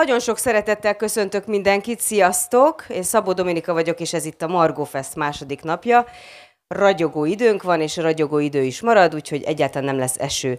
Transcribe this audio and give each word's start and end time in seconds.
Nagyon 0.00 0.20
sok 0.20 0.38
szeretettel 0.38 0.96
köszöntök 0.96 1.46
mindenkit, 1.46 2.00
sziasztok! 2.00 2.84
Én 2.88 3.02
Szabó 3.02 3.32
Dominika 3.32 3.72
vagyok, 3.72 4.00
és 4.00 4.12
ez 4.12 4.24
itt 4.24 4.42
a 4.42 4.46
Margó 4.46 4.84
Fest 4.84 5.14
második 5.14 5.62
napja. 5.62 6.06
Ragyogó 6.68 7.24
időnk 7.24 7.62
van, 7.62 7.80
és 7.80 7.96
ragyogó 7.96 8.38
idő 8.38 8.62
is 8.62 8.80
marad, 8.80 9.14
úgyhogy 9.14 9.42
egyáltalán 9.42 9.84
nem 9.84 9.98
lesz 9.98 10.18
eső. 10.18 10.58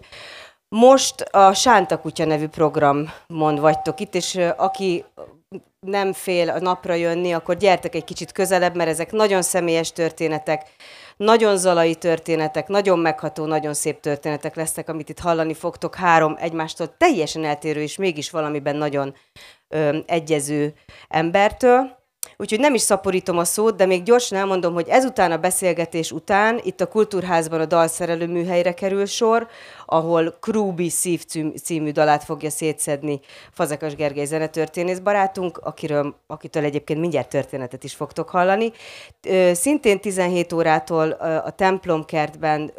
Most 0.68 1.20
a 1.20 1.54
Sánta 1.54 1.98
Kutya 1.98 2.24
nevű 2.24 2.46
programon 2.46 3.54
vagytok 3.54 4.00
itt, 4.00 4.14
és 4.14 4.38
aki 4.56 5.04
nem 5.80 6.12
fél 6.12 6.50
a 6.50 6.60
napra 6.60 6.94
jönni, 6.94 7.32
akkor 7.32 7.56
gyertek 7.56 7.94
egy 7.94 8.04
kicsit 8.04 8.32
közelebb, 8.32 8.76
mert 8.76 8.90
ezek 8.90 9.12
nagyon 9.12 9.42
személyes 9.42 9.92
történetek, 9.92 10.62
nagyon 11.22 11.56
zalai 11.56 11.94
történetek, 11.94 12.68
nagyon 12.68 12.98
megható, 12.98 13.44
nagyon 13.44 13.74
szép 13.74 14.00
történetek 14.00 14.56
lesznek, 14.56 14.88
amit 14.88 15.08
itt 15.08 15.18
hallani 15.18 15.54
fogtok, 15.54 15.94
három 15.94 16.36
egymástól 16.40 16.96
teljesen 16.96 17.44
eltérő 17.44 17.80
és 17.80 17.96
mégis 17.96 18.30
valamiben 18.30 18.76
nagyon 18.76 19.14
ö, 19.68 19.98
egyező 20.06 20.74
embertől. 21.08 22.00
Úgyhogy 22.36 22.60
nem 22.60 22.74
is 22.74 22.80
szaporítom 22.80 23.38
a 23.38 23.44
szót, 23.44 23.76
de 23.76 23.86
még 23.86 24.02
gyorsan 24.02 24.38
elmondom, 24.38 24.74
hogy 24.74 24.88
ezután 24.88 25.32
a 25.32 25.36
beszélgetés 25.36 26.12
után 26.12 26.60
itt 26.62 26.80
a 26.80 26.88
Kultúrházban 26.88 27.60
a 27.60 27.66
dalszerelő 27.66 28.26
műhelyre 28.26 28.74
kerül 28.74 29.06
sor, 29.06 29.46
ahol 29.92 30.34
Krúbi 30.40 30.88
Szív 30.88 31.24
című 31.62 31.90
dalát 31.90 32.24
fogja 32.24 32.50
szétszedni 32.50 33.20
Fazekas 33.50 33.94
Gergely 33.94 34.24
zenetörténész 34.24 34.98
barátunk, 34.98 35.58
akiről, 35.58 36.14
akitől 36.26 36.64
egyébként 36.64 37.00
mindjárt 37.00 37.28
történetet 37.28 37.84
is 37.84 37.94
fogtok 37.94 38.28
hallani. 38.28 38.72
Szintén 39.52 40.00
17 40.00 40.52
órától 40.52 41.10
a 41.44 41.50
templomkertben 41.50 42.72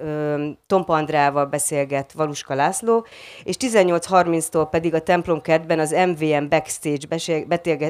Tompa 0.67 0.93
Andrával 0.93 1.45
beszélget 1.45 2.11
Valuska 2.11 2.53
László, 2.53 3.05
és 3.43 3.55
18.30-tól 3.59 4.67
pedig 4.71 4.93
a 4.93 5.01
templomkertben 5.01 5.79
az 5.79 5.91
MVM 5.91 6.47
Backstage 6.49 7.07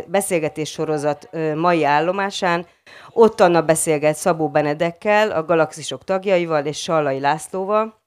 beszélgetés 0.08 0.70
sorozat 0.70 1.30
mai 1.56 1.84
állomásán 1.84 2.66
ott 3.10 3.42
Anna 3.42 3.62
beszélget 3.62 4.16
Szabó 4.16 4.50
Benedekkel, 4.50 5.32
a 5.32 5.44
Galaxisok 5.44 6.04
tagjaival 6.04 6.66
és 6.66 6.82
Sallai 6.82 7.20
Lászlóval, 7.20 8.03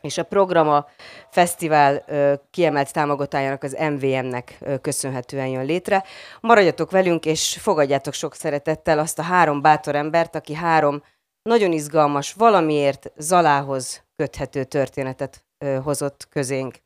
és 0.00 0.18
a 0.18 0.22
program 0.22 0.68
a 0.68 0.86
fesztivál 1.30 2.04
kiemelt 2.50 2.92
támogatájának 2.92 3.62
az 3.62 3.76
MVM-nek 3.80 4.64
köszönhetően 4.80 5.46
jön 5.46 5.64
létre. 5.64 6.04
Maradjatok 6.40 6.90
velünk, 6.90 7.24
és 7.26 7.58
fogadjátok 7.60 8.12
sok 8.12 8.34
szeretettel 8.34 8.98
azt 8.98 9.18
a 9.18 9.22
három 9.22 9.60
bátor 9.60 9.94
embert, 9.94 10.34
aki 10.34 10.54
három 10.54 11.02
nagyon 11.42 11.72
izgalmas, 11.72 12.32
valamiért 12.32 13.12
Zalához 13.16 14.02
köthető 14.16 14.64
történetet 14.64 15.44
hozott 15.82 16.28
közénk. 16.30 16.78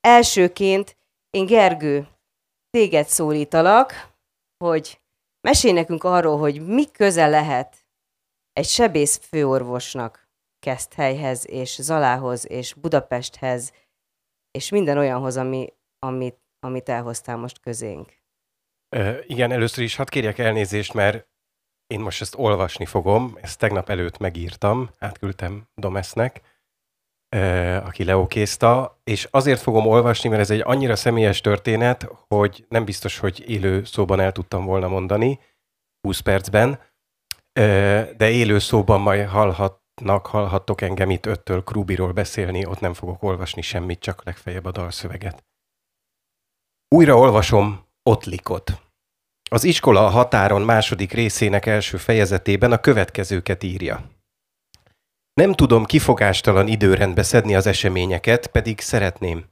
Elsőként 0.00 0.96
én 1.30 1.46
Gergő, 1.46 2.08
téged 2.70 3.06
szólítalak, 3.06 4.12
hogy 4.64 5.00
mesélj 5.40 5.72
nekünk 5.72 6.04
arról, 6.04 6.38
hogy 6.38 6.66
mi 6.66 6.90
köze 6.90 7.26
lehet 7.26 7.76
egy 8.52 8.66
sebész 8.66 9.20
főorvosnak 9.28 10.23
Keszthelyhez, 10.64 11.48
és 11.48 11.78
Zalához, 11.82 12.50
és 12.50 12.74
Budapesthez, 12.74 13.72
és 14.50 14.70
minden 14.70 14.98
olyanhoz, 14.98 15.36
ami, 15.36 15.72
amit, 15.98 16.38
amit 16.60 16.88
elhoztál 16.88 17.36
most 17.36 17.60
közénk. 17.60 18.12
Uh, 18.96 19.16
igen, 19.26 19.52
először 19.52 19.84
is 19.84 19.96
hadd 19.96 20.08
kérjek 20.08 20.38
elnézést, 20.38 20.94
mert 20.94 21.28
én 21.86 22.00
most 22.00 22.20
ezt 22.20 22.38
olvasni 22.38 22.84
fogom, 22.84 23.38
ezt 23.40 23.58
tegnap 23.58 23.88
előtt 23.88 24.18
megírtam, 24.18 24.90
átküldtem 24.98 25.68
Domesznek, 25.74 26.40
aki 27.84 28.04
leokézta, 28.04 29.00
és 29.04 29.28
azért 29.30 29.60
fogom 29.60 29.86
olvasni, 29.86 30.28
mert 30.28 30.40
ez 30.40 30.50
egy 30.50 30.62
annyira 30.64 30.96
személyes 30.96 31.40
történet, 31.40 32.08
hogy 32.28 32.64
nem 32.68 32.84
biztos, 32.84 33.18
hogy 33.18 33.50
élő 33.50 33.84
szóban 33.84 34.20
el 34.20 34.32
tudtam 34.32 34.64
volna 34.64 34.88
mondani, 34.88 35.40
20 36.00 36.20
percben, 36.20 36.80
de 38.16 38.30
élő 38.30 38.58
szóban 38.58 39.00
majd 39.00 39.28
hallhat, 39.28 39.83
nak 40.02 40.26
hallhattok 40.26 40.80
engem 40.80 41.10
itt 41.10 41.26
öttől 41.26 41.64
Krubiról 41.64 42.12
beszélni, 42.12 42.66
ott 42.66 42.80
nem 42.80 42.94
fogok 42.94 43.22
olvasni 43.22 43.62
semmit, 43.62 44.00
csak 44.00 44.24
legfeljebb 44.24 44.64
a 44.64 44.70
dalszöveget. 44.70 45.44
Újra 46.88 47.16
olvasom 47.16 47.86
Ottlikot. 48.02 48.82
Az 49.50 49.64
iskola 49.64 50.06
a 50.06 50.08
határon 50.08 50.62
második 50.62 51.12
részének 51.12 51.66
első 51.66 51.96
fejezetében 51.96 52.72
a 52.72 52.80
következőket 52.80 53.62
írja. 53.62 54.10
Nem 55.34 55.52
tudom 55.52 55.84
kifogástalan 55.84 56.68
időrendbe 56.68 57.22
szedni 57.22 57.54
az 57.54 57.66
eseményeket, 57.66 58.46
pedig 58.46 58.80
szeretném. 58.80 59.44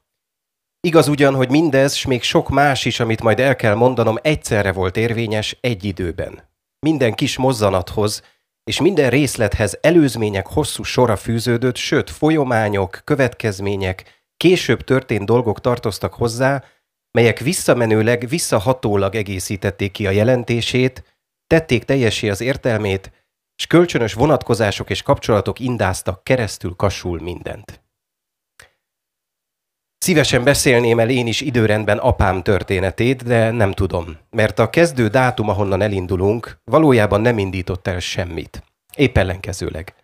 Igaz 0.81 1.09
ugyan, 1.09 1.35
hogy 1.35 1.51
mindez, 1.51 1.95
s 1.95 2.07
még 2.07 2.23
sok 2.23 2.49
más 2.49 2.85
is, 2.85 3.01
amit 3.01 3.23
majd 3.23 3.41
el 3.41 3.57
kell 3.57 3.75
mondanom, 3.75 4.19
egyszerre 4.23 4.73
volt 4.73 4.97
érvényes 4.97 5.57
egy 5.61 5.85
időben. 5.85 6.49
Minden 6.79 7.15
kis 7.15 7.37
mozzanathoz, 7.37 8.23
és 8.65 8.81
minden 8.81 9.11
részlethez 9.11 9.79
előzmények 9.81 10.47
hosszú 10.47 10.83
sora 10.83 11.17
fűződött, 11.17 11.77
sőt 11.77 12.11
folyományok, 12.11 13.01
következmények, 13.05 14.25
később 14.37 14.85
történt 14.85 15.27
dolgok 15.27 15.61
tartoztak 15.61 16.15
hozzá, 16.15 16.65
melyek 17.11 17.39
visszamenőleg, 17.39 18.29
visszahatólag 18.29 19.15
egészítették 19.15 19.91
ki 19.91 20.07
a 20.07 20.11
jelentését, 20.11 21.21
tették 21.47 21.85
teljesé 21.85 22.29
az 22.29 22.41
értelmét, 22.41 23.13
és 23.57 23.67
kölcsönös 23.67 24.13
vonatkozások 24.15 24.91
és 24.91 25.03
kapcsolatok 25.03 25.59
indáztak 25.59 26.25
keresztül 26.25 26.75
kasul 26.77 27.21
mindent. 27.21 27.83
Szívesen 30.03 30.45
beszélném 30.45 30.99
el 30.99 31.11
én 31.11 31.27
is 31.27 31.41
időrendben 31.41 31.99
apám 31.99 32.43
történetét, 32.43 33.23
de 33.23 33.51
nem 33.51 33.73
tudom, 33.73 34.17
mert 34.31 34.59
a 34.59 34.71
kezdő 34.71 35.09
dátum, 35.09 35.49
ahonnan 35.49 35.83
elindulunk, 35.83 36.61
valójában 36.65 37.21
nem 37.21 37.39
indított 37.39 37.87
el 37.87 38.01
semmit. 38.01 38.63
Épp 38.97 39.17
ellenkezőleg. 39.17 39.95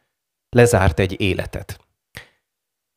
Lezárt 0.48 0.98
egy 0.98 1.20
életet. 1.20 1.80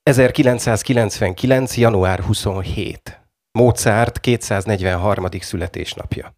1999. 0.04 1.78
január 1.78 2.20
27. 2.20 3.22
Mozart 3.52 4.20
243. 4.20 5.26
születésnapja. 5.40 6.36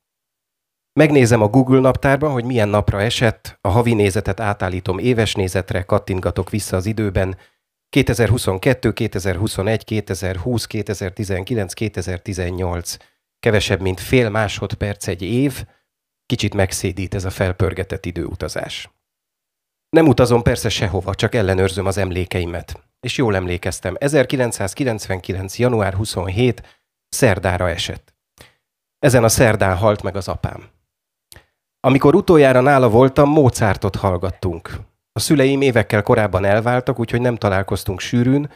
Megnézem 0.93 1.41
a 1.41 1.47
Google 1.47 1.79
naptárban, 1.79 2.31
hogy 2.31 2.43
milyen 2.43 2.69
napra 2.69 3.01
esett, 3.01 3.57
a 3.61 3.67
havi 3.67 3.93
nézetet 3.93 4.39
átállítom 4.39 4.97
éves 4.97 5.33
nézetre, 5.33 5.81
kattingatok 5.81 6.49
vissza 6.49 6.75
az 6.75 6.85
időben, 6.85 7.37
2022, 7.93 8.93
2021, 8.93 9.83
2020, 9.83 10.65
2019, 10.65 11.73
2018, 11.73 12.97
kevesebb, 13.39 13.81
mint 13.81 13.99
fél 13.99 14.29
másodperc 14.29 15.07
egy 15.07 15.21
év, 15.21 15.65
kicsit 16.25 16.53
megszédít 16.53 17.13
ez 17.13 17.25
a 17.25 17.29
felpörgetett 17.29 18.05
időutazás. 18.05 18.89
Nem 19.89 20.07
utazom 20.07 20.41
persze 20.41 20.69
sehova, 20.69 21.15
csak 21.15 21.35
ellenőrzöm 21.35 21.85
az 21.85 21.97
emlékeimet. 21.97 22.83
És 22.99 23.17
jól 23.17 23.35
emlékeztem, 23.35 23.95
1999. 23.99 25.59
január 25.59 25.93
27. 25.93 26.63
szerdára 27.09 27.69
esett. 27.69 28.13
Ezen 28.99 29.23
a 29.23 29.29
szerdán 29.29 29.77
halt 29.77 30.03
meg 30.03 30.15
az 30.15 30.27
apám. 30.27 30.69
Amikor 31.79 32.15
utoljára 32.15 32.61
nála 32.61 32.89
voltam, 32.89 33.29
Mozartot 33.29 33.95
hallgattunk. 33.95 34.91
A 35.13 35.19
szüleim 35.19 35.61
évekkel 35.61 36.01
korábban 36.01 36.45
elváltak, 36.45 36.99
úgyhogy 36.99 37.21
nem 37.21 37.35
találkoztunk 37.35 37.99
sűrűn, 37.99 38.51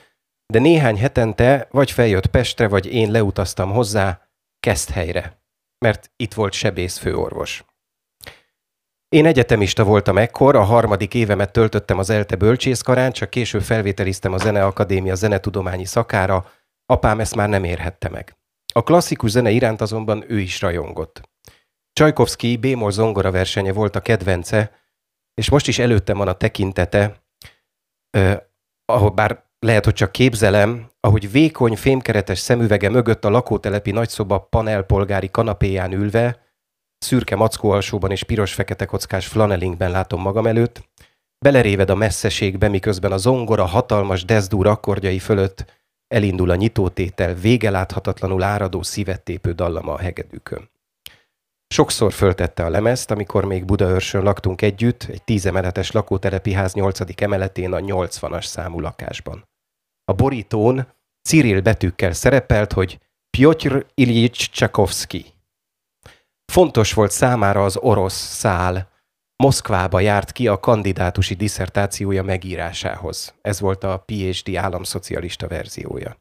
de 0.53 0.59
néhány 0.59 0.97
hetente 0.97 1.67
vagy 1.71 1.91
feljött 1.91 2.27
Pestre, 2.27 2.67
vagy 2.67 2.85
én 2.85 3.11
leutaztam 3.11 3.71
hozzá 3.71 4.21
helyre, 4.93 5.41
mert 5.85 6.11
itt 6.15 6.33
volt 6.33 6.53
sebész 6.53 6.97
főorvos. 6.97 7.65
Én 9.09 9.25
egyetemista 9.25 9.83
voltam 9.83 10.17
ekkor, 10.17 10.55
a 10.55 10.63
harmadik 10.63 11.13
évemet 11.13 11.51
töltöttem 11.51 11.97
az 11.97 12.09
ELTE 12.09 12.35
bölcsészkarán, 12.35 13.11
csak 13.11 13.29
később 13.29 13.61
felvételiztem 13.61 14.33
a 14.33 14.37
Zeneakadémia 14.37 15.15
zenetudományi 15.15 15.85
szakára, 15.85 16.51
apám 16.85 17.19
ezt 17.19 17.35
már 17.35 17.49
nem 17.49 17.63
érhette 17.63 18.09
meg. 18.09 18.37
A 18.73 18.83
klasszikus 18.83 19.31
zene 19.31 19.49
iránt 19.49 19.81
azonban 19.81 20.23
ő 20.27 20.39
is 20.39 20.61
rajongott. 20.61 21.21
Csajkovszki 21.93 22.57
B-moll 22.57 22.91
zongora 22.91 23.31
versenye 23.31 23.73
volt 23.73 23.95
a 23.95 24.01
kedvence, 24.01 24.71
és 25.37 25.49
most 25.49 25.67
is 25.67 25.79
előttem 25.79 26.17
van 26.17 26.27
a 26.27 26.33
tekintete, 26.33 27.23
eh, 28.09 28.37
ahol 28.85 29.09
bár 29.09 29.43
lehet, 29.59 29.85
hogy 29.85 29.93
csak 29.93 30.11
képzelem, 30.11 30.89
ahogy 30.99 31.31
vékony 31.31 31.75
fémkeretes 31.75 32.39
szemüvege 32.39 32.89
mögött 32.89 33.25
a 33.25 33.29
lakótelepi 33.29 33.91
nagyszoba 33.91 34.39
panelpolgári 34.39 35.29
kanapéján 35.29 35.91
ülve, 35.91 36.39
szürke 36.97 37.35
mackó 37.35 37.77
és 38.07 38.23
piros-fekete 38.23 38.85
kockás 38.85 39.27
flanelingben 39.27 39.91
látom 39.91 40.21
magam 40.21 40.47
előtt, 40.47 40.89
beleréved 41.39 41.89
a 41.89 41.95
messzeségbe, 41.95 42.67
miközben 42.67 43.11
a 43.11 43.17
zongora 43.17 43.65
hatalmas 43.65 44.25
dezdúr 44.25 44.67
akkordjai 44.67 45.19
fölött 45.19 45.65
elindul 46.07 46.49
a 46.49 46.55
nyitótétel 46.55 47.33
vége 47.33 47.69
láthatatlanul 47.69 48.43
áradó 48.43 48.81
szívettépő 48.81 49.51
dallama 49.51 49.93
a 49.93 49.99
hegedűkön. 49.99 50.69
Sokszor 51.67 52.13
föltette 52.13 52.65
a 52.65 52.69
lemezt, 52.69 53.11
amikor 53.11 53.45
még 53.45 53.65
Budaörsön 53.65 54.23
laktunk 54.23 54.61
együtt, 54.61 55.03
egy 55.03 55.23
tízemeletes 55.23 55.91
lakótelepi 55.91 56.51
ház 56.51 56.73
nyolcadik 56.73 57.21
emeletén 57.21 57.73
a 57.73 57.79
80-as 57.79 58.43
számú 58.43 58.79
lakásban. 58.79 59.47
A 60.03 60.13
borítón 60.13 60.93
Cyril 61.29 61.61
betűkkel 61.61 62.13
szerepelt, 62.13 62.73
hogy 62.73 62.99
Pyotr 63.37 63.85
Ilyich 63.93 64.49
Csakovszki. 64.49 65.25
Fontos 66.51 66.93
volt 66.93 67.11
számára 67.11 67.63
az 67.63 67.77
orosz 67.77 68.37
szál. 68.37 68.89
Moszkvába 69.43 69.99
járt 69.99 70.31
ki 70.31 70.47
a 70.47 70.59
kandidátusi 70.59 71.33
diszertációja 71.33 72.23
megírásához. 72.23 73.33
Ez 73.41 73.59
volt 73.59 73.83
a 73.83 74.03
PhD 74.05 74.55
államszocialista 74.55 75.47
verziója. 75.47 76.17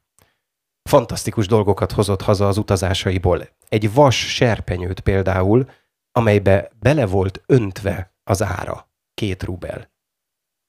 Fantasztikus 0.87 1.47
dolgokat 1.47 1.93
hozott 1.93 2.23
haza 2.23 2.49
az 2.49 2.59
utazásaiból. 2.59 3.49
Egy 3.69 3.93
vas 3.93 4.35
serpenyőt 4.35 5.01
például, 5.01 5.71
amelybe 6.13 6.71
bele 6.81 7.07
volt 7.07 7.43
öntve 7.47 8.15
az 8.25 8.43
ára, 8.43 8.91
két 9.15 9.43
rubel. 9.43 9.91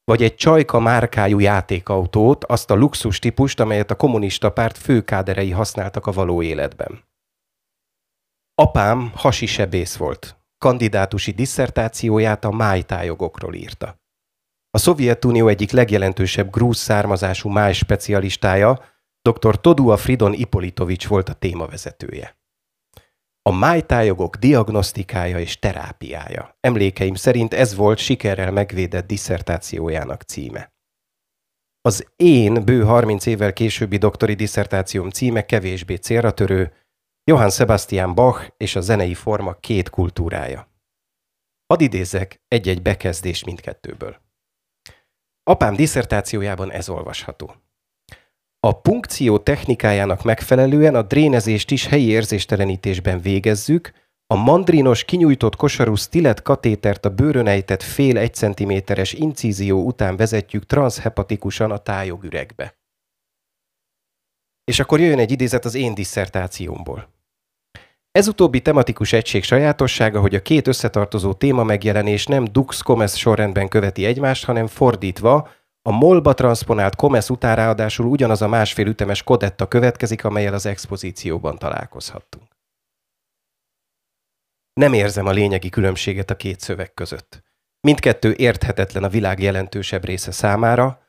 Vagy 0.03 0.23
egy 0.23 0.35
csajka 0.35 0.79
márkájú 0.79 1.39
játékautót, 1.39 2.43
azt 2.43 2.71
a 2.71 2.75
luxus 2.75 3.19
típust, 3.19 3.59
amelyet 3.59 3.91
a 3.91 3.95
kommunista 3.95 4.51
párt 4.51 4.77
főkáderei 4.77 5.51
használtak 5.51 6.07
a 6.07 6.11
való 6.11 6.41
életben. 6.41 7.03
Apám 8.55 9.11
hasi 9.15 9.45
sebész 9.45 9.95
volt. 9.95 10.37
Kandidátusi 10.57 11.31
disszertációját 11.31 12.45
a 12.45 12.51
májtájogokról 12.51 13.53
írta. 13.53 13.95
A 14.69 14.77
Szovjetunió 14.77 15.47
egyik 15.47 15.71
legjelentősebb 15.71 16.51
grúz 16.51 16.77
származású 16.77 17.49
máj 17.49 17.73
specialistája, 17.73 18.79
dr. 19.31 19.61
Todua 19.61 19.97
Fridon 19.97 20.33
Ipolitovics 20.33 21.07
volt 21.07 21.29
a 21.29 21.33
témavezetője. 21.33 22.37
A 23.41 23.51
májtájogok 23.51 24.35
diagnosztikája 24.35 25.39
és 25.39 25.59
terápiája. 25.59 26.57
Emlékeim 26.59 27.15
szerint 27.15 27.53
ez 27.53 27.75
volt 27.75 27.97
sikerrel 27.97 28.51
megvédett 28.51 29.07
disszertációjának 29.07 30.21
címe. 30.21 30.75
Az 31.81 32.11
én 32.15 32.65
bő 32.65 32.83
30 32.83 33.25
évvel 33.25 33.53
későbbi 33.53 33.97
doktori 33.97 34.33
disszertációm 34.33 35.09
címe 35.09 35.45
kevésbé 35.45 35.95
célra 35.95 36.33
törő, 36.33 36.73
Johann 37.23 37.49
Sebastian 37.49 38.13
Bach 38.13 38.53
és 38.57 38.75
a 38.75 38.81
zenei 38.81 39.13
forma 39.13 39.53
két 39.53 39.89
kultúrája. 39.89 40.71
Hadd 41.65 41.81
idézzek 41.81 42.41
egy-egy 42.47 42.81
bekezdés 42.81 43.43
mindkettőből. 43.43 44.21
Apám 45.43 45.75
diszertációjában 45.75 46.71
ez 46.71 46.89
olvasható. 46.89 47.66
A 48.59 48.81
punkció 48.81 49.37
technikájának 49.37 50.23
megfelelően 50.23 50.95
a 50.95 51.01
drénezést 51.01 51.71
is 51.71 51.85
helyi 51.85 52.07
érzéstelenítésben 52.07 53.19
végezzük, 53.19 53.91
a 54.33 54.35
mandrinos 54.35 55.03
kinyújtott 55.03 55.55
kosarú 55.55 55.95
stilet 55.95 56.41
katétert 56.41 57.05
a 57.05 57.09
bőrön 57.09 57.47
ejtett 57.47 57.81
fél 57.81 58.17
egy 58.17 58.33
centiméteres 58.33 59.13
incízió 59.13 59.85
után 59.85 60.15
vezetjük 60.15 60.65
transzhepatikusan 60.65 61.71
a 61.71 61.77
tájogüregbe. 61.77 62.77
És 64.63 64.79
akkor 64.79 64.99
jöjjön 64.99 65.19
egy 65.19 65.31
idézet 65.31 65.65
az 65.65 65.75
én 65.75 65.93
disszertációmból. 65.93 67.15
Ez 68.11 68.27
utóbbi 68.27 68.61
tematikus 68.61 69.13
egység 69.13 69.43
sajátossága, 69.43 70.19
hogy 70.19 70.35
a 70.35 70.41
két 70.41 70.67
összetartozó 70.67 71.33
téma 71.33 71.63
megjelenés 71.63 72.25
nem 72.25 72.43
dux-comesz 72.43 73.15
sorrendben 73.15 73.67
követi 73.67 74.05
egymást, 74.05 74.45
hanem 74.45 74.67
fordítva, 74.67 75.49
a 75.87 75.91
molba 75.91 76.33
transponált 76.33 76.95
Comesz 76.95 77.29
után 77.29 77.55
ráadásul 77.55 78.05
ugyanaz 78.05 78.41
a 78.41 78.47
másfél 78.47 78.87
ütemes 78.87 79.23
kodetta 79.23 79.67
következik, 79.67 80.23
amelyel 80.23 80.53
az 80.53 80.65
expozícióban 80.65 81.57
találkozhattunk. 81.57 82.43
Nem 84.73 84.93
érzem 84.93 85.25
a 85.25 85.31
lényegi 85.31 85.69
különbséget 85.69 86.29
a 86.29 86.35
két 86.35 86.59
szöveg 86.59 86.93
között. 86.93 87.43
Mindkettő 87.79 88.33
érthetetlen 88.37 89.03
a 89.03 89.09
világ 89.09 89.39
jelentősebb 89.39 90.05
része 90.05 90.31
számára, 90.31 91.01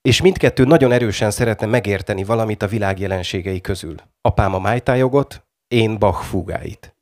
és 0.00 0.22
mindkettő 0.22 0.64
nagyon 0.64 0.92
erősen 0.92 1.30
szeretne 1.30 1.66
megérteni 1.66 2.24
valamit 2.24 2.62
a 2.62 2.66
világ 2.66 2.98
jelenségei 2.98 3.60
közül. 3.60 3.94
Apám 4.20 4.54
a 4.54 4.58
májtájogot, 4.58 5.46
én 5.68 5.98
Bach 5.98 6.22
fúgáit. 6.22 6.96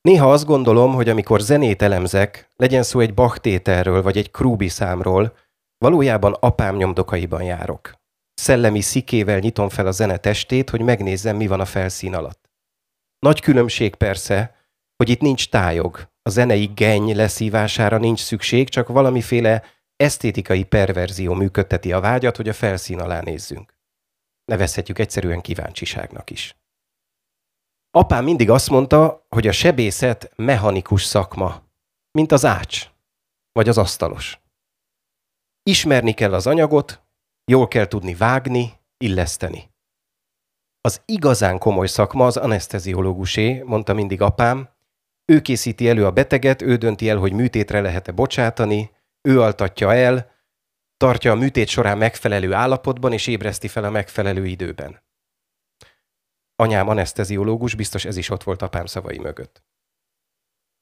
Néha 0.00 0.32
azt 0.32 0.46
gondolom, 0.46 0.94
hogy 0.94 1.08
amikor 1.08 1.40
zenét 1.40 1.82
elemzek, 1.82 2.50
legyen 2.56 2.82
szó 2.82 3.00
egy 3.00 3.14
Bach 3.14 3.38
tételről 3.38 4.02
vagy 4.02 4.16
egy 4.16 4.30
Krúbi 4.30 4.68
számról, 4.68 5.44
Valójában 5.78 6.32
apám 6.32 6.76
nyomdokaiban 6.76 7.42
járok. 7.42 7.94
Szellemi 8.34 8.80
szikével 8.80 9.38
nyitom 9.38 9.68
fel 9.68 9.86
a 9.86 9.90
zene 9.90 10.16
testét, 10.16 10.70
hogy 10.70 10.80
megnézzem, 10.80 11.36
mi 11.36 11.46
van 11.46 11.60
a 11.60 11.64
felszín 11.64 12.14
alatt. 12.14 12.50
Nagy 13.18 13.40
különbség 13.40 13.94
persze, 13.94 14.54
hogy 14.96 15.08
itt 15.08 15.20
nincs 15.20 15.48
tájog. 15.48 16.08
A 16.22 16.28
zenei 16.28 16.66
genny 16.66 17.14
leszívására 17.14 17.98
nincs 17.98 18.20
szükség, 18.20 18.68
csak 18.68 18.88
valamiféle 18.88 19.62
esztétikai 19.96 20.64
perverzió 20.64 21.34
működteti 21.34 21.92
a 21.92 22.00
vágyat, 22.00 22.36
hogy 22.36 22.48
a 22.48 22.52
felszín 22.52 23.00
alá 23.00 23.20
nézzünk. 23.20 23.74
Nevezhetjük 24.44 24.98
egyszerűen 24.98 25.40
kíváncsiságnak 25.40 26.30
is. 26.30 26.56
Apám 27.90 28.24
mindig 28.24 28.50
azt 28.50 28.70
mondta, 28.70 29.26
hogy 29.28 29.46
a 29.46 29.52
sebészet 29.52 30.32
mechanikus 30.36 31.04
szakma, 31.04 31.62
mint 32.10 32.32
az 32.32 32.44
ács, 32.44 32.90
vagy 33.52 33.68
az 33.68 33.78
asztalos. 33.78 34.40
Ismerni 35.68 36.12
kell 36.12 36.34
az 36.34 36.46
anyagot, 36.46 37.02
jól 37.50 37.68
kell 37.68 37.86
tudni 37.86 38.14
vágni, 38.14 38.72
illeszteni. 38.96 39.74
Az 40.80 41.02
igazán 41.04 41.58
komoly 41.58 41.86
szakma 41.86 42.26
az 42.26 42.36
anesteziológusé, 42.36 43.62
mondta 43.62 43.94
mindig 43.94 44.20
apám. 44.20 44.68
Ő 45.24 45.40
készíti 45.40 45.88
elő 45.88 46.06
a 46.06 46.10
beteget, 46.10 46.62
ő 46.62 46.76
dönti 46.76 47.08
el, 47.08 47.16
hogy 47.16 47.32
műtétre 47.32 47.80
lehet-e 47.80 48.12
bocsátani, 48.12 48.90
ő 49.28 49.40
altatja 49.40 49.94
el, 49.94 50.30
tartja 50.96 51.32
a 51.32 51.34
műtét 51.34 51.68
során 51.68 51.98
megfelelő 51.98 52.52
állapotban, 52.52 53.12
és 53.12 53.26
ébreszti 53.26 53.68
fel 53.68 53.84
a 53.84 53.90
megfelelő 53.90 54.46
időben. 54.46 55.02
Anyám 56.56 56.88
anesteziológus, 56.88 57.74
biztos 57.74 58.04
ez 58.04 58.16
is 58.16 58.30
ott 58.30 58.42
volt 58.42 58.62
apám 58.62 58.86
szavai 58.86 59.18
mögött. 59.18 59.64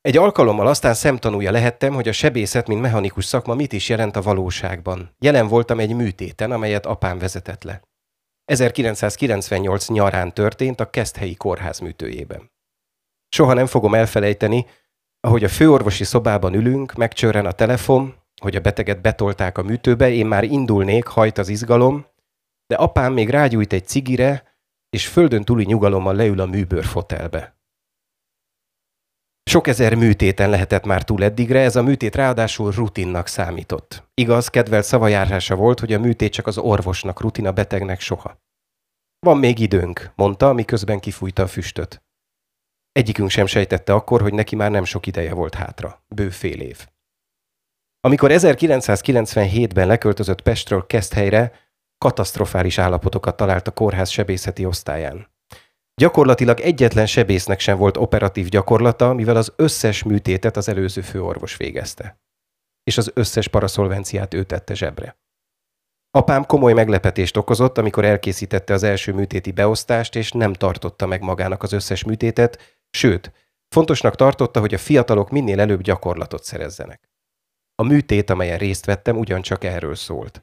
Egy 0.04 0.16
alkalommal 0.16 0.66
aztán 0.66 0.94
szemtanúja 0.94 1.50
lehettem, 1.50 1.94
hogy 1.94 2.08
a 2.08 2.12
sebészet, 2.12 2.68
mint 2.68 2.80
mechanikus 2.80 3.24
szakma 3.24 3.54
mit 3.54 3.72
is 3.72 3.88
jelent 3.88 4.16
a 4.16 4.22
valóságban. 4.22 5.14
Jelen 5.18 5.48
voltam 5.48 5.78
egy 5.78 5.94
műtéten, 5.94 6.52
amelyet 6.52 6.86
apám 6.86 7.18
vezetett 7.18 7.62
le. 7.62 7.82
1998 8.44 9.88
nyarán 9.88 10.34
történt 10.34 10.80
a 10.80 10.90
Keszthelyi 10.90 11.34
kórház 11.34 11.78
műtőjében. 11.78 12.50
Soha 13.28 13.52
nem 13.52 13.66
fogom 13.66 13.94
elfelejteni, 13.94 14.66
ahogy 15.20 15.44
a 15.44 15.49
főorvosi 15.49 16.04
szobában 16.04 16.54
ülünk, 16.54 16.94
megcsörren 16.94 17.46
a 17.46 17.52
telefon, 17.52 18.14
hogy 18.40 18.56
a 18.56 18.61
beteget 18.61 19.00
betolták 19.00 19.58
a 19.58 19.62
műtőbe, 19.62 20.11
én 20.11 20.26
már 20.26 20.44
indulnék, 20.44 21.06
hajt 21.06 21.38
az 21.38 21.49
izgalom, 21.49 22.06
de 22.66 22.76
apám 22.76 23.12
még 23.12 23.30
rágyújt 23.30 23.73
egy 23.73 23.87
cigire, 23.87 24.58
és 24.90 25.06
földön 25.06 25.44
túli 25.44 25.64
nyugalommal 25.64 26.14
leül 26.14 26.40
a 26.40 26.46
műbőrfotelbe. 26.46 27.54
Sok 29.50 29.66
ezer 29.66 29.94
műtéten 29.94 30.50
lehetett 30.50 30.84
már 30.84 31.02
túl 31.02 31.24
eddigre, 31.24 31.60
ez 31.60 31.76
a 31.76 31.82
műtét 31.82 32.14
ráadásul 32.14 32.72
rutinnak 32.72 33.26
számított. 33.26 34.08
Igaz, 34.14 34.48
kedvelt 34.48 34.84
szavajárása 34.84 35.56
volt, 35.56 35.80
hogy 35.80 35.92
a 35.92 35.98
műtét 35.98 36.32
csak 36.32 36.46
az 36.46 36.58
orvosnak 36.58 37.20
rutin, 37.20 37.46
a 37.46 37.52
betegnek 37.52 38.00
soha. 38.00 38.42
Van 39.18 39.38
még 39.38 39.58
időnk, 39.58 40.12
mondta, 40.16 40.52
miközben 40.52 41.00
kifújta 41.00 41.42
a 41.42 41.46
füstöt. 41.46 42.02
Egyikünk 42.92 43.30
sem 43.30 43.46
sejtette 43.46 43.92
akkor, 43.92 44.22
hogy 44.22 44.34
neki 44.34 44.56
már 44.56 44.70
nem 44.70 44.84
sok 44.84 45.06
ideje 45.06 45.34
volt 45.34 45.54
hátra, 45.54 46.04
bő 46.08 46.30
fél 46.30 46.60
év. 46.60 46.86
Amikor 48.00 48.30
1997-ben 48.32 49.86
leköltözött 49.86 50.42
Pestről 50.42 50.86
Keszthelyre, 50.86 51.52
katasztrofális 51.98 52.78
állapotokat 52.78 53.36
talált 53.36 53.68
a 53.68 53.72
kórház 53.72 54.08
sebészeti 54.10 54.64
osztályán. 54.64 55.34
Gyakorlatilag 55.94 56.60
egyetlen 56.60 57.06
sebésznek 57.06 57.60
sem 57.60 57.78
volt 57.78 57.96
operatív 57.96 58.48
gyakorlata, 58.48 59.12
mivel 59.12 59.36
az 59.36 59.52
összes 59.56 60.02
műtétet 60.02 60.56
az 60.56 60.68
előző 60.68 61.00
főorvos 61.00 61.56
végezte. 61.56 62.18
És 62.82 62.98
az 62.98 63.10
összes 63.14 63.48
paraszolvenciát 63.48 64.34
ő 64.34 64.42
tette 64.42 64.74
zsebre. 64.74 65.18
Apám 66.10 66.46
komoly 66.46 66.72
meglepetést 66.72 67.36
okozott, 67.36 67.78
amikor 67.78 68.04
elkészítette 68.04 68.74
az 68.74 68.82
első 68.82 69.12
műtéti 69.12 69.52
beosztást, 69.52 70.16
és 70.16 70.32
nem 70.32 70.52
tartotta 70.52 71.06
meg 71.06 71.22
magának 71.22 71.62
az 71.62 71.72
összes 71.72 72.04
műtétet, 72.04 72.78
sőt, 72.90 73.32
fontosnak 73.68 74.14
tartotta, 74.16 74.60
hogy 74.60 74.74
a 74.74 74.78
fiatalok 74.78 75.30
minél 75.30 75.60
előbb 75.60 75.80
gyakorlatot 75.80 76.44
szerezzenek. 76.44 77.08
A 77.74 77.82
műtét, 77.82 78.30
amelyen 78.30 78.58
részt 78.58 78.84
vettem, 78.84 79.18
ugyancsak 79.18 79.64
erről 79.64 79.94
szólt. 79.94 80.42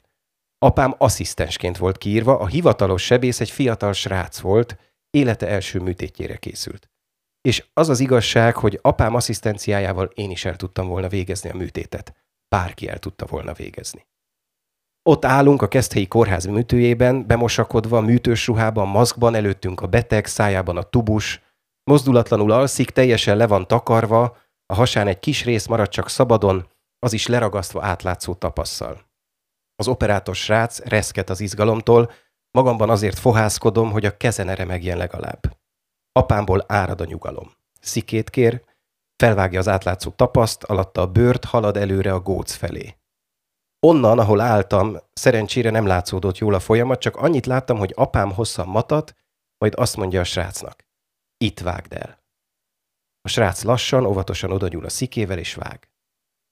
Apám 0.58 0.94
asszisztensként 0.98 1.76
volt 1.76 1.98
kiírva, 1.98 2.38
a 2.38 2.46
hivatalos 2.46 3.04
sebész 3.04 3.40
egy 3.40 3.50
fiatal 3.50 3.92
srác 3.92 4.38
volt, 4.38 4.76
élete 5.12 5.48
első 5.48 5.80
műtétjére 5.80 6.36
készült. 6.36 6.90
És 7.40 7.66
az 7.72 7.88
az 7.88 8.00
igazság, 8.00 8.56
hogy 8.56 8.78
apám 8.82 9.14
asszisztenciájával 9.14 10.10
én 10.14 10.30
is 10.30 10.44
el 10.44 10.56
tudtam 10.56 10.88
volna 10.88 11.08
végezni 11.08 11.50
a 11.50 11.56
műtétet. 11.56 12.14
Bárki 12.48 12.88
el 12.88 12.98
tudta 12.98 13.26
volna 13.26 13.52
végezni. 13.52 14.06
Ott 15.02 15.24
állunk 15.24 15.62
a 15.62 15.68
Keszthelyi 15.68 16.06
kórház 16.06 16.44
műtőjében, 16.44 17.26
bemosakodva, 17.26 18.00
műtős 18.00 18.46
ruhában, 18.46 18.88
maszkban, 18.88 19.34
előttünk 19.34 19.80
a 19.80 19.86
beteg, 19.86 20.26
szájában 20.26 20.76
a 20.76 20.82
tubus, 20.82 21.42
mozdulatlanul 21.90 22.50
alszik, 22.50 22.90
teljesen 22.90 23.36
le 23.36 23.46
van 23.46 23.66
takarva, 23.66 24.36
a 24.66 24.74
hasán 24.74 25.06
egy 25.06 25.18
kis 25.18 25.44
rész 25.44 25.66
marad 25.66 25.88
csak 25.88 26.08
szabadon, 26.08 26.68
az 26.98 27.12
is 27.12 27.26
leragasztva 27.26 27.84
átlátszó 27.84 28.34
tapasszal. 28.34 29.10
Az 29.74 29.88
operátor 29.88 30.34
srác 30.34 30.78
reszket 30.78 31.30
az 31.30 31.40
izgalomtól, 31.40 32.12
Magamban 32.52 32.90
azért 32.90 33.18
fohászkodom, 33.18 33.90
hogy 33.90 34.04
a 34.04 34.16
keze 34.16 34.54
remegjen 34.54 34.96
legalább. 34.96 35.58
Apámból 36.12 36.64
árad 36.68 37.00
a 37.00 37.04
nyugalom. 37.04 37.52
Szikét 37.80 38.30
kér, 38.30 38.64
felvágja 39.16 39.58
az 39.58 39.68
átlátszó 39.68 40.10
tapaszt, 40.10 40.62
alatta 40.62 41.00
a 41.00 41.06
bőrt, 41.06 41.44
halad 41.44 41.76
előre 41.76 42.12
a 42.12 42.20
góc 42.20 42.52
felé. 42.52 42.96
Onnan, 43.86 44.18
ahol 44.18 44.40
álltam, 44.40 44.96
szerencsére 45.12 45.70
nem 45.70 45.86
látszódott 45.86 46.38
jól 46.38 46.54
a 46.54 46.60
folyamat, 46.60 47.00
csak 47.00 47.16
annyit 47.16 47.46
láttam, 47.46 47.78
hogy 47.78 47.92
apám 47.96 48.32
hosszan 48.32 48.68
matat, 48.68 49.16
majd 49.58 49.74
azt 49.76 49.96
mondja 49.96 50.20
a 50.20 50.24
srácnak. 50.24 50.86
Itt 51.36 51.60
vágd 51.60 51.92
el. 51.92 52.22
A 53.20 53.28
srác 53.28 53.62
lassan, 53.62 54.06
óvatosan 54.06 54.50
odanyúl 54.50 54.84
a 54.84 54.88
szikével 54.88 55.38
és 55.38 55.54
vág. 55.54 55.90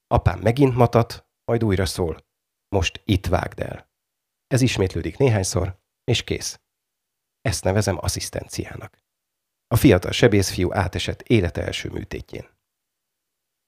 Apám 0.07 0.39
megint 0.39 0.75
matat, 0.75 1.25
majd 1.45 1.63
újra 1.63 1.85
szól. 1.85 2.25
Most 2.75 3.01
itt 3.05 3.27
vágd 3.27 3.59
el. 3.59 3.89
Ez 4.47 4.61
ismétlődik 4.61 5.17
néhányszor, 5.17 5.80
és 6.03 6.23
kész. 6.23 6.59
Ezt 7.41 7.63
nevezem 7.63 7.97
asszisztenciának. 8.01 8.97
A 9.67 9.75
fiatal 9.75 10.11
sebészfiú 10.11 10.73
átesett 10.73 11.21
élete 11.21 11.63
első 11.63 11.89
műtétjén. 11.89 12.49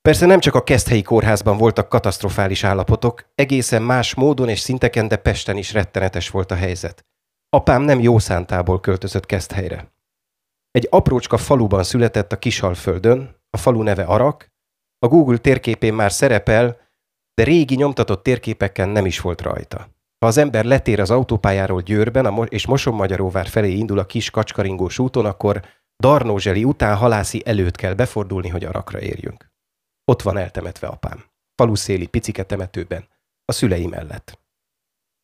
Persze 0.02 0.26
nem 0.26 0.40
csak 0.40 0.56
a 0.56 0.64
Keszthelyi 0.64 1.02
kórházban 1.02 1.58
voltak 1.58 1.90
katasztrofális 1.90 2.64
állapotok, 2.64 3.32
egészen 3.36 3.82
más 3.82 4.14
módon 4.16 4.50
és 4.50 4.60
szinteken, 4.60 5.08
de 5.08 5.18
Pesten 5.18 5.58
is 5.58 5.74
rettenetes 5.74 6.30
volt 6.30 6.52
a 6.52 6.56
helyzet. 6.56 7.06
Apám 7.50 7.82
nem 7.82 8.00
jó 8.00 8.20
szántából 8.20 8.80
költözött 8.80 9.26
Keszthelyre. 9.26 9.94
Egy 10.72 10.88
aprócska 10.90 11.38
faluban 11.38 11.84
született 11.84 12.32
a 12.32 12.40
Kisalföldön, 12.40 13.42
a 13.50 13.58
falu 13.58 13.82
neve 13.82 14.04
Arak, 14.04 14.52
a 15.00 15.08
Google 15.08 15.38
térképén 15.38 15.94
már 15.94 16.12
szerepel, 16.12 16.78
de 17.34 17.44
régi 17.44 17.76
nyomtatott 17.76 18.24
térképeken 18.24 18.90
nem 18.90 19.06
is 19.06 19.20
volt 19.20 19.42
rajta. 19.42 19.90
Ha 20.24 20.30
az 20.30 20.38
ember 20.38 20.66
letér 20.66 21.00
az 21.00 21.12
autópályáról 21.12 21.82
Győrben 21.82 22.48
és 22.50 22.66
Mosonmagyaróvár 22.66 23.48
felé 23.48 23.72
indul 23.72 24.00
a 24.00 24.06
kis 24.06 24.30
kacskaringós 24.30 25.00
úton, 25.00 25.26
akkor 25.26 25.66
Darnózseli 26.04 26.64
után 26.64 26.96
halászi 26.96 27.42
előtt 27.46 27.76
kell 27.76 27.94
befordulni, 27.94 28.50
hogy 28.50 28.64
Arakra 28.64 29.00
érjünk. 29.00 29.52
Ott 30.06 30.22
van 30.22 30.38
eltemetve 30.38 30.88
apám. 30.88 31.24
Faluszéli 31.56 32.08
picike 32.08 32.44
temetőben. 32.44 33.08
A 33.46 33.52
szülei 33.52 33.88
mellett. 33.88 34.40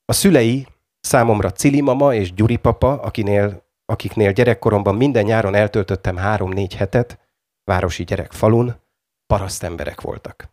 A 0.06 0.14
szülei 0.14 0.68
számomra 1.00 1.52
Cili 1.52 1.82
mama 1.82 2.14
és 2.14 2.34
Gyuri 2.34 2.58
papa, 2.58 3.02
akinél, 3.02 3.64
akiknél 3.86 4.32
gyerekkoromban 4.32 4.96
minden 4.96 5.24
nyáron 5.24 5.56
eltöltöttem 5.56 6.16
három-négy 6.16 6.76
hetet, 6.76 7.20
városi 7.64 8.04
gyerek 8.04 8.32
falun, 8.32 8.76
parasztemberek 9.26 10.02
voltak. 10.02 10.50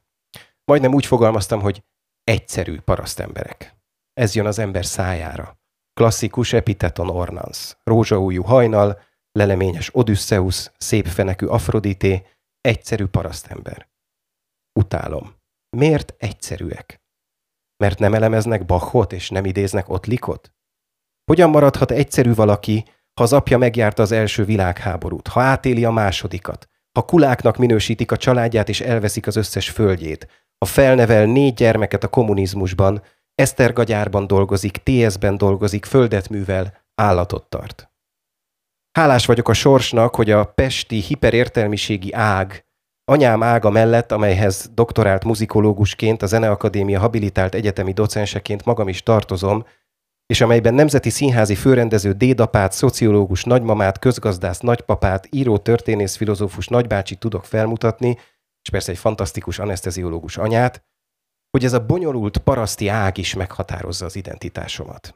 Majdnem 0.64 0.94
úgy 0.94 1.06
fogalmaztam, 1.06 1.60
hogy 1.60 1.82
egyszerű 2.24 2.80
parasztemberek. 2.80 3.75
Ez 4.20 4.34
jön 4.34 4.46
az 4.46 4.58
ember 4.58 4.84
szájára. 4.84 5.58
Klasszikus 5.92 6.52
epiteton 6.52 7.10
ornans, 7.10 7.76
rózsaújú 7.84 8.42
hajnal, 8.42 9.00
leleményes 9.32 9.90
Odysseus, 9.92 10.70
szép 10.78 11.06
fenekű 11.06 11.46
Afrodité, 11.46 12.26
egyszerű 12.60 13.06
parasztember. 13.06 13.88
Utálom. 14.78 15.34
Miért 15.76 16.14
egyszerűek? 16.18 17.00
Mert 17.76 17.98
nem 17.98 18.14
elemeznek 18.14 18.64
Bachot 18.64 19.12
és 19.12 19.30
nem 19.30 19.44
idéznek 19.44 19.88
Ottlikot? 19.88 20.52
Hogyan 21.24 21.50
maradhat 21.50 21.90
egyszerű 21.90 22.34
valaki, 22.34 22.84
ha 23.14 23.22
az 23.22 23.32
apja 23.32 23.58
megjárta 23.58 24.02
az 24.02 24.12
első 24.12 24.44
világháborút, 24.44 25.28
ha 25.28 25.40
átéli 25.40 25.84
a 25.84 25.90
másodikat, 25.90 26.68
ha 26.92 27.04
kuláknak 27.04 27.56
minősítik 27.56 28.12
a 28.12 28.16
családját 28.16 28.68
és 28.68 28.80
elveszik 28.80 29.26
az 29.26 29.36
összes 29.36 29.70
földjét, 29.70 30.28
ha 30.58 30.66
felnevel 30.66 31.24
négy 31.24 31.54
gyermeket 31.54 32.04
a 32.04 32.08
kommunizmusban, 32.08 33.02
Esztergagyárban 33.42 34.26
dolgozik, 34.26 34.76
TS-ben 34.76 35.36
dolgozik, 35.36 35.84
földet 35.84 36.28
művel, 36.28 36.84
állatot 36.94 37.48
tart. 37.48 37.90
Hálás 38.92 39.26
vagyok 39.26 39.48
a 39.48 39.52
sorsnak, 39.52 40.14
hogy 40.14 40.30
a 40.30 40.44
pesti 40.44 41.00
hiperértelmiségi 41.00 42.12
ág 42.12 42.66
Anyám 43.10 43.42
ága 43.42 43.70
mellett, 43.70 44.12
amelyhez 44.12 44.70
doktorált 44.74 45.24
muzikológusként, 45.24 46.22
a 46.22 46.26
Zeneakadémia 46.26 47.00
habilitált 47.00 47.54
egyetemi 47.54 47.92
docenseként 47.92 48.64
magam 48.64 48.88
is 48.88 49.02
tartozom, 49.02 49.64
és 50.26 50.40
amelyben 50.40 50.74
nemzeti 50.74 51.10
színházi 51.10 51.54
főrendező 51.54 52.12
dédapát, 52.12 52.72
szociológus 52.72 53.44
nagymamát, 53.44 53.98
közgazdász 53.98 54.60
nagypapát, 54.60 55.28
író, 55.30 55.58
történész, 55.58 56.16
filozófus 56.16 56.68
nagybácsi 56.68 57.14
tudok 57.16 57.44
felmutatni, 57.44 58.18
és 58.62 58.70
persze 58.70 58.90
egy 58.90 58.98
fantasztikus 58.98 59.58
anesteziológus 59.58 60.36
anyát, 60.36 60.84
hogy 61.56 61.64
ez 61.64 61.72
a 61.72 61.86
bonyolult 61.86 62.38
paraszti 62.38 62.88
ág 62.88 63.18
is 63.18 63.34
meghatározza 63.34 64.04
az 64.04 64.16
identitásomat. 64.16 65.14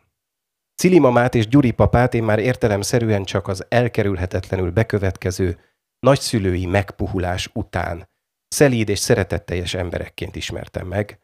Cili 0.74 0.98
mamát 0.98 1.34
és 1.34 1.48
Gyuri 1.48 1.70
papát 1.70 2.14
én 2.14 2.22
már 2.22 2.38
értelemszerűen 2.38 3.24
csak 3.24 3.48
az 3.48 3.66
elkerülhetetlenül 3.68 4.70
bekövetkező 4.70 5.60
nagyszülői 5.98 6.66
megpuhulás 6.66 7.50
után 7.52 8.08
szelíd 8.48 8.88
és 8.88 8.98
szeretetteljes 8.98 9.74
emberekként 9.74 10.36
ismertem 10.36 10.86
meg, 10.86 11.18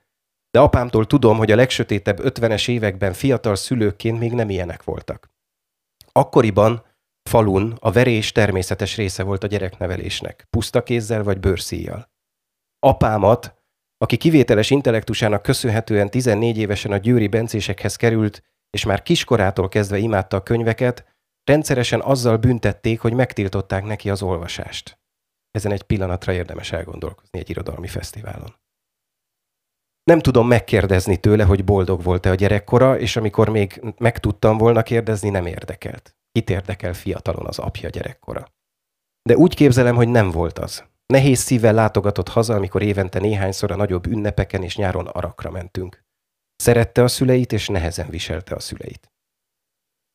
de 0.50 0.60
apámtól 0.60 1.06
tudom, 1.06 1.36
hogy 1.36 1.50
a 1.50 1.56
legsötétebb 1.56 2.18
ötvenes 2.18 2.68
években 2.68 3.12
fiatal 3.12 3.54
szülőként 3.54 4.18
még 4.18 4.32
nem 4.32 4.50
ilyenek 4.50 4.84
voltak. 4.84 5.30
Akkoriban 6.12 6.84
falun 7.30 7.76
a 7.80 7.92
verés 7.92 8.32
természetes 8.32 8.96
része 8.96 9.22
volt 9.22 9.44
a 9.44 9.46
gyereknevelésnek, 9.46 10.46
puszta 10.50 10.82
kézzel 10.82 11.22
vagy 11.22 11.40
bőrszíjjal. 11.40 12.10
Apámat, 12.78 13.55
aki 13.98 14.16
kivételes 14.16 14.70
intellektusának 14.70 15.42
köszönhetően 15.42 16.10
14 16.10 16.58
évesen 16.58 16.92
a 16.92 16.96
győri 16.96 17.28
bencésekhez 17.28 17.96
került, 17.96 18.42
és 18.70 18.84
már 18.84 19.02
kiskorától 19.02 19.68
kezdve 19.68 19.98
imádta 19.98 20.36
a 20.36 20.42
könyveket, 20.42 21.04
Rendszeresen 21.46 22.00
azzal 22.00 22.36
büntették, 22.36 23.00
hogy 23.00 23.12
megtiltották 23.12 23.84
neki 23.84 24.10
az 24.10 24.22
olvasást. 24.22 24.98
Ezen 25.50 25.72
egy 25.72 25.82
pillanatra 25.82 26.32
érdemes 26.32 26.72
elgondolkozni 26.72 27.38
egy 27.38 27.50
irodalmi 27.50 27.86
fesztiválon. 27.86 28.54
Nem 30.04 30.18
tudom 30.18 30.48
megkérdezni 30.48 31.16
tőle, 31.16 31.44
hogy 31.44 31.64
boldog 31.64 32.02
volt-e 32.02 32.30
a 32.30 32.34
gyerekkora, 32.34 32.98
és 32.98 33.16
amikor 33.16 33.48
még 33.48 33.82
meg 33.98 34.18
tudtam 34.18 34.58
volna 34.58 34.82
kérdezni, 34.82 35.28
nem 35.28 35.46
érdekelt. 35.46 36.16
Kit 36.32 36.50
érdekel 36.50 36.94
fiatalon 36.94 37.46
az 37.46 37.58
apja 37.58 37.88
gyerekkora. 37.88 38.52
De 39.22 39.36
úgy 39.36 39.54
képzelem, 39.54 39.94
hogy 39.94 40.08
nem 40.08 40.30
volt 40.30 40.58
az. 40.58 40.84
Nehéz 41.06 41.38
szívvel 41.38 41.74
látogatott 41.74 42.28
haza, 42.28 42.54
amikor 42.54 42.82
évente 42.82 43.18
néhányszor 43.18 43.70
a 43.70 43.76
nagyobb 43.76 44.06
ünnepeken 44.06 44.62
és 44.62 44.76
nyáron 44.76 45.06
arakra 45.06 45.50
mentünk. 45.50 46.04
Szerette 46.56 47.02
a 47.02 47.08
szüleit, 47.08 47.52
és 47.52 47.68
nehezen 47.68 48.08
viselte 48.08 48.54
a 48.54 48.60
szüleit. 48.60 49.10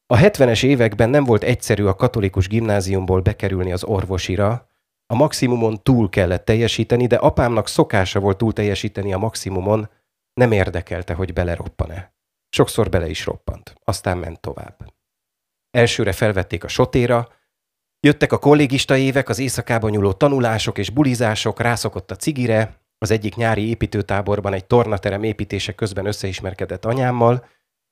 A 0.05 0.17
70-es 0.17 0.65
években 0.65 1.09
nem 1.09 1.23
volt 1.23 1.43
egyszerű 1.43 1.85
a 1.85 1.95
katolikus 1.95 2.47
gimnáziumból 2.47 3.21
bekerülni 3.21 3.71
az 3.71 3.83
orvosira, 3.83 4.69
a 5.05 5.15
maximumon 5.15 5.83
túl 5.83 6.09
kellett 6.09 6.45
teljesíteni, 6.45 7.07
de 7.07 7.15
apámnak 7.15 7.67
szokása 7.67 8.19
volt 8.19 8.37
túl 8.37 8.53
teljesíteni 8.53 9.13
a 9.13 9.17
maximumon, 9.17 9.89
nem 10.33 10.51
érdekelte, 10.51 11.13
hogy 11.13 11.33
beleroppan-e. 11.33 12.13
Sokszor 12.49 12.89
bele 12.89 13.09
is 13.09 13.25
roppant, 13.25 13.73
aztán 13.83 14.17
ment 14.17 14.39
tovább. 14.39 14.93
Elsőre 15.69 16.11
felvették 16.11 16.63
a 16.63 16.67
sotéra, 16.67 17.29
jöttek 18.07 18.31
a 18.31 18.37
kollégista 18.37 18.97
évek, 18.97 19.29
az 19.29 19.39
éjszakában 19.39 19.89
nyúló 19.89 20.13
tanulások 20.13 20.77
és 20.77 20.89
bulizások, 20.89 21.59
rászokott 21.59 22.11
a 22.11 22.15
cigire, 22.15 22.79
az 22.97 23.11
egyik 23.11 23.35
nyári 23.35 23.69
építőtáborban 23.69 24.53
egy 24.53 24.65
tornaterem 24.65 25.23
építése 25.23 25.73
közben 25.73 26.05
összeismerkedett 26.05 26.85
anyámmal, 26.85 27.45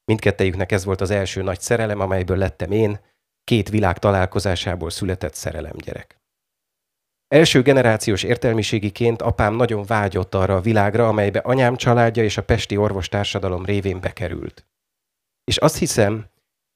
Mindkettejüknek 0.09 0.71
ez 0.71 0.85
volt 0.85 1.01
az 1.01 1.09
első 1.09 1.41
nagy 1.41 1.59
szerelem, 1.59 1.99
amelyből 1.99 2.37
lettem 2.37 2.71
én, 2.71 2.99
két 3.43 3.69
világ 3.69 3.97
találkozásából 3.97 4.89
született 4.89 5.33
szerelemgyerek. 5.33 6.19
Első 7.27 7.61
generációs 7.61 8.23
értelmiségiként 8.23 9.21
apám 9.21 9.53
nagyon 9.53 9.83
vágyott 9.85 10.35
arra 10.35 10.55
a 10.55 10.61
világra, 10.61 11.07
amelybe 11.07 11.39
anyám 11.39 11.75
családja 11.75 12.23
és 12.23 12.37
a 12.37 12.43
pesti 12.43 12.77
orvostársadalom 12.77 13.65
révén 13.65 13.99
bekerült. 13.99 14.65
És 15.43 15.57
azt 15.57 15.77
hiszem, 15.77 16.25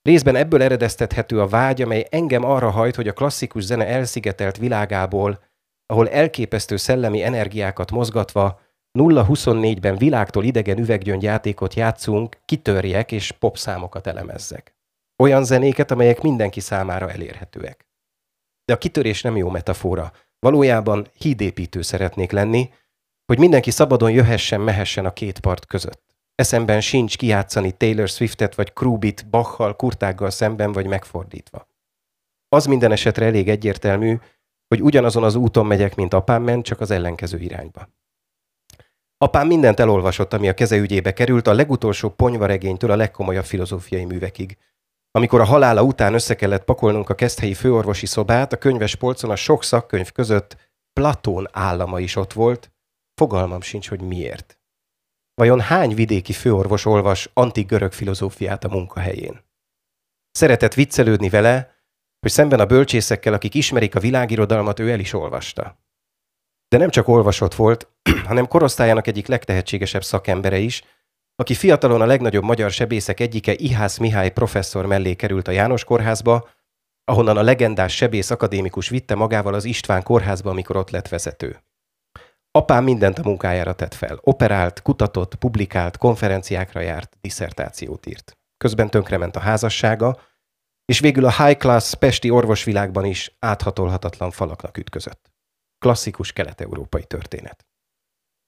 részben 0.03 0.35
ebből 0.35 0.61
eredeztethető 0.61 1.41
a 1.41 1.47
vágy, 1.47 1.81
amely 1.81 2.07
engem 2.09 2.43
arra 2.43 2.69
hajt, 2.69 2.95
hogy 2.95 3.07
a 3.07 3.13
klasszikus 3.13 3.63
zene 3.63 3.87
elszigetelt 3.87 4.57
világából, 4.57 5.43
ahol 5.85 6.09
elképesztő 6.09 6.75
szellemi 6.77 7.23
energiákat 7.23 7.91
mozgatva 7.91 8.61
0-24-ben 8.99 9.97
világtól 9.97 10.43
idegen 10.43 10.77
üveggyöngyjátékot 10.77 11.73
játszunk, 11.73 12.37
kitörjek 12.45 13.11
és 13.11 13.31
popszámokat 13.31 14.07
elemezzek. 14.07 14.75
Olyan 15.23 15.43
zenéket, 15.43 15.91
amelyek 15.91 16.21
mindenki 16.21 16.59
számára 16.59 17.11
elérhetőek. 17.11 17.87
De 18.65 18.73
a 18.73 18.77
kitörés 18.77 19.21
nem 19.21 19.37
jó 19.37 19.49
metafora. 19.49 20.11
Valójában 20.39 21.07
hídépítő 21.13 21.81
szeretnék 21.81 22.31
lenni, 22.31 22.69
hogy 23.25 23.39
mindenki 23.39 23.71
szabadon 23.71 24.11
jöhessen, 24.11 24.61
mehessen 24.61 25.05
a 25.05 25.13
két 25.13 25.39
part 25.39 25.65
között. 25.65 26.12
Eszemben 26.35 26.81
sincs 26.81 27.17
kijátszani 27.17 27.71
Taylor 27.71 28.07
Swiftet 28.07 28.55
vagy 28.55 28.73
Krubit 28.73 29.29
Bachal, 29.29 29.75
Kurtággal 29.75 30.29
szemben 30.29 30.71
vagy 30.71 30.87
megfordítva. 30.87 31.67
Az 32.49 32.65
minden 32.65 32.91
esetre 32.91 33.25
elég 33.25 33.49
egyértelmű, 33.49 34.17
hogy 34.67 34.81
ugyanazon 34.81 35.23
az 35.23 35.35
úton 35.35 35.65
megyek, 35.65 35.95
mint 35.95 36.13
apám 36.13 36.43
ment, 36.43 36.65
csak 36.65 36.79
az 36.79 36.91
ellenkező 36.91 37.37
irányba. 37.37 37.89
Apám 39.17 39.47
mindent 39.47 39.79
elolvasott, 39.79 40.33
ami 40.33 40.49
a 40.49 40.53
keze 40.53 40.77
ügyébe 40.77 41.13
került, 41.13 41.47
a 41.47 41.53
legutolsó 41.53 42.09
ponyvaregénytől 42.09 42.91
a 42.91 42.95
legkomolyabb 42.95 43.45
filozófiai 43.45 44.05
művekig. 44.05 44.57
Amikor 45.11 45.39
a 45.39 45.45
halála 45.45 45.83
után 45.83 46.13
össze 46.13 46.35
kellett 46.35 46.63
pakolnunk 46.63 47.09
a 47.09 47.15
keszthelyi 47.15 47.53
főorvosi 47.53 48.05
szobát, 48.05 48.53
a 48.53 48.57
könyves 48.57 48.95
polcon 48.95 49.29
a 49.29 49.35
sok 49.35 49.63
szakkönyv 49.63 50.11
között 50.11 50.71
Platón 50.93 51.47
állama 51.51 51.99
is 51.99 52.15
ott 52.15 52.33
volt, 52.33 52.71
fogalmam 53.15 53.61
sincs, 53.61 53.89
hogy 53.89 54.01
miért. 54.01 54.57
Vajon 55.35 55.59
hány 55.59 55.93
vidéki 55.93 56.33
főorvos 56.33 56.85
olvas 56.85 57.29
antik 57.33 57.67
görög 57.67 57.91
filozófiát 57.91 58.63
a 58.63 58.69
munkahelyén? 58.69 59.41
Szeretett 60.31 60.73
viccelődni 60.73 61.29
vele, 61.29 61.75
hogy 62.19 62.31
szemben 62.31 62.59
a 62.59 62.65
bölcsészekkel, 62.65 63.33
akik 63.33 63.53
ismerik 63.53 63.95
a 63.95 63.99
világirodalmat, 63.99 64.79
ő 64.79 64.91
el 64.91 64.99
is 64.99 65.13
olvasta. 65.13 65.77
De 66.67 66.77
nem 66.77 66.89
csak 66.89 67.07
olvasott 67.07 67.55
volt, 67.55 67.91
hanem 68.27 68.47
korosztályának 68.47 69.07
egyik 69.07 69.27
legtehetségesebb 69.27 70.03
szakembere 70.03 70.57
is, 70.57 70.83
aki 71.35 71.53
fiatalon 71.53 72.01
a 72.01 72.05
legnagyobb 72.05 72.43
magyar 72.43 72.71
sebészek 72.71 73.19
egyike 73.19 73.53
Ihász 73.53 73.97
Mihály 73.97 74.31
professzor 74.31 74.85
mellé 74.85 75.13
került 75.13 75.47
a 75.47 75.51
János 75.51 75.83
kórházba, 75.83 76.49
ahonnan 77.03 77.37
a 77.37 77.41
legendás 77.41 77.95
sebész 77.95 78.29
akadémikus 78.29 78.89
vitte 78.89 79.15
magával 79.15 79.53
az 79.53 79.65
István 79.65 80.03
kórházba, 80.03 80.49
amikor 80.49 80.75
ott 80.75 80.89
lett 80.89 81.07
vezető. 81.07 81.63
Apám 82.55 82.83
mindent 82.83 83.19
a 83.19 83.23
munkájára 83.23 83.73
tett 83.73 83.93
fel. 83.93 84.19
Operált, 84.21 84.81
kutatott, 84.81 85.35
publikált, 85.35 85.97
konferenciákra 85.97 86.79
járt, 86.79 87.17
diszertációt 87.21 88.05
írt. 88.05 88.37
Közben 88.57 88.89
tönkrement 88.89 89.35
a 89.35 89.39
házassága, 89.39 90.19
és 90.85 90.99
végül 90.99 91.25
a 91.25 91.45
high 91.45 91.57
class 91.57 91.93
pesti 91.93 92.29
orvosvilágban 92.29 93.05
is 93.05 93.35
áthatolhatatlan 93.39 94.31
falaknak 94.31 94.77
ütközött. 94.77 95.31
Klasszikus 95.77 96.33
kelet-európai 96.33 97.03
történet. 97.03 97.65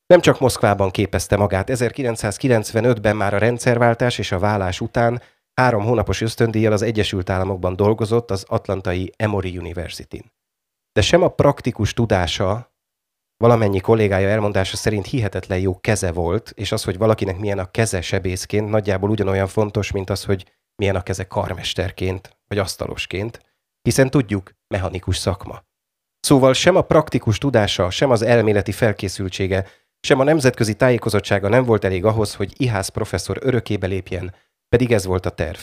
Nem 0.06 0.22
csak 0.22 0.40
Moszkvában 0.40 0.92
képezte 0.92 1.38
magát, 1.38 1.70
1995-ben 1.72 3.16
már 3.16 3.34
a 3.34 3.38
rendszerváltás 3.38 4.18
és 4.18 4.32
a 4.32 4.40
vállás 4.40 4.82
után 4.82 5.22
három 5.54 5.84
hónapos 5.84 6.22
ösztöndíjjal 6.22 6.74
az 6.74 6.82
Egyesült 6.82 7.30
Államokban 7.30 7.76
dolgozott 7.76 8.32
az 8.32 8.46
Atlantai 8.48 9.12
Emory 9.18 9.58
University-n. 9.58 10.32
De 10.92 11.02
sem 11.02 11.22
a 11.22 11.30
praktikus 11.30 11.94
tudása, 11.94 12.75
valamennyi 13.38 13.80
kollégája 13.80 14.30
elmondása 14.30 14.76
szerint 14.76 15.06
hihetetlen 15.06 15.60
jó 15.60 15.80
keze 15.80 16.12
volt, 16.12 16.52
és 16.56 16.72
az, 16.72 16.84
hogy 16.84 16.98
valakinek 16.98 17.38
milyen 17.38 17.60
a 17.60 17.72
keze 17.72 18.02
sebészként, 18.02 18.70
nagyjából 18.70 19.10
ugyanolyan 19.10 19.48
fontos, 19.48 19.92
mint 19.92 20.10
az, 20.10 20.24
hogy 20.24 20.52
milyen 20.76 20.96
a 20.96 21.04
keze 21.04 21.28
karmesterként, 21.28 22.38
vagy 22.48 22.58
asztalosként, 22.58 23.40
hiszen 23.82 24.10
tudjuk, 24.10 24.52
mechanikus 24.68 25.18
szakma. 25.18 25.64
Szóval 26.20 26.54
sem 26.54 26.76
a 26.76 26.82
praktikus 26.82 27.38
tudása, 27.38 27.90
sem 27.90 28.12
az 28.12 28.22
elméleti 28.22 28.72
felkészültsége, 28.72 29.68
sem 30.00 30.20
a 30.20 30.24
nemzetközi 30.24 30.74
tájékozottsága 30.74 31.48
nem 31.48 31.64
volt 31.64 31.84
elég 31.84 32.06
ahhoz, 32.06 32.36
hogy 32.36 32.54
Ihász 32.58 32.90
professzor 32.90 33.38
örökébe 33.42 33.88
lépjen, 33.88 34.34
pedig 34.70 34.92
ez 34.92 35.06
volt 35.06 35.26
a 35.26 35.30
terv. 35.30 35.58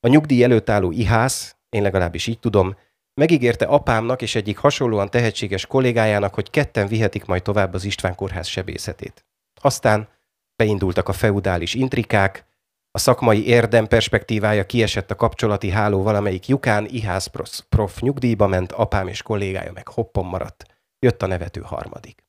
A 0.00 0.08
nyugdíj 0.08 0.42
előtt 0.42 0.70
álló 0.70 0.90
Ihász, 0.90 1.56
én 1.68 1.82
legalábbis 1.82 2.26
így 2.26 2.38
tudom, 2.38 2.76
megígérte 3.20 3.64
apámnak 3.64 4.22
és 4.22 4.34
egyik 4.34 4.58
hasonlóan 4.58 5.10
tehetséges 5.10 5.66
kollégájának, 5.66 6.34
hogy 6.34 6.50
ketten 6.50 6.86
vihetik 6.86 7.24
majd 7.24 7.42
tovább 7.42 7.74
az 7.74 7.84
István 7.84 8.14
kórház 8.14 8.46
sebészetét. 8.46 9.24
Aztán 9.60 10.08
beindultak 10.56 11.08
a 11.08 11.12
feudális 11.12 11.74
intrikák, 11.74 12.46
a 12.90 12.98
szakmai 12.98 13.46
érdem 13.46 13.86
perspektívája 13.86 14.66
kiesett 14.66 15.10
a 15.10 15.14
kapcsolati 15.14 15.70
háló 15.70 16.02
valamelyik 16.02 16.46
lyukán, 16.46 16.86
Ihász 16.86 17.30
prof 17.68 18.00
nyugdíjba 18.00 18.46
ment, 18.46 18.72
apám 18.72 19.08
és 19.08 19.22
kollégája 19.22 19.72
meg 19.72 19.88
hoppon 19.88 20.26
maradt. 20.26 20.64
Jött 20.98 21.22
a 21.22 21.26
nevető 21.26 21.60
harmadik. 21.60 22.24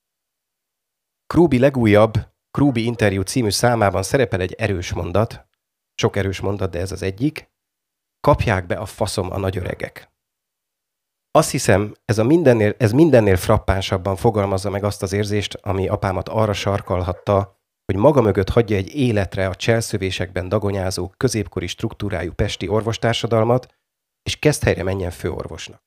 Krúbi 1.27 1.59
legújabb 1.59 2.35
Krúbi 2.51 2.83
interjú 2.83 3.21
című 3.21 3.49
számában 3.49 4.03
szerepel 4.03 4.41
egy 4.41 4.53
erős 4.53 4.93
mondat, 4.93 5.47
sok 5.95 6.15
erős 6.15 6.39
mondat, 6.39 6.69
de 6.69 6.79
ez 6.79 6.91
az 6.91 7.01
egyik, 7.01 7.51
kapják 8.19 8.65
be 8.65 8.75
a 8.75 8.85
faszom 8.85 9.31
a 9.31 9.37
nagyöregek. 9.37 10.11
Azt 11.37 11.51
hiszem, 11.51 11.93
ez, 12.05 12.17
a 12.17 12.23
mindennél, 12.23 12.75
ez 12.77 12.91
mindennél 12.91 13.35
frappánsabban 13.35 14.15
fogalmazza 14.15 14.69
meg 14.69 14.83
azt 14.83 15.01
az 15.01 15.13
érzést, 15.13 15.53
ami 15.53 15.87
apámat 15.87 16.29
arra 16.29 16.53
sarkalhatta, 16.53 17.59
hogy 17.85 17.95
maga 17.95 18.21
mögött 18.21 18.49
hagyja 18.49 18.75
egy 18.75 18.95
életre 18.95 19.47
a 19.47 19.55
cselszövésekben 19.55 20.49
dagonyázó, 20.49 21.11
középkori 21.17 21.67
struktúrájú 21.67 22.33
pesti 22.33 22.67
orvostársadalmat, 22.67 23.75
és 24.23 24.39
kezd 24.39 24.63
helyre 24.63 24.83
menjen 24.83 25.11
főorvosnak. 25.11 25.83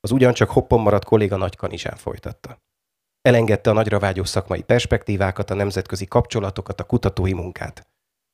Az 0.00 0.10
ugyancsak 0.10 0.50
hoppon 0.50 0.80
maradt 0.80 1.04
kolléga 1.04 1.36
Nagy 1.36 1.56
Kanizsán 1.56 1.96
folytatta. 1.96 2.62
Elengedte 3.20 3.70
a 3.70 3.72
nagyra 3.72 3.98
vágyó 3.98 4.24
szakmai 4.24 4.62
perspektívákat, 4.62 5.50
a 5.50 5.54
nemzetközi 5.54 6.06
kapcsolatokat, 6.06 6.80
a 6.80 6.84
kutatói 6.84 7.32
munkát. 7.32 7.88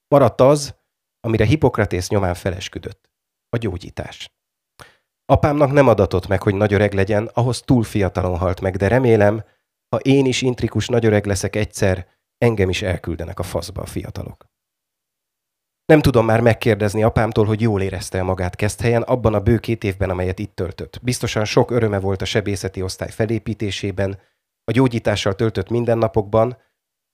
Maradt 0.08 0.40
az, 0.40 0.74
amire 1.20 1.44
Hippokratész 1.44 2.08
nyomán 2.08 2.34
felesküdött. 2.34 3.10
A 3.48 3.56
gyógyítás. 3.56 4.37
Apámnak 5.30 5.72
nem 5.72 5.88
adatott 5.88 6.26
meg, 6.26 6.42
hogy 6.42 6.54
nagy 6.54 6.72
öreg 6.72 6.92
legyen, 6.92 7.30
ahhoz 7.32 7.60
túl 7.60 7.82
fiatalon 7.82 8.38
halt 8.38 8.60
meg, 8.60 8.76
de 8.76 8.88
remélem, 8.88 9.44
ha 9.88 9.96
én 9.96 10.26
is 10.26 10.42
intrikus 10.42 10.88
nagy 10.88 11.04
öreg 11.04 11.26
leszek 11.26 11.56
egyszer, 11.56 12.06
engem 12.38 12.68
is 12.68 12.82
elküldenek 12.82 13.38
a 13.38 13.42
faszba 13.42 13.82
a 13.82 13.86
fiatalok. 13.86 14.46
Nem 15.84 16.00
tudom 16.00 16.24
már 16.24 16.40
megkérdezni 16.40 17.02
apámtól, 17.02 17.44
hogy 17.44 17.60
jól 17.60 17.82
érezte 17.82 18.22
magát 18.22 18.56
Keszthelyen 18.56 19.02
abban 19.02 19.34
a 19.34 19.40
bő 19.40 19.58
két 19.58 19.84
évben, 19.84 20.10
amelyet 20.10 20.38
itt 20.38 20.54
töltött. 20.54 21.00
Biztosan 21.02 21.44
sok 21.44 21.70
öröme 21.70 22.00
volt 22.00 22.22
a 22.22 22.24
sebészeti 22.24 22.82
osztály 22.82 23.10
felépítésében, 23.10 24.18
a 24.64 24.70
gyógyítással 24.70 25.34
töltött 25.34 25.68
mindennapokban, 25.68 26.56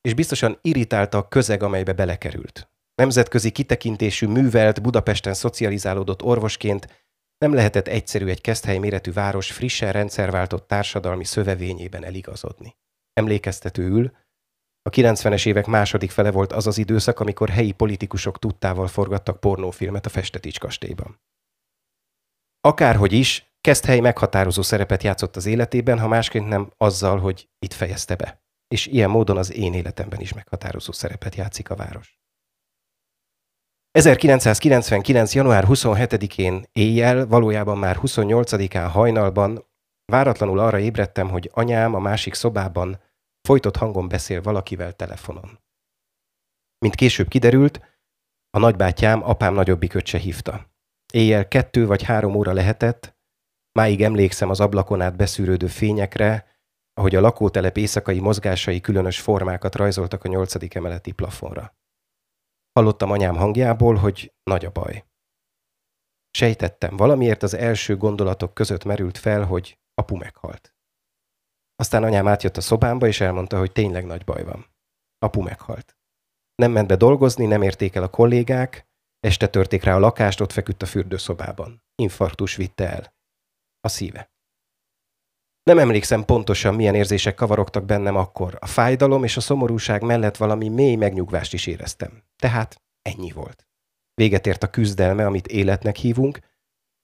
és 0.01 0.15
biztosan 0.15 0.59
irritálta 0.63 1.19
a 1.19 1.29
közeg, 1.29 1.63
amelybe 1.63 1.93
belekerült. 1.93 2.71
Nemzetközi 2.95 3.51
kitekintésű, 3.51 4.27
művelt, 4.27 4.83
Budapesten 4.83 5.35
szocializálódott 5.35 6.23
orvosként 6.23 7.04
nem 7.45 7.55
lehetett 7.55 7.89
egyszerű 7.89 8.27
egy 8.27 8.41
keszthely 8.41 8.79
méretű 8.79 9.13
város 9.13 9.53
frissen 9.53 9.93
rendszerváltott 9.93 10.67
társadalmi 10.67 11.25
szövevényében 11.25 12.05
eligazodni. 12.05 12.77
Emlékeztetőül, 13.13 14.17
a 14.83 14.91
90-es 14.91 15.47
évek 15.47 15.67
második 15.67 16.11
fele 16.11 16.31
volt 16.31 16.53
az 16.53 16.67
az 16.67 16.79
időszak, 16.79 17.21
amikor 17.21 17.49
helyi 17.49 17.73
politikusok 17.73 18.39
tudtával 18.39 18.87
forgattak 18.87 19.41
pornófilmet 19.41 20.07
a 20.07 20.09
Festetics 20.09 20.59
kastélyban. 20.59 21.21
Akárhogy 22.61 23.13
is, 23.13 23.53
Keszthely 23.61 24.01
meghatározó 24.01 24.63
szerepet 24.63 25.03
játszott 25.03 25.37
az 25.37 25.47
életében, 25.47 25.99
ha 25.99 26.09
másként 26.09 26.49
nem 26.49 26.73
azzal, 26.77 27.19
hogy 27.19 27.49
itt 27.59 27.73
fejezte 27.73 28.17
be. 28.17 28.43
És 28.69 28.87
ilyen 28.87 29.11
módon 29.11 29.37
az 29.37 29.53
én 29.53 29.75
életemben 29.75 30.21
is 30.21 30.33
meghatározó 30.33 30.93
szerepet 30.93 31.35
játszik 31.35 31.71
a 31.71 31.77
város. 31.77 32.19
1999. 33.95 35.35
január 35.35 35.65
27-én 35.69 36.65
éjjel, 36.73 37.27
valójában 37.27 37.79
már 37.79 37.99
28-án 38.03 38.89
hajnalban 38.93 39.67
váratlanul 40.05 40.59
arra 40.59 40.79
ébredtem, 40.79 41.29
hogy 41.29 41.51
anyám 41.53 41.95
a 41.95 41.99
másik 41.99 42.35
szobában 42.35 43.01
folytott 43.49 43.77
hangon 43.77 44.09
beszél 44.09 44.43
valakivel 44.43 44.93
telefonon. 44.93 45.59
Mint 46.79 46.95
később 46.95 47.29
kiderült, 47.29 47.81
a 48.51 48.59
nagybátyám 48.59 49.25
apám 49.25 49.55
nagyobbik 49.55 49.95
öccse 49.95 50.19
hívta. 50.19 50.67
Éjjel 51.13 51.49
kettő 51.49 51.87
vagy 51.87 52.03
három 52.03 52.35
óra 52.35 52.53
lehetett, 52.53 53.17
máig 53.73 54.03
emlékszem 54.03 54.51
az 54.51 54.61
ablakon 54.61 55.01
át 55.01 55.17
beszűrődő 55.17 55.67
fényekre, 55.67 56.47
ahogy 56.95 57.15
a 57.15 57.21
lakótelep 57.21 57.77
éjszakai 57.77 58.21
mozgásai 58.21 58.81
különös 58.81 59.21
formákat 59.21 59.75
rajzoltak 59.75 60.25
a 60.25 60.29
nyolcadik 60.29 60.75
emeleti 60.75 61.13
plafonra. 61.13 61.75
Hallottam 62.79 63.11
anyám 63.11 63.37
hangjából, 63.37 63.95
hogy 63.95 64.35
nagy 64.43 64.65
a 64.65 64.71
baj. 64.71 65.05
Sejtettem, 66.31 66.97
valamiért 66.97 67.43
az 67.43 67.55
első 67.55 67.97
gondolatok 67.97 68.55
között 68.55 68.85
merült 68.85 69.19
fel, 69.19 69.45
hogy 69.45 69.79
apu 69.95 70.17
meghalt. 70.17 70.75
Aztán 71.77 72.03
anyám 72.03 72.29
átjött 72.29 72.57
a 72.57 72.61
szobámba, 72.61 73.07
és 73.07 73.21
elmondta, 73.21 73.59
hogy 73.59 73.73
tényleg 73.73 74.05
nagy 74.05 74.25
baj 74.25 74.45
van. 74.45 74.67
Apu 75.19 75.43
meghalt. 75.43 75.97
Nem 76.55 76.73
ment 76.73 76.89
be 76.89 76.97
dolgozni, 76.97 77.47
nem 77.47 77.63
érték 77.63 77.95
el 77.95 78.03
a 78.03 78.09
kollégák, 78.11 78.89
este 79.21 79.49
törték 79.49 79.83
rá 79.83 79.95
a 79.95 79.99
lakást, 79.99 80.41
ott 80.41 80.53
feküdt 80.53 80.83
a 80.83 80.87
fürdőszobában. 80.87 81.83
Infarktus 81.95 82.57
vitte 82.57 82.91
el. 82.91 83.15
A 83.81 83.89
szíve. 83.89 84.34
Nem 85.65 85.79
emlékszem 85.79 86.25
pontosan, 86.25 86.75
milyen 86.75 86.95
érzések 86.95 87.35
kavarogtak 87.35 87.85
bennem 87.85 88.17
akkor. 88.17 88.57
A 88.61 88.67
fájdalom 88.67 89.25
és 89.25 89.37
a 89.37 89.41
szomorúság 89.41 90.03
mellett 90.03 90.37
valami 90.37 90.69
mély 90.69 90.95
megnyugvást 90.95 91.53
is 91.53 91.67
éreztem. 91.67 92.23
Tehát 92.37 92.83
ennyi 93.03 93.31
volt. 93.31 93.67
Véget 94.15 94.47
ért 94.47 94.63
a 94.63 94.71
küzdelme, 94.71 95.27
amit 95.27 95.47
életnek 95.47 95.97
hívunk, 95.97 96.39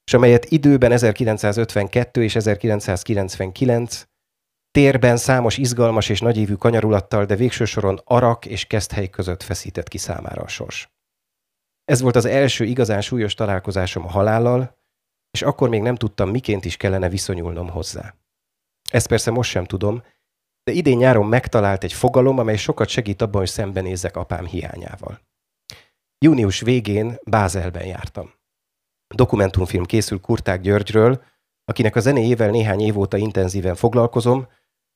és 0.05 0.15
amelyet 0.15 0.45
időben 0.45 0.93
1952 0.93 2.23
és 2.23 2.37
1999 2.37 4.05
térben 4.71 5.17
számos 5.17 5.57
izgalmas 5.57 6.09
és 6.09 6.21
nagyívű 6.21 6.55
kanyarulattal, 6.55 7.25
de 7.25 7.37
végső 7.37 7.65
soron 7.65 8.01
arak 8.05 8.47
és 8.47 8.65
keszthely 8.65 9.09
között 9.09 9.43
feszített 9.43 9.89
ki 9.89 9.99
számára 9.99 10.43
a 10.43 10.49
sors. 10.49 10.91
Ez 11.85 12.01
volt 12.01 12.17
az 12.17 12.25
első 12.25 12.65
igazán 12.65 13.01
súlyos 13.01 13.35
találkozásom 13.35 14.05
a 14.05 14.11
halállal, 14.11 14.79
és 15.31 15.43
akkor 15.43 15.69
még 15.69 15.83
nem 15.83 15.97
tudtam, 15.97 16.31
miként 16.31 16.65
is 16.65 16.77
kellene 16.77 17.09
viszonyulnom 17.09 17.69
hozzá. 17.69 18.15
Ezt 18.91 19.09
persze 19.09 19.31
most 19.31 19.51
sem 19.51 19.65
tudom, 19.65 20.03
de 20.63 20.73
idén 20.73 20.97
nyáron 20.97 21.27
megtalált 21.27 21.85
egy 21.85 21.93
fogalom, 21.93 22.39
amely 22.39 22.57
sokat 22.57 22.89
segít 22.89 23.23
abban, 23.23 23.41
hogy 23.41 23.49
szembenézzek 23.49 24.17
apám 24.17 24.47
hiányával. 24.47 25.21
Június 26.25 26.61
végén 26.61 27.19
Bázelben 27.25 27.87
jártam. 27.87 28.33
Dokumentumfilm 29.15 29.85
készül 29.85 30.21
Kurták 30.21 30.61
Györgyről, 30.61 31.23
akinek 31.65 31.97
a 31.97 32.01
zenéjével 32.01 32.51
néhány 32.51 32.81
év 32.81 32.99
óta 32.99 33.17
intenzíven 33.17 33.75
foglalkozom, 33.75 34.49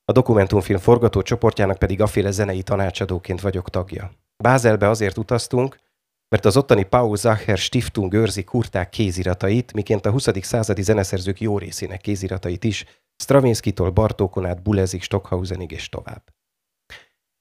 a 0.04 0.12
dokumentumfilm 0.12 0.78
forgató 0.78 1.22
csoportjának 1.22 1.78
pedig 1.78 2.00
aféle 2.00 2.30
zenei 2.30 2.62
tanácsadóként 2.62 3.40
vagyok 3.40 3.70
tagja. 3.70 4.12
Bázelbe 4.36 4.88
azért 4.88 5.18
utaztunk, 5.18 5.78
mert 6.28 6.44
az 6.44 6.56
ottani 6.56 6.84
Paul 6.84 7.16
Zacher 7.16 7.58
Stiftung 7.58 8.12
őrzi 8.12 8.44
kurták 8.44 8.88
kéziratait, 8.88 9.72
miként 9.72 10.06
a 10.06 10.10
20. 10.10 10.28
századi 10.40 10.82
zeneszerzők 10.82 11.40
jó 11.40 11.58
részének 11.58 12.00
kéziratait 12.00 12.64
is, 12.64 12.84
Stravinsky-tól 13.16 13.90
Bartókon 13.90 14.46
át 14.46 14.62
Bulezig, 14.62 15.02
Stockhausenig 15.02 15.70
és 15.70 15.88
tovább. 15.88 16.34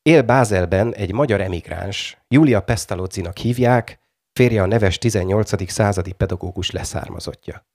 Él 0.02 0.22
Bázelben 0.22 0.94
egy 0.94 1.14
magyar 1.14 1.42
emigráns, 1.42 2.24
Julia 2.28 2.62
Pestalozzinak 2.62 3.38
hívják, 3.38 4.00
férje 4.34 4.62
a 4.62 4.66
neves 4.66 4.98
18. 4.98 5.72
századi 5.72 6.12
pedagógus 6.12 6.72
leszármazottja. 6.72 7.68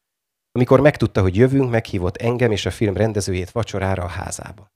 Amikor 0.52 0.80
megtudta, 0.80 1.20
hogy 1.20 1.36
jövünk, 1.36 1.70
meghívott 1.70 2.16
engem 2.16 2.50
és 2.50 2.66
a 2.66 2.70
film 2.70 2.96
rendezőjét 2.96 3.50
vacsorára 3.50 4.02
a 4.02 4.08
házába. 4.08 4.72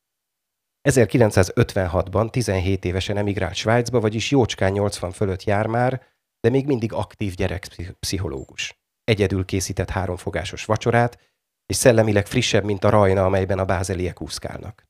1956-ban 0.88 2.30
17 2.30 2.84
évesen 2.84 3.16
emigrált 3.16 3.54
Svájcba, 3.54 4.00
vagyis 4.00 4.30
jócskán 4.30 4.72
80 4.72 5.10
fölött 5.10 5.44
jár 5.44 5.66
már, 5.66 6.02
de 6.40 6.50
még 6.50 6.66
mindig 6.66 6.92
aktív 6.92 7.34
gyerekpszichológus. 7.34 8.82
Egyedül 9.04 9.44
készített 9.44 9.90
háromfogásos 9.90 10.64
vacsorát, 10.64 11.18
és 11.72 11.78
szellemileg 11.78 12.26
frissebb, 12.26 12.64
mint 12.64 12.84
a 12.84 12.90
rajna, 12.90 13.24
amelyben 13.24 13.58
a 13.58 13.64
bázeliek 13.64 14.20
úszkálnak. 14.20 14.84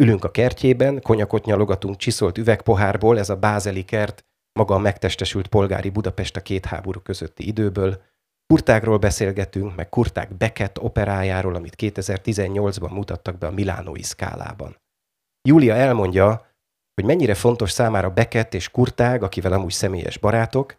Ülünk 0.00 0.24
a 0.24 0.30
kertjében, 0.30 1.00
konyakot 1.02 1.44
nyalogatunk 1.44 1.96
csiszolt 1.96 2.38
üvegpohárból, 2.38 3.18
ez 3.18 3.30
a 3.30 3.36
bázeli 3.36 3.84
kert, 3.84 4.24
maga 4.58 4.74
a 4.74 4.78
megtestesült 4.78 5.46
polgári 5.46 5.90
Budapest 5.90 6.36
a 6.36 6.40
két 6.40 6.64
háború 6.64 7.00
közötti 7.00 7.46
időből. 7.46 8.02
Kurtágról 8.46 8.98
beszélgetünk, 8.98 9.76
meg 9.76 9.88
Kurták 9.88 10.36
Beckett 10.36 10.80
operájáról, 10.80 11.54
amit 11.54 11.74
2018-ban 11.78 12.90
mutattak 12.90 13.38
be 13.38 13.46
a 13.46 13.50
Milánói 13.50 14.02
szkálában. 14.02 14.76
Júlia 15.48 15.74
elmondja, 15.74 16.46
hogy 16.94 17.04
mennyire 17.04 17.34
fontos 17.34 17.70
számára 17.70 18.10
Beckett 18.10 18.54
és 18.54 18.70
Kurtág, 18.70 19.22
akivel 19.22 19.52
amúgy 19.52 19.72
személyes 19.72 20.18
barátok, 20.18 20.76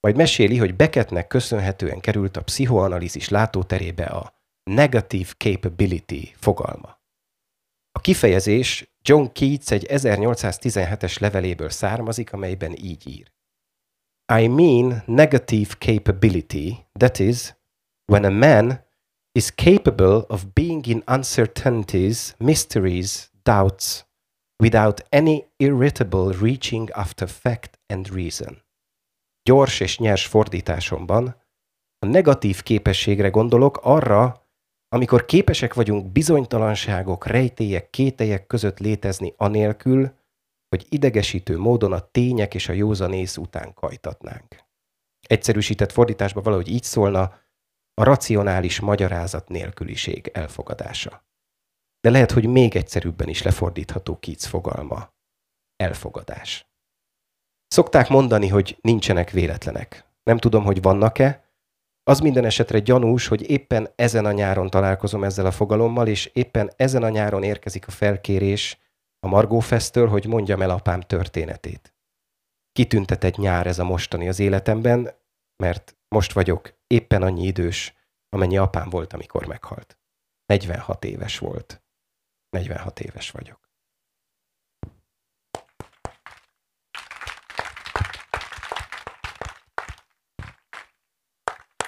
majd 0.00 0.16
meséli, 0.16 0.56
hogy 0.56 0.76
Beckettnek 0.76 1.26
köszönhetően 1.26 2.00
került 2.00 2.36
a 2.36 2.42
pszichoanalízis 2.42 3.28
látóterébe 3.28 4.04
a 4.04 4.35
negative 4.70 5.32
capability 5.36 6.34
fogalma. 6.36 7.00
A 7.92 8.00
kifejezés 8.00 8.94
John 9.02 9.26
Keats 9.32 9.70
egy 9.70 9.86
1817-es 9.88 11.20
leveléből 11.20 11.70
származik, 11.70 12.32
amelyben 12.32 12.72
így 12.72 13.08
ír. 13.08 13.32
I 14.34 14.48
mean 14.48 15.02
negative 15.06 15.74
capability, 15.78 16.86
that 16.92 17.18
is, 17.18 17.56
when 18.12 18.24
a 18.24 18.30
man 18.30 18.84
is 19.32 19.54
capable 19.54 20.24
of 20.28 20.44
being 20.52 20.86
in 20.86 21.02
uncertainties, 21.06 22.34
mysteries, 22.38 23.30
doubts, 23.42 24.06
without 24.62 25.06
any 25.08 25.44
irritable 25.56 26.32
reaching 26.40 26.90
after 26.90 27.28
fact 27.28 27.78
and 27.86 28.08
reason. 28.08 28.64
Gyors 29.42 29.80
és 29.80 29.98
nyers 29.98 30.26
fordításomban 30.26 31.36
a 31.98 32.06
negatív 32.06 32.62
képességre 32.62 33.28
gondolok 33.28 33.78
arra, 33.82 34.45
amikor 34.88 35.24
képesek 35.24 35.74
vagyunk 35.74 36.12
bizonytalanságok, 36.12 37.26
rejtélyek, 37.26 37.90
kételyek 37.90 38.46
között 38.46 38.78
létezni 38.78 39.34
anélkül, 39.36 40.14
hogy 40.68 40.86
idegesítő 40.88 41.58
módon 41.58 41.92
a 41.92 42.10
tények 42.10 42.54
és 42.54 42.68
a 42.68 42.72
józanész 42.72 43.36
után 43.36 43.74
kajtatnánk. 43.74 44.64
Egyszerűsített 45.20 45.92
fordításban 45.92 46.42
valahogy 46.42 46.68
így 46.68 46.82
szólna, 46.82 47.44
a 47.94 48.04
racionális 48.04 48.80
magyarázat 48.80 49.48
nélküliség 49.48 50.30
elfogadása. 50.32 51.24
De 52.00 52.10
lehet, 52.10 52.30
hogy 52.30 52.46
még 52.46 52.76
egyszerűbben 52.76 53.28
is 53.28 53.42
lefordítható 53.42 54.18
Keats 54.18 54.46
fogalma. 54.46 55.14
Elfogadás. 55.76 56.70
Szokták 57.66 58.08
mondani, 58.08 58.48
hogy 58.48 58.78
nincsenek 58.80 59.30
véletlenek. 59.30 60.04
Nem 60.22 60.38
tudom, 60.38 60.64
hogy 60.64 60.82
vannak-e. 60.82 61.45
Az 62.08 62.20
minden 62.20 62.44
esetre 62.44 62.78
gyanús, 62.78 63.26
hogy 63.26 63.50
éppen 63.50 63.88
ezen 63.94 64.24
a 64.24 64.32
nyáron 64.32 64.70
találkozom 64.70 65.24
ezzel 65.24 65.46
a 65.46 65.50
fogalommal, 65.50 66.06
és 66.06 66.26
éppen 66.26 66.70
ezen 66.76 67.02
a 67.02 67.08
nyáron 67.08 67.42
érkezik 67.42 67.86
a 67.86 67.90
felkérés 67.90 68.78
a 69.20 69.28
Margó 69.28 69.60
Fesztől, 69.60 70.08
hogy 70.08 70.26
mondjam 70.26 70.62
el 70.62 70.70
apám 70.70 71.00
történetét. 71.00 71.94
Kitüntetett 72.72 73.36
nyár 73.36 73.66
ez 73.66 73.78
a 73.78 73.84
mostani 73.84 74.28
az 74.28 74.38
életemben, 74.38 75.14
mert 75.56 75.96
most 76.08 76.32
vagyok 76.32 76.74
éppen 76.86 77.22
annyi 77.22 77.46
idős, 77.46 77.94
amennyi 78.28 78.56
apám 78.56 78.90
volt, 78.90 79.12
amikor 79.12 79.46
meghalt. 79.46 79.98
46 80.46 81.04
éves 81.04 81.38
volt. 81.38 81.82
46 82.50 83.00
éves 83.00 83.30
vagyok. 83.30 83.65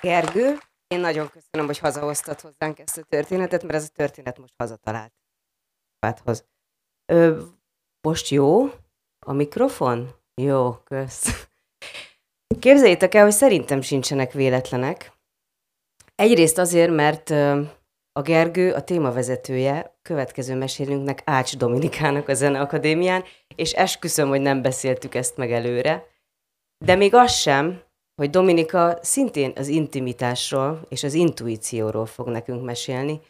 Gergő, 0.01 0.59
én 0.87 1.01
nagyon 1.01 1.31
köszönöm, 1.31 1.67
hogy 1.67 1.79
hazahoztad 1.79 2.41
hozzánk 2.41 2.79
ezt 2.79 2.99
a 2.99 3.03
történetet, 3.03 3.63
mert 3.63 3.75
ez 3.75 3.85
a 3.85 3.97
történet 3.97 4.39
most 4.39 4.55
hazatalált. 4.57 5.13
Hoz. 6.25 6.45
Ö, 7.13 7.43
most 8.01 8.29
jó? 8.29 8.65
A 9.27 9.33
mikrofon? 9.33 10.09
Jó, 10.35 10.73
kösz. 10.73 11.49
Képzeljétek 12.59 13.15
el, 13.15 13.23
hogy 13.23 13.33
szerintem 13.33 13.81
sincsenek 13.81 14.33
véletlenek. 14.33 15.13
Egyrészt 16.15 16.59
azért, 16.59 16.95
mert 16.95 17.31
a 18.13 18.23
Gergő, 18.23 18.73
a 18.73 18.85
témavezetője 18.85 19.99
következő 20.03 20.55
mesélünknek 20.55 21.23
Ács 21.25 21.57
Dominikának 21.57 22.29
a 22.29 22.35
Zeneakadémián, 22.35 23.25
és 23.55 23.73
esküszöm, 23.73 24.29
hogy 24.29 24.41
nem 24.41 24.63
beszéltük 24.63 25.15
ezt 25.15 25.37
meg 25.37 25.53
előre. 25.53 26.07
De 26.85 26.95
még 26.95 27.15
az 27.15 27.33
sem, 27.33 27.83
hogy 28.19 28.31
Dominika 28.31 28.99
szintén 29.03 29.53
az 29.57 29.69
intimitásról 29.69 30.81
és 30.89 31.03
az 31.03 31.15
intuícióról 31.15 32.07
fog 32.07 32.29
nekünk 32.29 32.65
mesélni, 32.65 33.21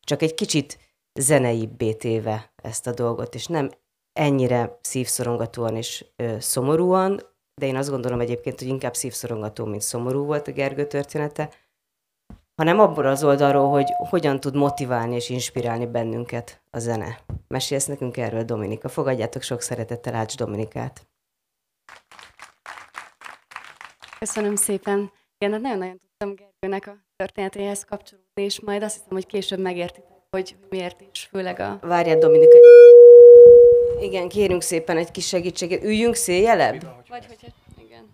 csak 0.00 0.22
egy 0.22 0.34
kicsit 0.34 0.78
zenei 1.14 1.68
téve 1.98 2.52
ezt 2.62 2.86
a 2.86 2.92
dolgot, 2.92 3.34
és 3.34 3.46
nem 3.46 3.70
ennyire 4.12 4.78
szívszorongatóan 4.80 5.76
és 5.76 6.04
ö, 6.16 6.36
szomorúan, 6.40 7.20
de 7.54 7.66
én 7.66 7.76
azt 7.76 7.90
gondolom 7.90 8.20
egyébként, 8.20 8.58
hogy 8.58 8.68
inkább 8.68 8.94
szívszorongató, 8.94 9.64
mint 9.64 9.82
szomorú 9.82 10.24
volt 10.24 10.48
a 10.48 10.52
Gergő 10.52 10.86
története, 10.86 11.50
hanem 12.56 12.78
abból 12.78 13.06
az 13.06 13.24
oldalról, 13.24 13.70
hogy 13.70 13.88
hogyan 14.08 14.40
tud 14.40 14.56
motiválni 14.56 15.14
és 15.14 15.28
inspirálni 15.28 15.86
bennünket 15.86 16.62
a 16.70 16.78
zene. 16.78 17.18
Mesélsz 17.48 17.86
nekünk 17.86 18.16
erről, 18.16 18.42
Dominika. 18.42 18.88
Fogadjátok 18.88 19.42
sok 19.42 19.60
szeretettel 19.60 20.14
Ács 20.14 20.36
Dominikát. 20.36 21.07
Köszönöm 24.18 24.56
szépen. 24.56 25.10
Igen, 25.38 25.52
hát 25.52 25.62
nagyon-nagyon 25.62 26.00
tudtam 26.00 26.34
Gergőnek 26.34 26.86
a 26.86 26.96
történetéhez 27.16 27.84
kapcsolódni, 27.84 28.42
és 28.42 28.60
majd 28.60 28.82
azt 28.82 28.92
hiszem, 28.94 29.08
hogy 29.10 29.26
később 29.26 29.58
megértitek, 29.58 30.16
hogy 30.30 30.56
miért 30.70 31.00
is, 31.12 31.28
főleg 31.30 31.60
a... 31.60 31.78
Várjál, 31.82 32.18
Dominika. 32.18 32.56
Igen, 34.00 34.28
kérünk 34.28 34.62
szépen 34.62 34.96
egy 34.96 35.10
kis 35.10 35.26
segítséget. 35.26 35.82
Üljünk 35.82 36.14
széjelebb? 36.14 36.82
Vagy 37.08 37.26
hogyha... 37.26 37.46
Igen. 37.84 38.10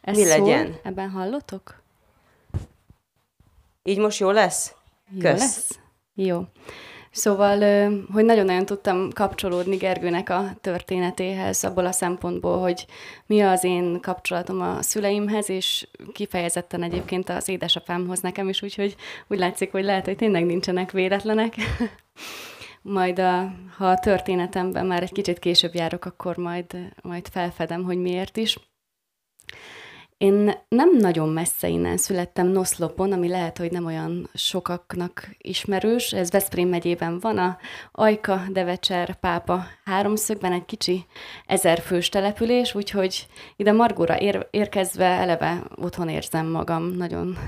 Ez 0.00 0.16
Mi 0.16 0.24
szól? 0.24 0.38
legyen? 0.38 0.78
Ebben 0.82 1.10
hallotok? 1.10 1.82
Így 3.82 3.98
most 3.98 4.18
jó 4.18 4.30
lesz? 4.30 4.74
Jó 5.10 5.20
Kösz. 5.20 5.38
lesz? 5.38 5.78
Jó. 6.14 6.42
Szóval, 7.16 7.58
hogy 8.12 8.24
nagyon-nagyon 8.24 8.64
tudtam 8.64 9.10
kapcsolódni 9.12 9.76
Gergőnek 9.76 10.28
a 10.30 10.50
történetéhez, 10.60 11.64
abból 11.64 11.86
a 11.86 11.92
szempontból, 11.92 12.58
hogy 12.58 12.86
mi 13.26 13.40
az 13.40 13.64
én 13.64 14.00
kapcsolatom 14.00 14.60
a 14.60 14.82
szüleimhez, 14.82 15.50
és 15.50 15.88
kifejezetten 16.12 16.82
egyébként 16.82 17.28
az 17.28 17.48
édesapámhoz 17.48 18.20
nekem 18.20 18.48
is, 18.48 18.62
úgyhogy 18.62 18.96
úgy 19.26 19.38
látszik, 19.38 19.70
hogy 19.70 19.84
lehet, 19.84 20.04
hogy 20.04 20.16
tényleg 20.16 20.44
nincsenek 20.46 20.90
véletlenek. 20.90 21.54
majd, 22.96 23.18
a, 23.18 23.52
ha 23.76 23.86
a 23.86 23.98
történetemben 23.98 24.86
már 24.86 25.02
egy 25.02 25.12
kicsit 25.12 25.38
később 25.38 25.74
járok, 25.74 26.04
akkor 26.04 26.36
majd, 26.36 26.92
majd 27.02 27.28
felfedem, 27.28 27.84
hogy 27.84 27.98
miért 27.98 28.36
is. 28.36 28.58
Én 30.18 30.52
nem 30.68 30.96
nagyon 30.96 31.28
messze 31.28 31.68
innen 31.68 31.96
születtem 31.96 32.46
Noszlopon, 32.46 33.12
ami 33.12 33.28
lehet, 33.28 33.58
hogy 33.58 33.70
nem 33.70 33.84
olyan 33.86 34.30
sokaknak 34.34 35.28
ismerős. 35.38 36.12
Ez 36.12 36.30
Veszprém 36.30 36.68
megyében 36.68 37.18
van, 37.20 37.38
a 37.38 37.58
Ajka, 37.92 38.42
Devecser, 38.50 39.14
Pápa 39.14 39.64
háromszögben 39.84 40.52
egy 40.52 40.64
kicsi 40.64 41.06
ezerfős 41.46 42.08
település, 42.08 42.74
úgyhogy 42.74 43.26
ide 43.56 43.72
Margóra 43.72 44.20
ér- 44.20 44.46
érkezve 44.50 45.04
eleve 45.04 45.62
otthon 45.74 46.08
érzem 46.08 46.46
magam. 46.46 46.84
Nagyon 46.84 47.38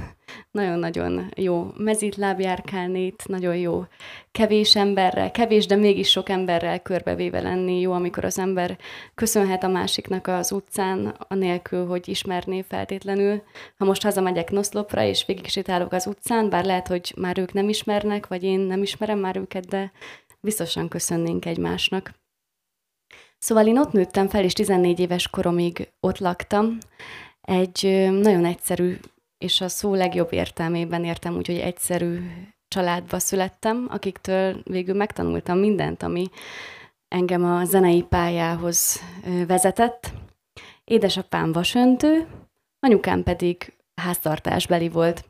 nagyon-nagyon 0.50 1.30
jó 1.36 1.66
mezitlábjárkálni 1.76 3.06
itt, 3.06 3.26
nagyon 3.26 3.56
jó 3.56 3.84
kevés 4.30 4.76
emberrel, 4.76 5.30
kevés, 5.30 5.66
de 5.66 5.76
mégis 5.76 6.10
sok 6.10 6.28
emberrel 6.28 6.82
körbevéve 6.82 7.40
lenni, 7.40 7.80
jó, 7.80 7.92
amikor 7.92 8.24
az 8.24 8.38
ember 8.38 8.78
köszönhet 9.14 9.64
a 9.64 9.68
másiknak 9.68 10.26
az 10.26 10.52
utcán, 10.52 11.14
anélkül, 11.28 11.86
hogy 11.86 12.08
ismerné 12.08 12.62
feltétlenül. 12.62 13.42
Ha 13.76 13.84
most 13.84 14.02
hazamegyek 14.02 14.50
Noszlopra, 14.50 15.02
és 15.02 15.26
végig 15.26 15.66
az 15.90 16.06
utcán, 16.06 16.48
bár 16.48 16.64
lehet, 16.64 16.88
hogy 16.88 17.14
már 17.16 17.38
ők 17.38 17.52
nem 17.52 17.68
ismernek, 17.68 18.26
vagy 18.26 18.42
én 18.42 18.60
nem 18.60 18.82
ismerem 18.82 19.18
már 19.18 19.36
őket, 19.36 19.66
de 19.66 19.92
biztosan 20.40 20.88
köszönnénk 20.88 21.44
egymásnak. 21.44 22.12
Szóval 23.38 23.66
én 23.66 23.78
ott 23.78 23.92
nőttem 23.92 24.28
fel, 24.28 24.44
és 24.44 24.52
14 24.52 25.00
éves 25.00 25.28
koromig 25.28 25.92
ott 26.00 26.18
laktam. 26.18 26.78
Egy 27.40 28.08
nagyon 28.10 28.44
egyszerű, 28.44 28.96
és 29.38 29.61
a 29.61 29.68
szó 29.68 29.94
legjobb 29.94 30.33
értelmében 30.33 31.05
értem 31.05 31.37
úgy, 31.37 31.46
hogy 31.46 31.59
egyszerű 31.59 32.20
családba 32.68 33.18
születtem, 33.18 33.87
akiktől 33.90 34.61
végül 34.64 34.94
megtanultam 34.94 35.59
mindent, 35.59 36.03
ami 36.03 36.29
engem 37.09 37.44
a 37.44 37.64
zenei 37.64 38.03
pályához 38.03 39.03
vezetett. 39.46 40.12
Édesapám 40.85 41.53
vasöntő, 41.53 42.27
anyukám 42.81 43.22
pedig 43.22 43.72
háztartásbeli 43.94 44.88
volt. 44.88 45.24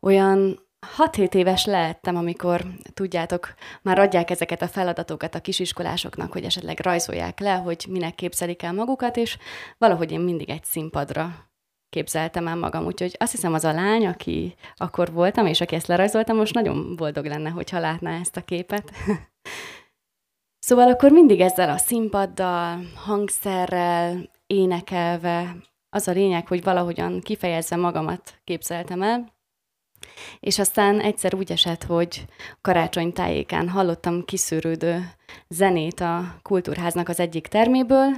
Olyan 0.00 0.62
6-7 0.96 1.34
éves 1.34 1.64
lehettem, 1.64 2.16
amikor, 2.16 2.64
tudjátok, 2.94 3.54
már 3.82 3.98
adják 3.98 4.30
ezeket 4.30 4.62
a 4.62 4.68
feladatokat 4.68 5.34
a 5.34 5.40
kisiskolásoknak, 5.40 6.32
hogy 6.32 6.44
esetleg 6.44 6.80
rajzolják 6.80 7.40
le, 7.40 7.54
hogy 7.54 7.86
minek 7.88 8.14
képzelik 8.14 8.62
el 8.62 8.72
magukat, 8.72 9.16
és 9.16 9.38
valahogy 9.78 10.12
én 10.12 10.20
mindig 10.20 10.50
egy 10.50 10.64
színpadra 10.64 11.48
képzeltem 11.94 12.46
el 12.46 12.56
magam. 12.56 12.84
Úgyhogy 12.84 13.16
azt 13.18 13.30
hiszem 13.30 13.54
az 13.54 13.64
a 13.64 13.72
lány, 13.72 14.06
aki 14.06 14.54
akkor 14.76 15.12
voltam, 15.12 15.46
és 15.46 15.60
aki 15.60 15.74
ezt 15.74 15.86
lerajzoltam, 15.86 16.36
most 16.36 16.54
nagyon 16.54 16.96
boldog 16.96 17.24
lenne, 17.24 17.50
hogyha 17.50 17.78
látná 17.78 18.18
ezt 18.20 18.36
a 18.36 18.40
képet. 18.40 18.92
szóval 20.66 20.88
akkor 20.88 21.10
mindig 21.10 21.40
ezzel 21.40 21.70
a 21.70 21.76
színpaddal, 21.76 22.80
hangszerrel, 22.94 24.30
énekelve, 24.46 25.56
az 25.90 26.08
a 26.08 26.12
lényeg, 26.12 26.48
hogy 26.48 26.62
valahogyan 26.62 27.20
kifejezve 27.20 27.76
magamat 27.76 28.40
képzeltem 28.44 29.02
el, 29.02 29.32
és 30.40 30.58
aztán 30.58 31.00
egyszer 31.00 31.34
úgy 31.34 31.52
esett, 31.52 31.82
hogy 31.82 32.24
karácsony 32.60 33.12
tájékán 33.12 33.68
hallottam 33.68 34.24
kiszűrődő 34.24 35.10
zenét 35.48 36.00
a 36.00 36.38
kultúrháznak 36.42 37.08
az 37.08 37.20
egyik 37.20 37.46
terméből, 37.46 38.10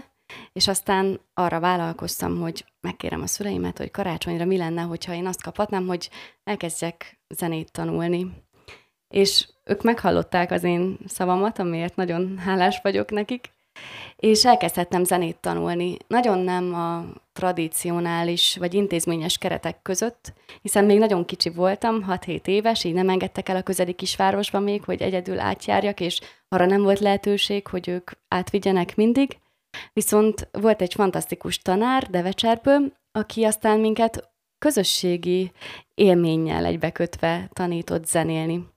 és 0.52 0.68
aztán 0.68 1.20
arra 1.34 1.60
vállalkoztam, 1.60 2.40
hogy 2.40 2.64
megkérem 2.80 3.22
a 3.22 3.26
szüleimet, 3.26 3.78
hogy 3.78 3.90
karácsonyra 3.90 4.44
mi 4.44 4.56
lenne, 4.56 4.82
hogyha 4.82 5.14
én 5.14 5.26
azt 5.26 5.42
kaphatnám, 5.42 5.86
hogy 5.86 6.10
elkezdjek 6.44 7.18
zenét 7.28 7.72
tanulni. 7.72 8.44
És 9.08 9.48
ők 9.64 9.82
meghallották 9.82 10.50
az 10.50 10.62
én 10.62 10.98
szavamat, 11.06 11.58
amiért 11.58 11.96
nagyon 11.96 12.38
hálás 12.38 12.80
vagyok 12.82 13.10
nekik, 13.10 13.54
és 14.16 14.44
elkezdhettem 14.44 15.04
zenét 15.04 15.36
tanulni. 15.36 15.96
Nagyon 16.06 16.38
nem 16.38 16.74
a 16.74 17.04
tradicionális 17.32 18.56
vagy 18.56 18.74
intézményes 18.74 19.38
keretek 19.38 19.82
között, 19.82 20.32
hiszen 20.62 20.84
még 20.84 20.98
nagyon 20.98 21.24
kicsi 21.24 21.50
voltam, 21.50 22.04
6-7 22.08 22.46
éves, 22.46 22.84
így 22.84 22.94
nem 22.94 23.08
engedtek 23.08 23.48
el 23.48 23.56
a 23.56 23.62
közeli 23.62 23.92
kisvárosba 23.92 24.60
még, 24.60 24.84
hogy 24.84 25.02
egyedül 25.02 25.38
átjárjak, 25.38 26.00
és 26.00 26.20
arra 26.48 26.66
nem 26.66 26.82
volt 26.82 26.98
lehetőség, 26.98 27.66
hogy 27.66 27.88
ők 27.88 28.10
átvigyenek 28.28 28.96
mindig. 28.96 29.36
Viszont 29.92 30.48
volt 30.52 30.80
egy 30.82 30.94
fantasztikus 30.94 31.58
tanár 31.58 32.10
Devecserből, 32.10 32.92
aki 33.12 33.44
aztán 33.44 33.80
minket 33.80 34.30
közösségi 34.58 35.52
élménnyel 35.94 36.64
egybekötve 36.64 37.48
tanított 37.52 38.06
zenélni. 38.06 38.68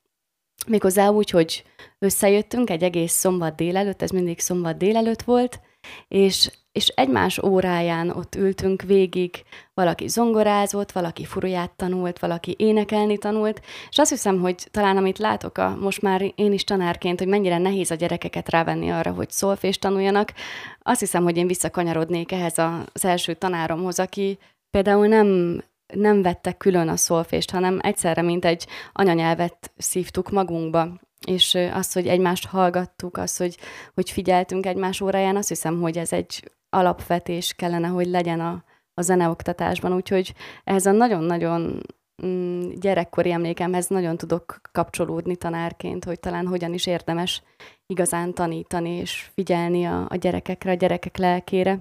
Méghozzá 0.67 1.09
úgy, 1.09 1.29
hogy 1.29 1.63
összejöttünk 1.99 2.69
egy 2.69 2.83
egész 2.83 3.13
szombat 3.13 3.55
délelőtt, 3.55 4.01
ez 4.01 4.09
mindig 4.09 4.39
szombat 4.39 4.77
délelőtt 4.77 5.21
volt, 5.21 5.59
és, 6.07 6.51
és 6.71 6.87
egymás 6.87 7.43
óráján 7.43 8.09
ott 8.09 8.35
ültünk 8.35 8.81
végig, 8.81 9.43
valaki 9.73 10.07
zongorázott, 10.07 10.91
valaki 10.91 11.25
furuját 11.25 11.71
tanult, 11.71 12.19
valaki 12.19 12.55
énekelni 12.57 13.17
tanult, 13.17 13.61
és 13.89 13.97
azt 13.97 14.09
hiszem, 14.09 14.39
hogy 14.39 14.67
talán 14.71 14.97
amit 14.97 15.17
látok 15.17 15.57
a, 15.57 15.77
most 15.79 16.01
már 16.01 16.31
én 16.35 16.53
is 16.53 16.63
tanárként, 16.63 17.19
hogy 17.19 17.27
mennyire 17.27 17.57
nehéz 17.57 17.91
a 17.91 17.95
gyerekeket 17.95 18.49
rávenni 18.49 18.89
arra, 18.89 19.11
hogy 19.11 19.29
szolfés 19.29 19.79
tanuljanak, 19.79 20.33
azt 20.81 20.99
hiszem, 20.99 21.23
hogy 21.23 21.37
én 21.37 21.47
visszakanyarodnék 21.47 22.31
ehhez 22.31 22.57
az 22.57 23.05
első 23.05 23.33
tanáromhoz, 23.33 23.99
aki 23.99 24.37
például 24.69 25.07
nem 25.07 25.61
nem 25.93 26.21
vettek 26.21 26.57
külön 26.57 26.87
a 26.87 26.95
szolfést, 26.95 27.51
hanem 27.51 27.79
egyszerre, 27.81 28.21
mint 28.21 28.45
egy 28.45 28.67
anyanyelvet 28.93 29.71
szívtuk 29.77 30.29
magunkba. 30.29 30.99
És 31.27 31.57
az, 31.73 31.93
hogy 31.93 32.07
egymást 32.07 32.45
hallgattuk, 32.45 33.17
az, 33.17 33.37
hogy, 33.37 33.57
hogy 33.93 34.09
figyeltünk 34.09 34.65
egymás 34.65 35.01
óráján, 35.01 35.35
azt 35.35 35.47
hiszem, 35.47 35.81
hogy 35.81 35.97
ez 35.97 36.13
egy 36.13 36.51
alapvetés 36.69 37.53
kellene, 37.53 37.87
hogy 37.87 38.07
legyen 38.07 38.39
a, 38.39 38.63
a 38.93 39.01
zeneoktatásban. 39.01 39.93
Úgyhogy 39.93 40.33
ehhez 40.63 40.85
a 40.85 40.91
nagyon-nagyon 40.91 41.81
mm, 42.25 42.69
gyerekkori 42.79 43.31
emlékemhez 43.31 43.87
nagyon 43.87 44.17
tudok 44.17 44.61
kapcsolódni 44.71 45.35
tanárként, 45.35 46.05
hogy 46.05 46.19
talán 46.19 46.47
hogyan 46.47 46.73
is 46.73 46.85
érdemes 46.85 47.43
igazán 47.85 48.33
tanítani 48.33 48.89
és 48.89 49.29
figyelni 49.33 49.85
a, 49.85 50.05
a 50.09 50.15
gyerekekre, 50.15 50.71
a 50.71 50.75
gyerekek 50.75 51.17
lelkére. 51.17 51.79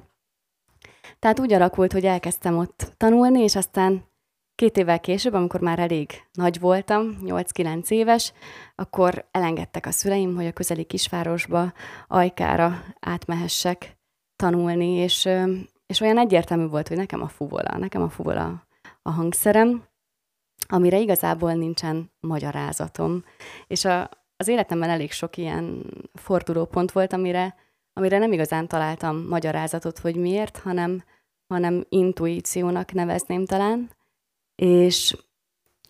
Tehát 1.18 1.40
úgy 1.40 1.52
alakult, 1.52 1.92
hogy 1.92 2.04
elkezdtem 2.04 2.58
ott 2.58 2.92
tanulni, 2.96 3.42
és 3.42 3.56
aztán 3.56 4.07
két 4.58 4.76
évvel 4.76 5.00
később, 5.00 5.32
amikor 5.32 5.60
már 5.60 5.78
elég 5.78 6.10
nagy 6.32 6.60
voltam, 6.60 7.18
8-9 7.24 7.90
éves, 7.90 8.32
akkor 8.74 9.28
elengedtek 9.30 9.86
a 9.86 9.90
szüleim, 9.90 10.34
hogy 10.34 10.46
a 10.46 10.52
közeli 10.52 10.84
kisvárosba, 10.84 11.72
Ajkára 12.08 12.84
átmehessek 13.00 13.96
tanulni, 14.36 14.90
és, 14.90 15.28
és 15.86 16.00
olyan 16.00 16.18
egyértelmű 16.18 16.66
volt, 16.66 16.88
hogy 16.88 16.96
nekem 16.96 17.22
a 17.22 17.28
fuvola, 17.28 17.78
nekem 17.78 18.02
a 18.02 18.08
fuvola 18.08 18.66
a 19.02 19.10
hangszerem, 19.10 19.84
amire 20.68 20.98
igazából 20.98 21.52
nincsen 21.52 22.10
magyarázatom. 22.20 23.24
És 23.66 23.84
a, 23.84 24.10
az 24.36 24.48
életemben 24.48 24.90
elég 24.90 25.12
sok 25.12 25.36
ilyen 25.36 25.84
fordulópont 26.14 26.92
volt, 26.92 27.12
amire 27.12 27.54
amire 27.92 28.18
nem 28.18 28.32
igazán 28.32 28.68
találtam 28.68 29.26
magyarázatot, 29.28 29.98
hogy 29.98 30.16
miért, 30.16 30.56
hanem, 30.56 31.04
hanem 31.48 31.84
intuíciónak 31.88 32.92
nevezném 32.92 33.44
talán. 33.44 33.96
És 34.62 35.16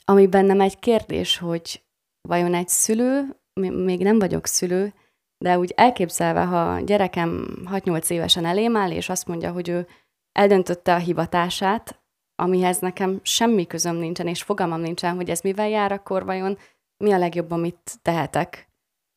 ami 0.04 0.26
bennem 0.26 0.60
egy 0.60 0.78
kérdés, 0.78 1.38
hogy 1.38 1.82
vajon 2.28 2.54
egy 2.54 2.68
szülő, 2.68 3.36
még 3.60 4.02
nem 4.02 4.18
vagyok 4.18 4.46
szülő, 4.46 4.94
de 5.38 5.58
úgy 5.58 5.72
elképzelve, 5.76 6.44
ha 6.44 6.80
gyerekem 6.80 7.46
6-8 7.64 8.10
évesen 8.10 8.44
elém 8.44 8.76
áll, 8.76 8.90
és 8.90 9.08
azt 9.08 9.26
mondja, 9.26 9.52
hogy 9.52 9.68
ő 9.68 9.86
eldöntötte 10.32 10.94
a 10.94 10.98
hivatását, 10.98 12.00
amihez 12.34 12.78
nekem 12.78 13.20
semmi 13.22 13.66
közöm 13.66 13.96
nincsen, 13.96 14.26
és 14.26 14.42
fogalmam 14.42 14.80
nincsen, 14.80 15.14
hogy 15.14 15.30
ez 15.30 15.40
mivel 15.40 15.68
jár, 15.68 15.92
akkor 15.92 16.24
vajon 16.24 16.58
mi 17.04 17.12
a 17.12 17.18
legjobb, 17.18 17.50
amit 17.50 17.98
tehetek. 18.02 18.68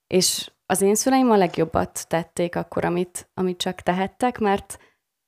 És 0.08 0.52
az 0.66 0.82
én 0.82 0.96
szüleim 0.96 1.32
a 1.32 1.38
legjobbat 1.38 2.08
tették 2.08 2.56
akkor, 2.56 2.86
amit, 2.86 3.30
amit 3.34 3.58
csak 3.58 3.82
tehettek, 3.82 4.40
mert, 4.40 4.80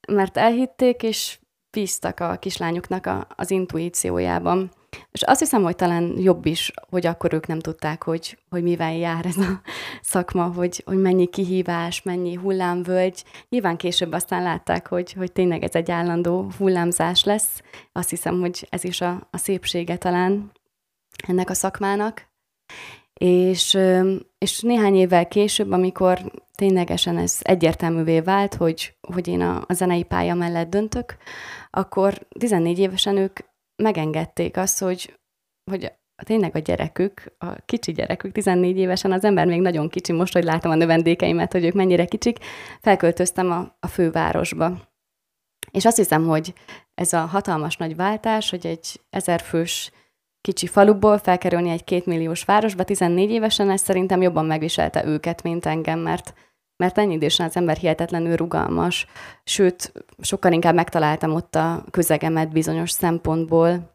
mert 0.07 0.37
elhitték, 0.37 1.03
és 1.03 1.39
bíztak 1.73 2.19
a 2.19 2.35
kislányuknak 2.35 3.05
a, 3.05 3.27
az 3.35 3.51
intuíciójában. 3.51 4.71
És 5.11 5.21
azt 5.21 5.39
hiszem, 5.39 5.63
hogy 5.63 5.75
talán 5.75 6.13
jobb 6.17 6.45
is, 6.45 6.71
hogy 6.89 7.05
akkor 7.05 7.33
ők 7.33 7.47
nem 7.47 7.59
tudták, 7.59 8.03
hogy, 8.03 8.37
hogy 8.49 8.63
mivel 8.63 8.95
jár 8.95 9.25
ez 9.25 9.37
a 9.37 9.61
szakma, 10.01 10.43
hogy, 10.43 10.81
hogy 10.85 10.97
mennyi 10.97 11.27
kihívás, 11.27 12.01
mennyi 12.01 12.35
hullámvölgy. 12.35 13.23
Nyilván 13.49 13.77
később 13.77 14.11
aztán 14.11 14.43
látták, 14.43 14.87
hogy, 14.87 15.13
hogy 15.13 15.31
tényleg 15.31 15.63
ez 15.63 15.75
egy 15.75 15.91
állandó 15.91 16.51
hullámzás 16.57 17.23
lesz. 17.23 17.61
Azt 17.91 18.09
hiszem, 18.09 18.39
hogy 18.39 18.67
ez 18.69 18.83
is 18.83 19.01
a, 19.01 19.27
a 19.31 19.37
szépsége 19.37 19.97
talán 19.97 20.51
ennek 21.27 21.49
a 21.49 21.53
szakmának. 21.53 22.31
És, 23.13 23.77
és 24.37 24.59
néhány 24.61 24.95
évvel 24.95 25.27
később, 25.27 25.71
amikor 25.71 26.31
ténylegesen 26.55 27.17
ez 27.17 27.37
egyértelművé 27.41 28.19
vált, 28.19 28.53
hogy, 28.53 28.95
hogy 29.07 29.27
én 29.27 29.41
a, 29.41 29.63
a 29.67 29.73
zenei 29.73 30.03
pálya 30.03 30.33
mellett 30.33 30.69
döntök, 30.69 31.17
akkor 31.69 32.27
14 32.39 32.79
évesen 32.79 33.17
ők 33.17 33.39
megengedték 33.75 34.57
azt, 34.57 34.79
hogy, 34.79 35.19
hogy 35.71 35.91
tényleg 36.23 36.55
a 36.55 36.59
gyerekük, 36.59 37.33
a 37.37 37.55
kicsi 37.65 37.91
gyerekük, 37.91 38.31
14 38.31 38.77
évesen, 38.77 39.11
az 39.11 39.23
ember 39.23 39.45
még 39.47 39.61
nagyon 39.61 39.89
kicsi, 39.89 40.11
most, 40.11 40.33
hogy 40.33 40.43
látom 40.43 40.71
a 40.71 40.75
növendékeimet, 40.75 41.51
hogy 41.51 41.65
ők 41.65 41.73
mennyire 41.73 42.05
kicsik, 42.05 42.37
felköltöztem 42.81 43.51
a, 43.51 43.75
a 43.79 43.87
fővárosba. 43.87 44.91
És 45.71 45.85
azt 45.85 45.97
hiszem, 45.97 46.27
hogy 46.27 46.53
ez 46.93 47.13
a 47.13 47.19
hatalmas 47.19 47.77
nagy 47.77 47.95
váltás, 47.95 48.49
hogy 48.49 48.65
egy 48.65 49.01
ezerfős 49.09 49.91
kicsi 50.43 50.67
faluból 50.67 51.17
felkerülni 51.17 51.69
egy 51.69 51.83
kétmilliós 51.83 52.43
városba 52.43 52.83
14 52.83 53.29
évesen, 53.29 53.69
ez 53.69 53.81
szerintem 53.81 54.21
jobban 54.21 54.45
megviselte 54.45 55.05
őket, 55.05 55.43
mint 55.43 55.65
engem, 55.65 55.99
mert, 55.99 56.33
mert 56.75 56.97
ennyi 56.97 57.13
idősen 57.13 57.45
az 57.45 57.55
ember 57.55 57.77
hihetetlenül 57.77 58.35
rugalmas, 58.35 59.07
sőt, 59.43 59.91
sokkal 60.21 60.51
inkább 60.51 60.75
megtaláltam 60.75 61.33
ott 61.33 61.55
a 61.55 61.83
közegemet 61.91 62.51
bizonyos 62.51 62.91
szempontból, 62.91 63.92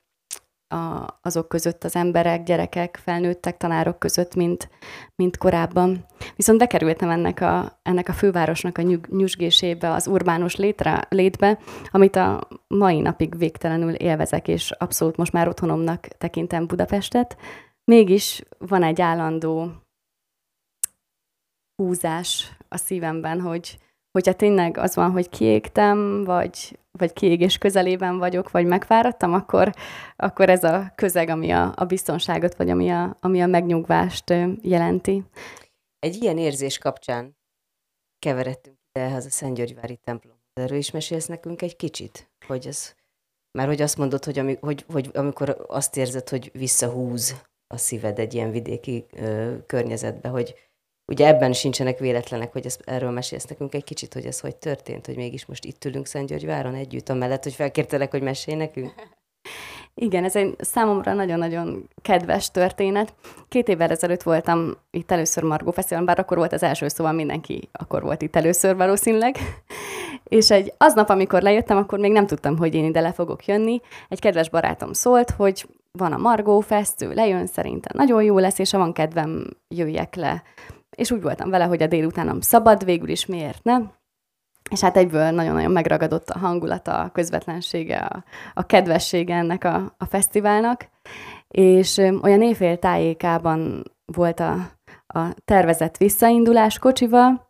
a, 0.68 1.18
azok 1.22 1.48
között 1.48 1.84
az 1.84 1.96
emberek, 1.96 2.42
gyerekek, 2.42 3.00
felnőttek, 3.02 3.56
tanárok 3.56 3.98
között, 3.98 4.34
mint, 4.34 4.68
mint 5.16 5.36
korábban. 5.36 6.04
Viszont 6.36 6.58
bekerültem 6.58 7.10
ennek 7.10 7.40
a, 7.40 7.78
ennek 7.82 8.08
a 8.08 8.12
fővárosnak 8.12 8.78
a 8.78 8.82
nyug, 8.82 9.06
nyusgésébe, 9.06 9.92
az 9.92 10.06
urbánus 10.06 10.56
létre, 10.56 11.06
létbe, 11.08 11.58
amit 11.90 12.16
a 12.16 12.48
mai 12.66 13.00
napig 13.00 13.38
végtelenül 13.38 13.94
élvezek, 13.94 14.48
és 14.48 14.70
abszolút 14.70 15.16
most 15.16 15.32
már 15.32 15.48
otthonomnak 15.48 16.00
tekintem 16.06 16.66
Budapestet. 16.66 17.36
Mégis 17.84 18.42
van 18.58 18.82
egy 18.82 19.00
állandó 19.00 19.70
húzás 21.82 22.56
a 22.68 22.76
szívemben, 22.76 23.40
hogy, 23.40 23.78
hogyha 24.10 24.32
tényleg 24.32 24.76
az 24.76 24.94
van, 24.94 25.10
hogy 25.10 25.28
kiégtem, 25.28 26.24
vagy, 26.24 26.78
vagy 26.90 27.12
kiégés 27.12 27.58
közelében 27.58 28.18
vagyok, 28.18 28.50
vagy 28.50 28.66
megfáradtam, 28.66 29.32
akkor, 29.32 29.72
akkor 30.16 30.50
ez 30.50 30.64
a 30.64 30.92
közeg, 30.94 31.28
ami 31.28 31.50
a, 31.50 31.72
a 31.76 31.84
biztonságot, 31.84 32.54
vagy 32.54 32.70
ami 32.70 32.90
a, 32.90 33.16
ami 33.20 33.42
a 33.42 33.46
megnyugvást 33.46 34.34
jelenti. 34.62 35.24
Egy 35.98 36.22
ilyen 36.22 36.38
érzés 36.38 36.78
kapcsán 36.78 37.36
keveredtünk 38.18 38.76
ehhez 38.92 39.26
a 39.26 39.30
Szentgyörgyvári 39.30 39.96
templomhoz. 39.96 40.42
Erről 40.52 40.78
is 40.78 40.90
mesélsz 40.90 41.26
nekünk 41.26 41.62
egy 41.62 41.76
kicsit? 41.76 42.30
Hogy 42.46 42.66
ez, 42.66 42.94
mert 43.58 43.68
hogy 43.68 43.82
azt 43.82 43.96
mondod, 43.96 44.24
hogy, 44.24 44.38
ami, 44.38 44.56
hogy, 44.60 44.84
hogy 44.92 45.10
amikor 45.14 45.64
azt 45.68 45.96
érzed, 45.96 46.28
hogy 46.28 46.50
visszahúz 46.52 47.42
a 47.74 47.76
szíved 47.76 48.18
egy 48.18 48.34
ilyen 48.34 48.50
vidéki 48.50 49.06
ö, 49.12 49.56
környezetbe, 49.66 50.28
hogy, 50.28 50.67
Ugye 51.12 51.26
ebben 51.26 51.52
sincsenek 51.52 51.98
véletlenek, 51.98 52.52
hogy 52.52 52.66
ezt, 52.66 52.82
erről 52.84 53.10
mesélsz 53.10 53.44
nekünk 53.44 53.74
egy 53.74 53.84
kicsit, 53.84 54.14
hogy 54.14 54.24
ez 54.24 54.40
hogy 54.40 54.56
történt, 54.56 55.06
hogy 55.06 55.16
mégis 55.16 55.46
most 55.46 55.64
itt 55.64 55.84
ülünk 55.84 56.06
Szentgyörgyváron 56.06 56.74
együtt, 56.74 57.08
amellett, 57.08 57.42
hogy 57.42 57.54
felkértelek, 57.54 58.10
hogy 58.10 58.22
mesélj 58.22 58.56
nekünk? 58.56 58.92
Igen, 59.94 60.24
ez 60.24 60.36
egy 60.36 60.54
számomra 60.58 61.12
nagyon-nagyon 61.12 61.88
kedves 62.02 62.50
történet. 62.50 63.14
Két 63.48 63.68
évvel 63.68 63.90
ezelőtt 63.90 64.22
voltam 64.22 64.76
itt 64.90 65.10
először 65.10 65.42
Margó 65.42 65.70
Fesztiválon, 65.70 66.06
bár 66.06 66.18
akkor 66.18 66.36
volt 66.36 66.52
az 66.52 66.62
első, 66.62 66.88
szóval 66.88 67.12
mindenki 67.12 67.68
akkor 67.72 68.02
volt 68.02 68.22
itt 68.22 68.36
először 68.36 68.76
valószínűleg. 68.76 69.36
És 70.24 70.50
egy 70.50 70.72
aznap, 70.76 71.08
amikor 71.08 71.42
lejöttem, 71.42 71.76
akkor 71.76 71.98
még 71.98 72.12
nem 72.12 72.26
tudtam, 72.26 72.56
hogy 72.56 72.74
én 72.74 72.84
ide 72.84 73.00
le 73.00 73.12
fogok 73.12 73.46
jönni. 73.46 73.80
Egy 74.08 74.20
kedves 74.20 74.50
barátom 74.50 74.92
szólt, 74.92 75.30
hogy 75.30 75.66
van 75.92 76.12
a 76.12 76.16
Margó 76.16 76.60
Fest, 76.60 77.02
ő 77.02 77.12
lejön, 77.12 77.46
szerintem 77.46 77.92
nagyon 77.94 78.22
jó 78.22 78.38
lesz, 78.38 78.58
és 78.58 78.70
ha 78.70 78.78
van 78.78 78.92
kedvem, 78.92 79.46
jöjjek 79.68 80.14
le 80.14 80.42
és 80.98 81.10
úgy 81.10 81.22
voltam 81.22 81.50
vele, 81.50 81.64
hogy 81.64 81.82
a 81.82 81.86
délutánom 81.86 82.40
szabad, 82.40 82.84
végül 82.84 83.08
is 83.08 83.26
miért 83.26 83.64
nem. 83.64 83.92
És 84.70 84.80
hát 84.80 84.96
egyből 84.96 85.30
nagyon-nagyon 85.30 85.70
megragadott 85.70 86.30
a 86.30 86.38
hangulata, 86.38 86.98
a 86.98 87.10
közvetlensége, 87.10 87.98
a, 87.98 88.24
a 88.54 88.66
kedvessége 88.66 89.34
ennek 89.34 89.64
a, 89.64 89.94
a 89.98 90.04
fesztiválnak. 90.04 90.88
És 91.48 91.96
olyan 91.96 92.42
éjfél 92.42 92.78
tájékában 92.78 93.82
volt 94.04 94.40
a, 94.40 94.54
a 95.06 95.20
tervezett 95.44 95.96
visszaindulás 95.96 96.78
kocsival, 96.78 97.48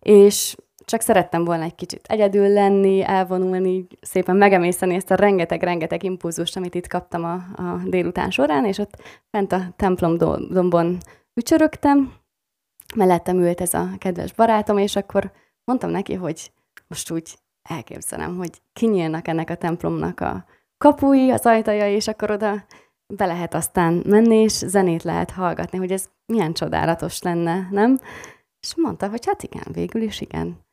és 0.00 0.56
csak 0.84 1.00
szerettem 1.00 1.44
volna 1.44 1.62
egy 1.62 1.74
kicsit 1.74 2.00
egyedül 2.06 2.48
lenni, 2.48 3.02
elvonulni, 3.02 3.86
szépen 4.00 4.36
megemészeni 4.36 4.94
ezt 4.94 5.10
a 5.10 5.14
rengeteg-rengeteg 5.14 6.02
impulzust, 6.02 6.56
amit 6.56 6.74
itt 6.74 6.86
kaptam 6.86 7.24
a, 7.24 7.32
a 7.62 7.80
délután 7.84 8.30
során, 8.30 8.64
és 8.64 8.78
ott 8.78 9.02
fent 9.30 9.52
a 9.52 9.60
templom 9.76 10.16
dombon 10.50 10.98
ücsörögtem, 11.34 12.12
mellettem 12.98 13.38
ült 13.38 13.60
ez 13.60 13.74
a 13.74 13.88
kedves 13.98 14.32
barátom, 14.32 14.78
és 14.78 14.96
akkor 14.96 15.32
mondtam 15.64 15.90
neki, 15.90 16.14
hogy 16.14 16.52
most 16.86 17.10
úgy 17.10 17.38
elképzelem, 17.68 18.36
hogy 18.36 18.62
kinyílnak 18.72 19.28
ennek 19.28 19.50
a 19.50 19.54
templomnak 19.54 20.20
a 20.20 20.44
kapui, 20.78 21.30
az 21.30 21.46
ajtaja, 21.46 21.88
és 21.88 22.08
akkor 22.08 22.30
oda 22.30 22.64
be 23.14 23.26
lehet 23.26 23.54
aztán 23.54 24.02
menni, 24.06 24.36
és 24.36 24.52
zenét 24.52 25.02
lehet 25.02 25.30
hallgatni, 25.30 25.78
hogy 25.78 25.92
ez 25.92 26.08
milyen 26.26 26.52
csodálatos 26.52 27.22
lenne, 27.22 27.68
nem? 27.70 27.98
És 28.60 28.74
mondta, 28.76 29.08
hogy 29.08 29.26
hát 29.26 29.42
igen, 29.42 29.66
végül 29.72 30.02
is 30.02 30.20
igen. 30.20 30.66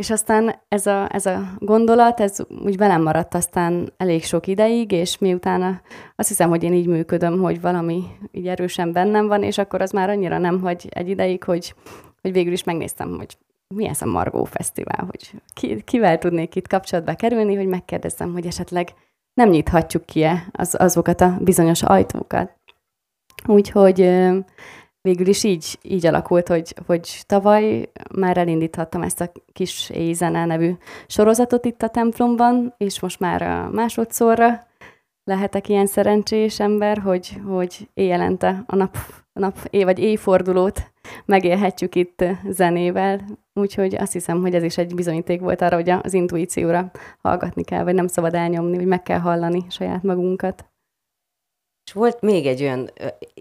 És 0.00 0.10
aztán 0.10 0.54
ez 0.68 0.86
a, 0.86 1.14
ez 1.14 1.26
a 1.26 1.40
gondolat, 1.58 2.20
ez 2.20 2.36
úgy 2.64 2.76
velem 2.76 3.02
maradt 3.02 3.34
aztán 3.34 3.92
elég 3.96 4.24
sok 4.24 4.46
ideig, 4.46 4.92
és 4.92 5.18
miután 5.18 5.80
azt 6.16 6.28
hiszem, 6.28 6.48
hogy 6.48 6.62
én 6.62 6.72
így 6.72 6.86
működöm, 6.86 7.40
hogy 7.40 7.60
valami 7.60 8.04
így 8.32 8.48
erősen 8.48 8.92
bennem 8.92 9.26
van, 9.26 9.42
és 9.42 9.58
akkor 9.58 9.80
az 9.80 9.90
már 9.90 10.10
annyira 10.10 10.38
nem 10.38 10.60
hagy 10.60 10.88
egy 10.90 11.08
ideig, 11.08 11.44
hogy, 11.44 11.74
hogy 12.22 12.32
végül 12.32 12.52
is 12.52 12.64
megnéztem, 12.64 13.16
hogy 13.16 13.38
mi 13.74 13.88
ez 13.88 14.02
a 14.02 14.06
Margó 14.06 14.44
Fesztivál, 14.44 15.04
hogy 15.10 15.30
ki, 15.54 15.82
kivel 15.82 16.18
tudnék 16.18 16.54
itt 16.54 16.68
kapcsolatba 16.68 17.14
kerülni, 17.14 17.54
hogy 17.54 17.66
megkérdezzem, 17.66 18.32
hogy 18.32 18.46
esetleg 18.46 18.88
nem 19.34 19.48
nyithatjuk 19.48 20.06
ki-e 20.06 20.46
az, 20.52 20.76
azokat 20.78 21.20
a 21.20 21.36
bizonyos 21.40 21.82
ajtókat. 21.82 22.56
Úgyhogy 23.46 24.00
végül 25.02 25.26
is 25.26 25.44
így, 25.44 25.78
így 25.82 26.06
alakult, 26.06 26.48
hogy, 26.48 26.74
hogy 26.86 27.22
tavaly 27.26 27.90
már 28.14 28.36
elindíthattam 28.36 29.02
ezt 29.02 29.20
a 29.20 29.32
kis 29.52 29.90
éjzene 29.90 30.44
nevű 30.44 30.72
sorozatot 31.06 31.64
itt 31.64 31.82
a 31.82 31.88
templomban, 31.88 32.74
és 32.76 33.00
most 33.00 33.20
már 33.20 33.42
a 33.42 33.70
másodszorra 33.72 34.68
lehetek 35.24 35.68
ilyen 35.68 35.86
szerencsés 35.86 36.60
ember, 36.60 36.98
hogy, 36.98 37.40
hogy 37.46 37.88
éjjelente 37.94 38.64
a 38.66 38.76
nap, 38.76 38.96
nap 39.32 39.56
éj, 39.70 39.82
vagy 39.82 39.98
éjfordulót 39.98 40.92
megélhetjük 41.24 41.94
itt 41.94 42.24
zenével, 42.48 43.20
úgyhogy 43.54 43.94
azt 43.94 44.12
hiszem, 44.12 44.40
hogy 44.40 44.54
ez 44.54 44.62
is 44.62 44.78
egy 44.78 44.94
bizonyíték 44.94 45.40
volt 45.40 45.62
arra, 45.62 45.76
hogy 45.76 45.90
az 45.90 46.14
intuícióra 46.14 46.90
hallgatni 47.22 47.64
kell, 47.64 47.84
vagy 47.84 47.94
nem 47.94 48.06
szabad 48.06 48.34
elnyomni, 48.34 48.76
vagy 48.76 48.86
meg 48.86 49.02
kell 49.02 49.18
hallani 49.18 49.64
saját 49.68 50.02
magunkat. 50.02 50.69
És 51.90 51.96
volt 51.96 52.20
még 52.20 52.46
egy 52.46 52.62
olyan 52.62 52.90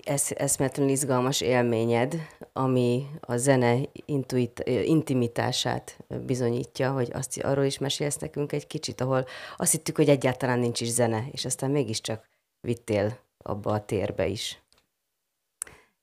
esz, 0.04 0.32
eszmetlenül 0.32 0.92
izgalmas 0.92 1.42
élményed, 1.42 2.16
ami 2.54 3.08
a 3.20 3.38
zene 3.38 3.78
intuit, 4.06 4.60
intimitását 4.84 5.98
bizonyítja, 6.26 6.92
hogy 6.92 7.10
azt 7.14 7.38
arról 7.44 7.64
is 7.64 7.78
mesélsz 7.78 8.18
nekünk 8.18 8.52
egy 8.52 8.68
kicsit, 8.68 9.02
ahol 9.02 9.26
azt 9.58 9.72
hittük, 9.72 9.96
hogy 9.96 10.10
egyáltalán 10.10 10.60
nincs 10.60 10.82
is 10.82 10.92
zene, 10.92 11.26
és 11.32 11.46
aztán 11.46 11.72
mégiscsak 11.72 12.30
vittél 12.62 13.18
abba 13.38 13.72
a 13.72 13.86
térbe 13.86 14.28
is. 14.28 14.64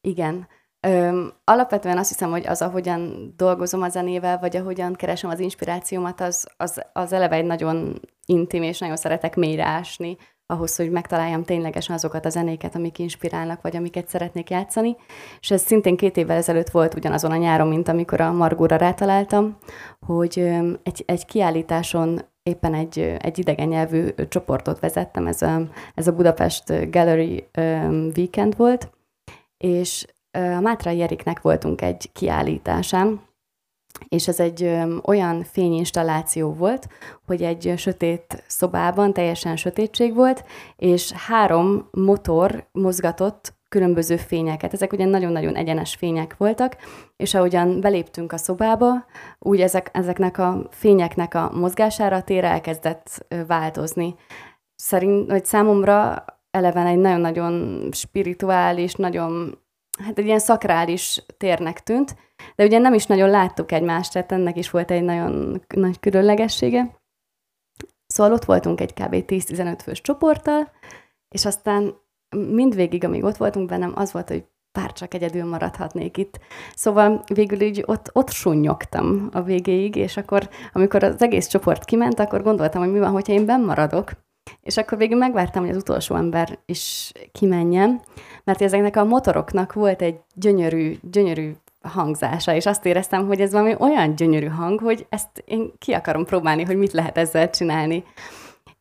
Igen. 0.00 0.48
Öm, 0.80 1.32
alapvetően 1.44 1.98
azt 1.98 2.08
hiszem, 2.08 2.30
hogy 2.30 2.46
az, 2.46 2.62
ahogyan 2.62 3.32
dolgozom 3.36 3.82
a 3.82 3.88
zenével, 3.88 4.38
vagy 4.38 4.56
ahogyan 4.56 4.94
keresem 4.94 5.30
az 5.30 5.40
inspirációmat, 5.40 6.20
az, 6.20 6.48
az, 6.56 6.82
az 6.92 7.12
eleve 7.12 7.36
egy 7.36 7.44
nagyon 7.44 8.00
intim, 8.26 8.62
és 8.62 8.78
nagyon 8.78 8.96
szeretek 8.96 9.36
mélyre 9.36 9.64
ásni 9.64 10.16
ahhoz, 10.46 10.76
hogy 10.76 10.90
megtaláljam 10.90 11.44
ténylegesen 11.44 11.94
azokat 11.94 12.24
a 12.24 12.28
zenéket, 12.28 12.74
amik 12.74 12.98
inspirálnak, 12.98 13.62
vagy 13.62 13.76
amiket 13.76 14.08
szeretnék 14.08 14.50
játszani. 14.50 14.96
És 15.40 15.50
ez 15.50 15.62
szintén 15.62 15.96
két 15.96 16.16
évvel 16.16 16.36
ezelőtt 16.36 16.70
volt 16.70 16.94
ugyanazon 16.94 17.30
a 17.30 17.36
nyáron, 17.36 17.68
mint 17.68 17.88
amikor 17.88 18.20
a 18.20 18.32
Margóra 18.32 18.76
rátaláltam, 18.76 19.56
hogy 20.06 20.38
egy, 20.82 21.02
egy 21.06 21.24
kiállításon 21.24 22.20
éppen 22.42 22.74
egy, 22.74 22.98
egy 23.18 23.38
idegen 23.38 23.68
nyelvű 23.68 24.08
csoportot 24.28 24.80
vezettem, 24.80 25.26
ez 25.26 25.42
a, 25.42 25.62
ez 25.94 26.06
a 26.06 26.12
Budapest 26.12 26.90
Gallery 26.90 27.48
Weekend 28.16 28.56
volt, 28.56 28.90
és 29.56 30.06
a 30.30 30.60
Mátrai 30.60 31.02
Eriknek 31.02 31.40
voltunk 31.40 31.82
egy 31.82 32.12
kiállításán, 32.12 33.20
és 34.08 34.28
ez 34.28 34.40
egy 34.40 34.70
olyan 35.04 35.42
fényinstalláció 35.42 36.52
volt, 36.52 36.88
hogy 37.26 37.42
egy 37.42 37.72
sötét 37.76 38.44
szobában 38.46 39.12
teljesen 39.12 39.56
sötétség 39.56 40.14
volt, 40.14 40.44
és 40.76 41.12
három 41.12 41.88
motor 41.90 42.68
mozgatott 42.72 43.54
különböző 43.68 44.16
fényeket. 44.16 44.72
Ezek 44.72 44.92
ugye 44.92 45.04
nagyon-nagyon 45.04 45.54
egyenes 45.54 45.94
fények 45.94 46.34
voltak, 46.36 46.76
és 47.16 47.34
ahogyan 47.34 47.80
beléptünk 47.80 48.32
a 48.32 48.36
szobába, 48.36 49.04
úgy 49.38 49.60
ezek, 49.60 49.90
ezeknek 49.92 50.38
a 50.38 50.66
fényeknek 50.70 51.34
a 51.34 51.50
mozgására 51.54 52.16
a 52.16 52.22
tér 52.22 52.44
elkezdett 52.44 53.26
változni. 53.46 54.14
Szerint, 54.74 55.30
hogy 55.30 55.44
számomra 55.44 56.24
eleven 56.50 56.86
egy 56.86 56.98
nagyon-nagyon 56.98 57.88
spirituális, 57.92 58.94
nagyon, 58.94 59.58
hát 60.04 60.18
egy 60.18 60.26
ilyen 60.26 60.38
szakrális 60.38 61.24
térnek 61.36 61.82
tűnt, 61.82 62.16
de 62.56 62.64
ugye 62.64 62.78
nem 62.78 62.94
is 62.94 63.06
nagyon 63.06 63.30
láttuk 63.30 63.72
egymást, 63.72 64.12
tehát 64.12 64.32
ennek 64.32 64.56
is 64.56 64.70
volt 64.70 64.90
egy 64.90 65.02
nagyon 65.02 65.62
nagy 65.74 66.00
különlegessége. 66.00 67.00
Szóval 68.06 68.32
ott 68.32 68.44
voltunk 68.44 68.80
egy 68.80 68.92
kb. 68.92 69.14
10-15 69.14 69.78
fős 69.82 70.00
csoporttal, 70.00 70.70
és 71.28 71.44
aztán 71.44 71.94
mindvégig, 72.36 73.04
amíg 73.04 73.24
ott 73.24 73.36
voltunk 73.36 73.68
bennem, 73.68 73.92
az 73.94 74.12
volt, 74.12 74.28
hogy 74.28 74.44
bár 74.78 74.92
csak 74.92 75.14
egyedül 75.14 75.44
maradhatnék 75.44 76.16
itt. 76.16 76.38
Szóval 76.74 77.24
végül 77.34 77.60
így 77.60 77.82
ott, 77.86 78.10
ott 78.12 78.30
sunnyogtam 78.30 79.28
a 79.32 79.42
végéig, 79.42 79.96
és 79.96 80.16
akkor, 80.16 80.48
amikor 80.72 81.02
az 81.02 81.22
egész 81.22 81.46
csoport 81.46 81.84
kiment, 81.84 82.18
akkor 82.20 82.42
gondoltam, 82.42 82.82
hogy 82.82 82.92
mi 82.92 82.98
van, 82.98 83.10
hogyha 83.10 83.32
én 83.32 83.46
benn 83.46 83.64
maradok. 83.64 84.10
És 84.62 84.76
akkor 84.76 84.98
végül 84.98 85.18
megvártam, 85.18 85.62
hogy 85.62 85.70
az 85.70 85.80
utolsó 85.80 86.14
ember 86.14 86.58
is 86.66 87.12
kimenjen, 87.32 88.00
mert 88.44 88.62
ezeknek 88.62 88.96
a 88.96 89.04
motoroknak 89.04 89.72
volt 89.72 90.02
egy 90.02 90.20
gyönyörű, 90.34 90.96
gyönyörű 91.10 91.52
hangzása, 91.80 92.54
és 92.54 92.66
azt 92.66 92.86
éreztem, 92.86 93.26
hogy 93.26 93.40
ez 93.40 93.52
valami 93.52 93.74
olyan 93.78 94.14
gyönyörű 94.14 94.46
hang, 94.46 94.80
hogy 94.80 95.06
ezt 95.08 95.42
én 95.44 95.72
ki 95.78 95.92
akarom 95.92 96.24
próbálni, 96.24 96.64
hogy 96.64 96.76
mit 96.76 96.92
lehet 96.92 97.18
ezzel 97.18 97.50
csinálni. 97.50 98.04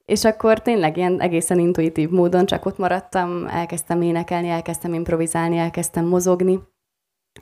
És 0.05 0.25
akkor 0.25 0.61
tényleg 0.61 0.97
ilyen 0.97 1.21
egészen 1.21 1.59
intuitív 1.59 2.09
módon 2.09 2.45
csak 2.45 2.65
ott 2.65 2.77
maradtam, 2.77 3.47
elkezdtem 3.47 4.01
énekelni, 4.01 4.47
elkezdtem 4.47 4.93
improvizálni, 4.93 5.57
elkezdtem 5.57 6.05
mozogni. 6.05 6.59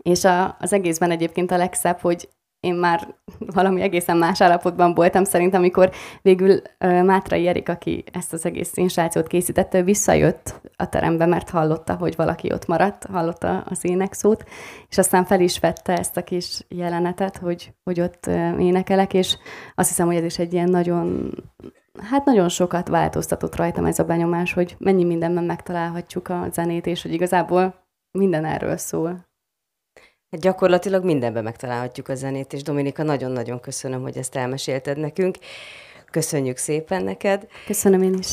És 0.01 0.23
a, 0.23 0.57
az 0.59 0.73
egészben 0.73 1.11
egyébként 1.11 1.51
a 1.51 1.57
legszebb, 1.57 1.99
hogy 1.99 2.29
én 2.63 2.73
már 2.73 3.15
valami 3.39 3.81
egészen 3.81 4.17
más 4.17 4.41
állapotban 4.41 4.93
voltam 4.93 5.23
szerintem, 5.23 5.59
amikor 5.59 5.91
végül 6.21 6.61
Mátrai 6.79 7.47
Erik, 7.47 7.69
aki 7.69 8.03
ezt 8.11 8.33
az 8.33 8.45
egész 8.45 8.77
instálációt 8.77 9.27
készítette, 9.27 9.81
visszajött 9.81 10.61
a 10.75 10.89
terembe, 10.89 11.25
mert 11.25 11.49
hallotta, 11.49 11.95
hogy 11.95 12.15
valaki 12.15 12.53
ott 12.53 12.67
maradt, 12.67 13.05
hallotta 13.05 13.63
az 13.69 13.85
énekszót, 13.85 14.43
és 14.89 14.97
aztán 14.97 15.25
fel 15.25 15.41
is 15.41 15.59
vette 15.59 15.97
ezt 15.97 16.17
a 16.17 16.23
kis 16.23 16.65
jelenetet, 16.67 17.37
hogy, 17.37 17.73
hogy 17.83 18.01
ott 18.01 18.25
énekelek, 18.59 19.13
és 19.13 19.37
azt 19.75 19.89
hiszem, 19.89 20.05
hogy 20.05 20.15
ez 20.15 20.23
is 20.23 20.39
egy 20.39 20.53
ilyen 20.53 20.69
nagyon, 20.69 21.31
hát 22.09 22.25
nagyon 22.25 22.49
sokat 22.49 22.87
változtatott 22.87 23.55
rajtam 23.55 23.85
ez 23.85 23.99
a 23.99 24.03
benyomás, 24.03 24.53
hogy 24.53 24.75
mennyi 24.79 25.03
mindenben 25.03 25.43
megtalálhatjuk 25.43 26.29
a 26.29 26.47
zenét, 26.51 26.85
és 26.85 27.01
hogy 27.01 27.13
igazából 27.13 27.75
minden 28.11 28.45
erről 28.45 28.77
szól. 28.77 29.31
Hát 30.33 30.41
gyakorlatilag 30.41 31.03
mindenben 31.03 31.43
megtalálhatjuk 31.43 32.09
a 32.09 32.15
zenét, 32.15 32.53
és 32.53 32.61
Dominika, 32.61 33.03
nagyon-nagyon 33.03 33.59
köszönöm, 33.59 34.01
hogy 34.01 34.17
ezt 34.17 34.35
elmesélted 34.35 34.97
nekünk. 34.97 35.37
Köszönjük 36.11 36.57
szépen 36.57 37.03
neked. 37.03 37.47
Köszönöm 37.65 38.01
én 38.01 38.13
is. 38.19 38.27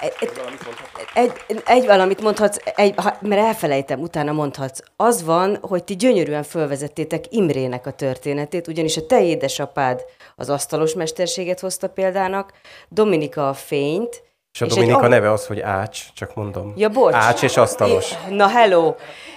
Egy, 0.00 1.32
egy, 1.46 1.62
egy 1.64 1.86
valamit 1.86 2.20
mondhatsz, 2.20 2.56
egy, 2.74 2.94
mert 3.20 3.42
elfelejtem, 3.42 4.00
utána 4.00 4.32
mondhatsz. 4.32 4.80
Az 4.96 5.24
van, 5.24 5.58
hogy 5.60 5.84
ti 5.84 5.96
gyönyörűen 5.96 6.42
fölvezettétek 6.42 7.24
Imrének 7.30 7.86
a 7.86 7.90
történetét, 7.92 8.68
ugyanis 8.68 8.96
a 8.96 9.06
te 9.06 9.22
édesapád 9.22 10.04
az 10.34 10.50
asztalos 10.50 10.94
mesterséget 10.94 11.60
hozta 11.60 11.88
példának, 11.88 12.52
Dominika 12.88 13.48
a 13.48 13.54
fényt, 13.54 14.22
és 14.52 14.62
a 14.62 14.64
és 14.64 14.72
Dominika 14.74 15.04
egy... 15.04 15.10
neve 15.10 15.30
az, 15.30 15.46
hogy 15.46 15.60
Ács, 15.60 16.12
csak 16.14 16.34
mondom. 16.34 16.72
Ja, 16.76 16.88
bocs. 16.88 17.14
Ács 17.14 17.42
és 17.42 17.56
asztalos. 17.56 18.14
Na, 18.28 18.48
hello. 18.48 18.94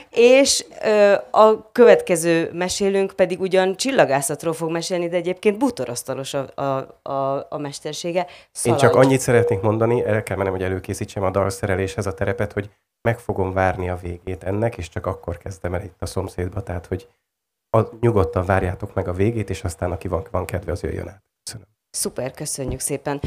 És 0.09 0.65
ö, 0.83 1.13
a 1.31 1.71
következő 1.71 2.49
mesélünk 2.53 3.11
pedig 3.11 3.39
ugyan 3.39 3.75
csillagászatról 3.75 4.53
fog 4.53 4.71
mesélni, 4.71 5.07
de 5.07 5.15
egyébként 5.15 5.57
bútorasztalos 5.57 6.33
a, 6.33 6.61
a, 6.61 6.63
a, 7.11 7.47
a 7.49 7.57
mestersége. 7.57 8.27
Szalancs. 8.51 8.83
Én 8.83 8.89
csak 8.89 8.99
annyit 8.99 9.19
szeretnék 9.19 9.61
mondani, 9.61 10.05
el 10.05 10.23
kell 10.23 10.37
mennem, 10.37 10.53
hogy 10.53 10.63
előkészítsem 10.63 11.23
a 11.23 11.31
dalszereléshez 11.31 12.05
a 12.05 12.13
terepet, 12.13 12.53
hogy 12.53 12.69
meg 13.01 13.19
fogom 13.19 13.53
várni 13.53 13.89
a 13.89 13.99
végét 14.01 14.43
ennek, 14.43 14.77
és 14.77 14.89
csak 14.89 15.05
akkor 15.05 15.37
kezdem 15.37 15.73
el 15.73 15.83
itt 15.83 16.01
a 16.01 16.05
szomszédba, 16.05 16.63
tehát 16.63 16.85
hogy 16.85 17.07
a, 17.77 17.81
nyugodtan 18.01 18.45
várjátok 18.45 18.93
meg 18.93 19.07
a 19.07 19.13
végét, 19.13 19.49
és 19.49 19.63
aztán 19.63 19.91
aki 19.91 20.07
van, 20.07 20.27
van 20.31 20.45
kedve, 20.45 20.71
az 20.71 20.81
jöjjön 20.81 21.07
át. 21.07 21.23
Köszönöm. 21.43 21.67
Szuper, 21.89 22.31
köszönjük 22.31 22.79
szépen. 22.79 23.21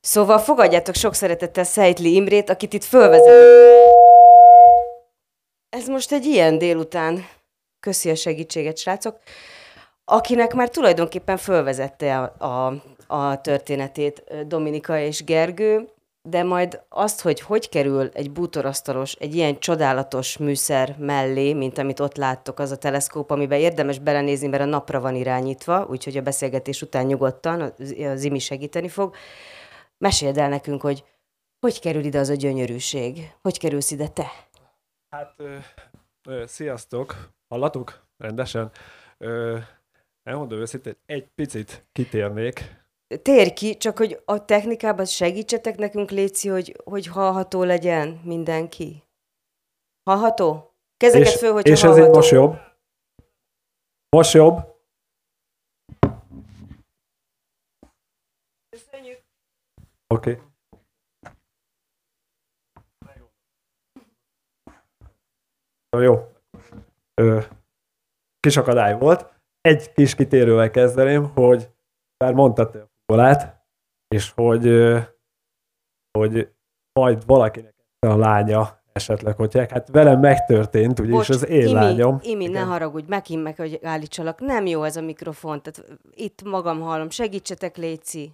Szóval 0.00 0.38
fogadjátok 0.38 0.94
sok 0.94 1.14
szeretettel 1.14 1.64
Szejtli 1.64 2.14
Imrét, 2.14 2.50
akit 2.50 2.72
itt 2.72 2.84
fölvezetett. 2.84 4.13
Ez 5.74 5.86
most 5.88 6.12
egy 6.12 6.24
ilyen 6.24 6.58
délután. 6.58 7.26
Köszi 7.80 8.10
a 8.10 8.14
segítséget, 8.14 8.78
srácok. 8.78 9.18
Akinek 10.04 10.54
már 10.54 10.68
tulajdonképpen 10.68 11.36
fölvezette 11.36 12.18
a, 12.18 12.44
a, 12.44 12.82
a 13.06 13.40
történetét 13.40 14.24
Dominika 14.46 14.98
és 14.98 15.24
Gergő, 15.24 15.88
de 16.22 16.42
majd 16.42 16.80
azt, 16.88 17.20
hogy 17.20 17.40
hogy 17.40 17.68
kerül 17.68 18.10
egy 18.12 18.30
bútorasztalos, 18.30 19.12
egy 19.12 19.34
ilyen 19.34 19.58
csodálatos 19.58 20.36
műszer 20.36 20.96
mellé, 20.98 21.52
mint 21.52 21.78
amit 21.78 22.00
ott 22.00 22.16
láttok, 22.16 22.58
az 22.58 22.70
a 22.70 22.76
teleszkóp, 22.76 23.30
amiben 23.30 23.58
érdemes 23.58 23.98
belenézni, 23.98 24.46
mert 24.48 24.62
a 24.62 24.66
napra 24.66 25.00
van 25.00 25.14
irányítva, 25.14 25.86
úgyhogy 25.90 26.16
a 26.16 26.22
beszélgetés 26.22 26.82
után 26.82 27.06
nyugodtan 27.06 27.74
az 28.12 28.24
Imi 28.24 28.38
segíteni 28.38 28.88
fog. 28.88 29.14
Meséld 29.98 30.38
el 30.38 30.48
nekünk, 30.48 30.80
hogy 30.80 31.04
hogy 31.60 31.80
kerül 31.80 32.04
ide 32.04 32.18
az 32.18 32.28
a 32.28 32.34
gyönyörűség? 32.34 33.32
Hogy 33.42 33.58
kerülsz 33.58 33.90
ide 33.90 34.08
te? 34.08 34.30
Hát, 35.14 35.34
ö, 35.36 35.56
ö, 36.28 36.46
sziasztok! 36.46 37.14
Hallatok? 37.48 38.06
Rendesen? 38.16 38.70
Ö, 39.18 39.58
elmondom 40.22 40.58
őszintén, 40.58 40.96
egy 41.06 41.28
picit 41.34 41.86
kitérnék. 41.92 42.84
Térj 43.22 43.50
ki, 43.50 43.76
csak 43.76 43.96
hogy 43.96 44.22
a 44.24 44.44
technikában 44.44 45.04
segítsetek 45.04 45.76
nekünk, 45.76 46.10
Léci, 46.10 46.48
hogy, 46.48 46.80
hogy 46.84 47.06
hallható 47.06 47.62
legyen 47.62 48.08
mindenki. 48.08 49.02
Hallható? 50.10 50.74
Kezeket 50.96 51.26
és, 51.26 51.38
föl, 51.38 51.52
hogy 51.52 51.66
És 51.66 51.82
ez 51.82 51.96
itt 51.96 52.14
most 52.14 52.30
jobb? 52.30 52.56
Most 54.16 54.32
jobb? 54.32 54.76
Köszönjük. 58.68 59.20
Oké. 60.14 60.30
Okay. 60.30 60.53
Jó. 66.02 66.32
Ö, 67.14 67.40
kis 68.40 68.56
akadály 68.56 68.98
volt. 68.98 69.32
Egy 69.60 69.92
kis 69.92 70.14
kitérővel 70.14 70.70
kezdeném, 70.70 71.32
hogy 71.34 71.70
már 72.24 72.32
mondtad 72.34 72.70
te 72.70 72.78
a 72.78 72.88
futbolát, 72.96 73.66
és 74.14 74.30
hogy, 74.30 74.64
hogy 76.18 76.52
majd 76.92 77.26
valakinek 77.26 77.74
a 78.06 78.16
lánya 78.16 78.82
esetleg, 78.92 79.36
hogy 79.36 79.70
hát 79.70 79.88
velem 79.88 80.20
megtörtént, 80.20 80.98
ugye, 80.98 81.10
Bocs, 81.10 81.28
és 81.28 81.34
az 81.34 81.48
én 81.48 81.60
Imi, 81.60 81.72
lányom. 81.72 82.18
Imi, 82.22 82.46
ne 82.46 82.60
haragudj, 82.60 83.08
megint 83.08 83.42
meg, 83.42 83.56
hogy 83.56 83.78
állítsalak. 83.82 84.40
Nem 84.40 84.66
jó 84.66 84.82
ez 84.82 84.96
a 84.96 85.00
mikrofon, 85.00 85.62
tehát 85.62 85.98
itt 86.10 86.42
magam 86.42 86.80
hallom. 86.80 87.10
Segítsetek, 87.10 87.76
Léci. 87.76 88.32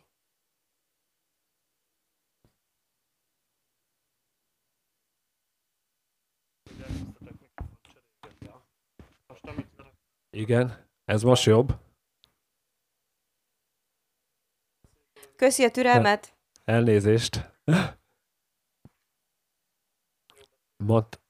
Igen, 10.30 10.86
ez 11.04 11.22
most 11.22 11.44
jobb. 11.44 11.72
Köszi 15.36 15.64
a 15.64 15.70
türelmet. 15.70 16.34
Elnézést. 16.64 17.50
Mond. 20.84 21.20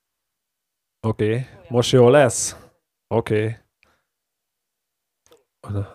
Oké, 1.07 1.25
okay. 1.25 1.47
most 1.69 1.93
jó 1.93 2.09
lesz? 2.09 2.57
Oké. 3.07 3.43
Okay. 3.45 3.57
Oké, 5.71 5.91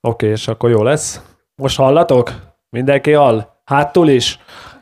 okay, 0.00 0.28
és 0.28 0.48
akkor 0.48 0.70
jó 0.70 0.82
lesz? 0.82 1.36
Most 1.54 1.76
hallatok? 1.76 2.30
Mindenki 2.68 3.12
hall? 3.12 3.60
Hátul 3.64 4.08
is? 4.08 4.38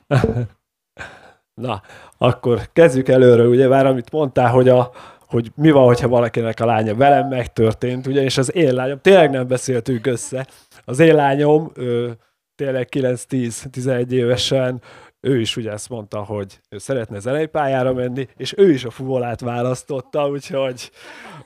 Na, 1.63 1.83
akkor 2.19 2.73
kezdjük 2.73 3.09
előről, 3.09 3.49
ugye 3.49 3.69
már 3.69 3.87
amit 3.87 4.11
mondtál, 4.11 4.51
hogy 4.51 4.69
a, 4.69 4.93
hogy 5.35 5.51
mi 5.55 5.71
van, 5.71 5.85
hogyha 5.85 6.09
valakinek 6.09 6.61
a 6.61 6.65
lánya 6.65 6.95
velem 6.95 7.29
megtörtént, 7.29 8.07
ugyanis 8.07 8.39
az 8.39 8.55
én 8.55 8.75
lányom, 8.75 8.99
tényleg 9.01 9.31
nem 9.31 9.47
beszéltünk 9.47 10.07
össze, 10.07 10.47
az 10.85 10.99
én 10.99 11.15
lányom 11.15 11.71
ő, 11.77 12.17
tényleg 12.55 12.89
9-10-11 12.97 14.11
évesen 14.11 14.81
ő 15.25 15.41
is 15.41 15.57
ugye 15.57 15.71
ezt 15.71 15.89
mondta, 15.89 16.19
hogy 16.19 16.61
ő 16.69 16.79
szeretne 16.79 17.19
zenei 17.19 17.49
menni, 17.53 18.29
és 18.37 18.55
ő 18.57 18.71
is 18.71 18.85
a 18.85 18.91
fuvolát 18.91 19.41
választotta, 19.41 20.29
úgyhogy, 20.29 20.91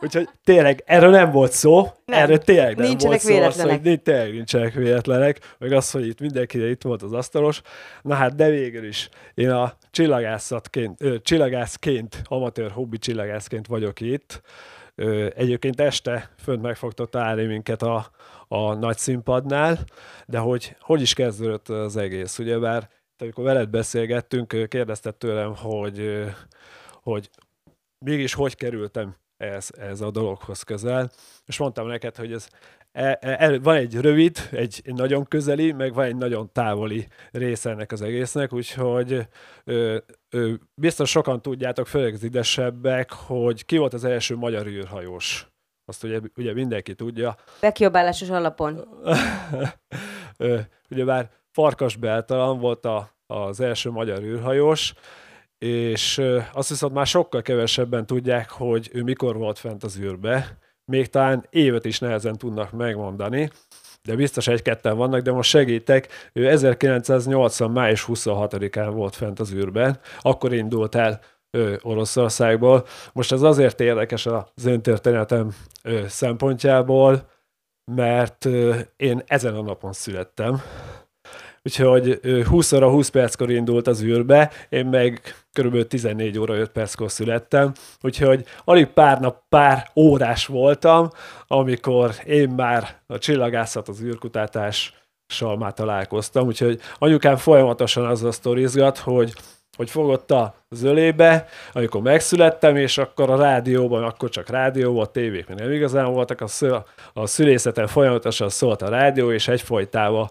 úgyhogy 0.01 0.29
tényleg 0.45 0.83
erről 0.87 1.11
nem 1.11 1.31
volt 1.31 1.53
szó, 1.53 1.89
nem. 2.05 2.19
erről 2.21 2.39
tényleg 2.39 2.77
nem 2.77 2.87
nincsenek 2.87 3.23
volt 3.23 3.37
véletlenek. 3.37 3.81
szó, 3.83 3.91
hogy 3.91 4.03
tényleg 4.03 4.33
nincsenek 4.33 4.75
véletlenek, 4.75 5.57
meg 5.59 5.73
az, 5.73 5.91
hogy 5.91 6.07
itt 6.07 6.21
mindenki 6.21 6.71
itt 6.71 6.83
volt 6.83 7.03
az 7.03 7.13
asztalos. 7.13 7.63
Na 8.03 8.15
hát, 8.15 8.35
de 8.35 8.51
végül 8.51 8.85
is 8.85 9.09
én 9.35 9.51
a 9.51 9.73
csillagászatként, 9.91 11.03
ö, 11.03 11.19
csillagászként, 11.21 12.23
amatőr 12.25 12.71
hobbi 12.71 12.99
csillagászként 12.99 13.67
vagyok 13.67 14.01
itt. 14.01 14.41
Ö, 14.95 15.27
egyébként 15.37 15.81
este 15.81 16.31
fönt 16.43 16.63
meg 16.63 16.77
fogtok 16.77 17.11
találni 17.11 17.45
minket 17.45 17.83
a, 17.83 18.11
a 18.49 18.75
nagy 18.75 18.99
színpadnál, 18.99 19.79
de 20.27 20.39
hogy 20.39 20.77
hogy 20.81 21.01
is 21.01 21.15
kezdődött 21.15 21.69
az 21.69 21.97
egész? 21.97 22.39
Ugyebár 22.39 22.89
amikor 23.23 23.45
veled 23.45 23.69
beszélgettünk, 23.69 24.69
kérdezted 24.69 25.15
tőlem, 25.15 25.55
hogy, 25.57 26.25
hogy 27.03 27.31
mégis 28.05 28.35
hogy 28.35 28.55
kerültem 28.55 29.17
ez, 29.37 29.69
ez 29.79 30.01
a 30.01 30.11
dologhoz 30.11 30.63
közel, 30.63 31.11
és 31.47 31.59
mondtam 31.59 31.87
neked, 31.87 32.17
hogy 32.17 32.33
ez 32.33 32.49
e, 32.93 33.19
e, 33.21 33.59
van 33.59 33.77
egy 33.77 34.01
rövid, 34.01 34.37
egy, 34.51 34.81
nagyon 34.85 35.25
közeli, 35.25 35.73
meg 35.73 35.95
van 35.95 36.05
egy 36.05 36.17
nagyon 36.17 36.53
távoli 36.53 37.09
része 37.31 37.71
ennek 37.71 37.93
az 37.93 38.03
egésznek, 38.03 38.53
úgyhogy 38.53 39.27
ö, 39.65 39.99
ö, 40.31 40.53
biztos 40.75 41.11
sokan 41.11 41.43
tudjátok, 41.43 41.87
főleg 41.87 42.15
az 42.15 42.23
idesebbek, 42.23 43.13
hogy 43.13 43.65
ki 43.65 43.77
volt 43.77 43.95
az 43.95 44.05
első 44.05 44.37
magyar 44.37 44.67
űrhajós. 44.67 45.49
Azt 45.85 46.05
ugye, 46.05 46.21
ugye 46.37 46.53
mindenki 46.53 46.95
tudja. 46.95 47.37
Bekiabálásos 47.61 48.31
alapon. 48.31 48.89
ugye 50.91 51.05
bár 51.05 51.31
Farkas 51.59 51.97
Beltalan 51.97 52.59
volt 52.59 52.85
a, 52.85 53.11
az 53.27 53.61
első 53.61 53.91
magyar 53.91 54.23
űrhajós, 54.23 54.95
és 55.59 56.23
azt 56.53 56.69
viszont 56.69 56.93
már 56.93 57.07
sokkal 57.07 57.43
kevesebben 57.43 58.07
tudják, 58.07 58.51
hogy 58.51 58.91
ő 58.93 59.03
mikor 59.03 59.37
volt 59.37 59.59
fent 59.59 59.85
az 59.85 59.99
űrbe, 59.99 60.59
még 60.85 61.07
talán 61.07 61.47
évet 61.51 61.85
is 61.85 61.99
nehezen 61.99 62.37
tudnak 62.37 62.71
megmondani, 62.71 63.51
de 64.03 64.17
biztos 64.17 64.49
egy-ketten 64.49 64.97
vannak, 64.97 65.21
de 65.21 65.33
most 65.33 65.51
segítek. 65.51 66.09
Ő 66.33 66.49
1980. 66.49 67.71
május 67.71 68.05
26-án 68.09 68.91
volt 68.93 69.17
fent 69.17 69.41
az 69.41 69.53
űrben, 69.53 69.99
akkor 70.21 70.53
indult 70.53 70.95
el 70.95 71.21
ő, 71.51 71.79
Oroszországból. 71.83 72.87
Most 73.13 73.33
ez 73.33 73.43
azért 73.43 73.81
érdekes 73.81 74.27
az 74.27 74.67
én 74.67 74.81
szempontjából, 76.07 77.31
mert 77.85 78.45
én 78.97 79.23
ezen 79.27 79.55
a 79.55 79.63
napon 79.63 79.93
születtem, 79.93 80.63
úgyhogy 81.63 82.21
20 82.47 82.73
óra 82.73 82.91
20 82.91 83.09
perckor 83.09 83.51
indult 83.51 83.87
az 83.87 84.03
űrbe, 84.03 84.51
én 84.69 84.87
meg 84.87 85.21
körülbelül 85.53 85.87
14 85.87 86.39
óra 86.39 86.55
5 86.55 86.71
perckor 86.71 87.11
születtem, 87.11 87.73
úgyhogy 88.01 88.45
alig 88.65 88.87
pár 88.87 89.21
nap, 89.21 89.43
pár 89.49 89.91
órás 89.97 90.47
voltam, 90.47 91.11
amikor 91.47 92.15
én 92.25 92.49
már 92.49 92.89
a 93.07 93.19
csillagászat, 93.19 93.89
az 93.89 94.03
űrkutatással 94.03 95.57
már 95.59 95.73
találkoztam, 95.73 96.47
úgyhogy 96.47 96.81
anyukám 96.99 97.37
folyamatosan 97.37 98.07
azzal 98.07 98.33
sztorizgat, 98.33 98.99
hogy 98.99 99.33
hogy 99.79 99.91
fogott 99.91 100.31
a 100.31 100.55
zölébe, 100.71 101.47
amikor 101.73 102.01
megszülettem, 102.01 102.77
és 102.77 102.99
akkor 102.99 103.31
a 103.31 103.37
rádióban, 103.37 104.05
akkor 104.05 104.29
csak 104.29 104.49
rádió 104.49 104.93
volt, 104.93 105.11
tévék 105.11 105.47
még 105.47 105.59
nem 105.59 105.73
igazán 105.73 106.13
voltak, 106.13 106.41
a, 106.41 106.47
szül, 106.47 106.83
a 107.13 107.27
szülészeten 107.27 107.87
folyamatosan 107.87 108.49
szólt 108.49 108.83
a 108.83 108.89
rádió, 108.89 109.33
és 109.33 109.49
egyfolytában 109.49 110.29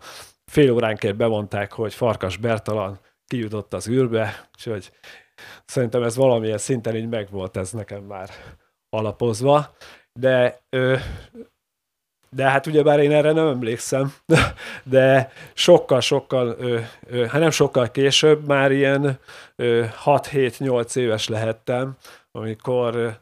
fél 0.51 0.71
óránként 0.71 1.15
bemondták, 1.15 1.71
hogy 1.71 1.93
Farkas 1.93 2.37
Bertalan 2.37 2.99
kijutott 3.27 3.73
az 3.73 3.87
űrbe, 3.87 4.49
úgyhogy 4.57 4.91
szerintem 5.65 6.03
ez 6.03 6.15
valamilyen 6.15 6.57
szinten 6.57 6.95
így 6.95 7.09
megvolt 7.09 7.57
ez 7.57 7.71
nekem 7.71 8.03
már 8.03 8.29
alapozva, 8.89 9.75
de 10.19 10.59
ö, 10.69 10.97
de 12.29 12.49
hát 12.49 12.67
ugyebár 12.67 12.99
én 12.99 13.11
erre 13.11 13.31
nem 13.31 13.47
emlékszem, 13.47 14.13
de 14.83 15.31
sokkal-sokkal, 15.53 16.57
hát 17.11 17.39
nem 17.39 17.49
sokkal 17.49 17.91
később, 17.91 18.47
már 18.47 18.71
ilyen 18.71 19.19
6-7-8 19.57 20.95
éves 20.95 21.27
lehettem, 21.27 21.97
amikor 22.31 23.19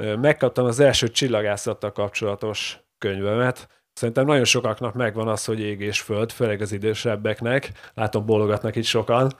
megkaptam 0.00 0.64
az 0.64 0.80
első 0.80 1.08
csillagászattal 1.08 1.92
kapcsolatos 1.92 2.80
könyvemet, 2.98 3.68
Szerintem 3.96 4.26
nagyon 4.26 4.44
sokaknak 4.44 4.94
megvan 4.94 5.28
az, 5.28 5.44
hogy 5.44 5.60
ég 5.60 5.80
és 5.80 6.00
föld, 6.00 6.32
főleg 6.32 6.60
az 6.60 6.72
idősebbeknek, 6.72 7.70
látom 7.94 8.26
bólogatnak 8.26 8.76
itt 8.76 8.84
sokan, 8.84 9.32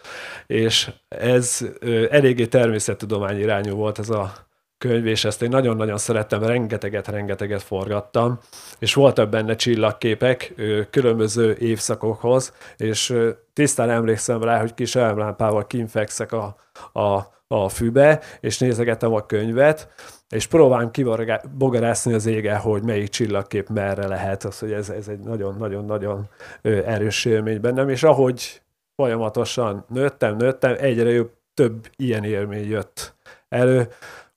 és 0.47 0.91
ez 1.09 1.67
eléggé 2.11 2.47
természettudomány 2.47 3.39
irányú 3.39 3.75
volt 3.75 3.99
ez 3.99 4.11
a 4.11 4.33
könyv, 4.79 5.07
és 5.07 5.25
ezt 5.25 5.43
én 5.43 5.49
nagyon-nagyon 5.49 5.99
szerettem, 5.99 6.43
rengeteget-rengeteget 6.43 7.63
forgattam, 7.63 8.39
és 8.79 8.95
voltak 8.95 9.29
benne 9.29 9.57
csillagképek 9.57 10.55
különböző 10.91 11.57
évszakokhoz, 11.59 12.53
és 12.77 13.15
tisztán 13.53 13.91
emlékszem 13.91 14.43
rá, 14.43 14.61
hogy 14.61 14.75
kis 14.75 14.95
elmlámpával 14.95 15.67
kinfekszek 15.67 16.33
a, 16.33 16.57
a, 16.93 17.19
a 17.47 17.69
fűbe, 17.69 18.21
és 18.41 18.59
nézegetem 18.59 19.13
a 19.13 19.27
könyvet, 19.27 19.89
és 20.29 20.47
próbálom 20.47 20.91
kibogarászni 20.91 22.13
az 22.13 22.27
ége, 22.27 22.57
hogy 22.57 22.83
melyik 22.83 23.09
csillagkép 23.09 23.69
merre 23.69 24.07
lehet, 24.07 24.45
az, 24.45 24.59
hogy 24.59 24.73
ez, 24.73 24.89
ez 24.91 25.09
egy 25.09 25.19
nagyon-nagyon-nagyon 25.19 26.29
erős 26.63 27.25
élmény 27.25 27.61
bennem, 27.61 27.89
és 27.89 28.03
ahogy 28.03 28.63
folyamatosan 28.97 29.85
nőttem, 29.89 30.37
nőttem, 30.37 30.77
egyre 30.79 31.11
jobb, 31.11 31.31
több 31.55 31.87
ilyen 31.97 32.25
élmény 32.25 32.69
jött 32.69 33.15
elő. 33.49 33.89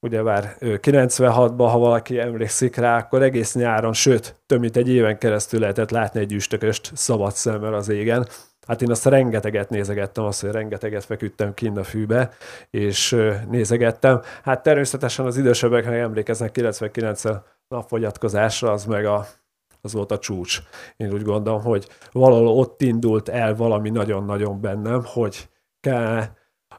Ugyebár 0.01 0.55
96-ban, 0.59 1.67
ha 1.71 1.77
valaki 1.77 2.19
emlékszik 2.19 2.75
rá, 2.75 2.97
akkor 2.97 3.21
egész 3.21 3.53
nyáron, 3.53 3.93
sőt, 3.93 4.35
több 4.45 4.59
mint 4.59 4.77
egy 4.77 4.89
éven 4.89 5.17
keresztül 5.17 5.59
lehetett 5.59 5.89
látni 5.89 6.19
egy 6.19 6.33
üstököst 6.33 6.91
szabad 6.95 7.31
szemmel 7.31 7.73
az 7.73 7.89
égen, 7.89 8.27
Hát 8.69 8.81
én 8.81 8.91
azt 8.91 9.05
rengeteget 9.05 9.69
nézegettem, 9.69 10.23
azt, 10.23 10.41
hogy 10.41 10.51
rengeteget 10.51 11.03
feküdtem 11.03 11.53
kint 11.53 11.77
a 11.77 11.83
fűbe, 11.83 12.29
és 12.69 13.17
nézegettem. 13.49 14.21
Hát 14.43 14.63
természetesen 14.63 15.25
az 15.25 15.37
idősebbeknek 15.37 15.93
emlékeznek 15.93 16.51
99 16.51 17.21
napfogyatkozásra, 17.67 18.71
az 18.71 18.85
meg 18.85 19.05
a, 19.05 19.25
az 19.81 19.93
volt 19.93 20.11
a 20.11 20.17
csúcs. 20.17 20.59
Én 20.97 21.13
úgy 21.13 21.21
gondolom, 21.21 21.61
hogy 21.61 21.87
valahol 22.11 22.47
ott 22.47 22.81
indult 22.81 23.29
el 23.29 23.55
valami 23.55 23.89
nagyon-nagyon 23.89 24.61
bennem, 24.61 25.01
hogy 25.05 25.49
kellene 25.79 26.33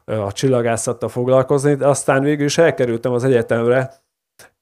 a 0.05 0.31
csillagászattal 0.31 1.09
foglalkozni, 1.09 1.75
de 1.75 1.87
aztán 1.87 2.23
végül 2.23 2.45
is 2.45 2.57
elkerültem 2.57 3.11
az 3.11 3.23
egyetemre, 3.23 4.00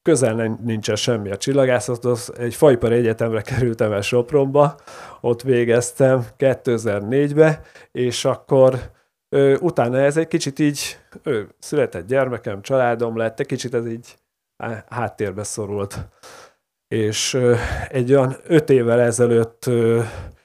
közel 0.02 0.58
nincsen 0.64 0.96
semmi 0.96 1.32
a 1.32 1.38
csillagászathoz. 1.38 2.32
Egy 2.38 2.56
fajpari 2.56 2.96
egyetemre 2.96 3.42
kerültem 3.42 3.92
el 3.92 4.02
Sopronba, 4.02 4.76
ott 5.22 5.42
végeztem 5.42 6.26
2004-be, 6.38 7.62
és 7.92 8.26
akkor 8.26 8.80
ö, 9.30 9.58
utána 9.58 9.98
ez 9.98 10.18
egy 10.18 10.28
kicsit 10.28 10.60
így, 10.60 11.00
ö, 11.24 11.42
született 11.60 12.08
gyermekem, 12.08 12.62
családom 12.62 13.18
lett, 13.18 13.40
egy 13.40 13.46
kicsit 13.46 13.74
ez 13.74 13.88
így 13.88 14.18
háttérbe 14.90 15.44
szorult. 15.44 16.08
És 16.88 17.34
ö, 17.34 17.56
egy 17.90 18.14
olyan 18.14 18.36
öt 18.44 18.70
évvel 18.70 19.00
ezelőtt 19.00 19.66
ö, 19.66 20.02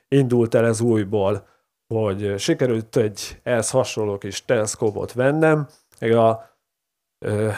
indult 0.09 0.55
el 0.55 0.67
ez 0.67 0.81
újból, 0.81 1.47
hogy 1.95 2.39
sikerült 2.39 2.97
egy 2.97 3.41
ehhez 3.43 3.71
hasonló 3.71 4.19
kis 4.19 4.45
teleszkópot 4.45 5.13
vennem, 5.13 5.69
meg 6.01 6.13
a, 6.13 6.51
ö, 7.19 7.51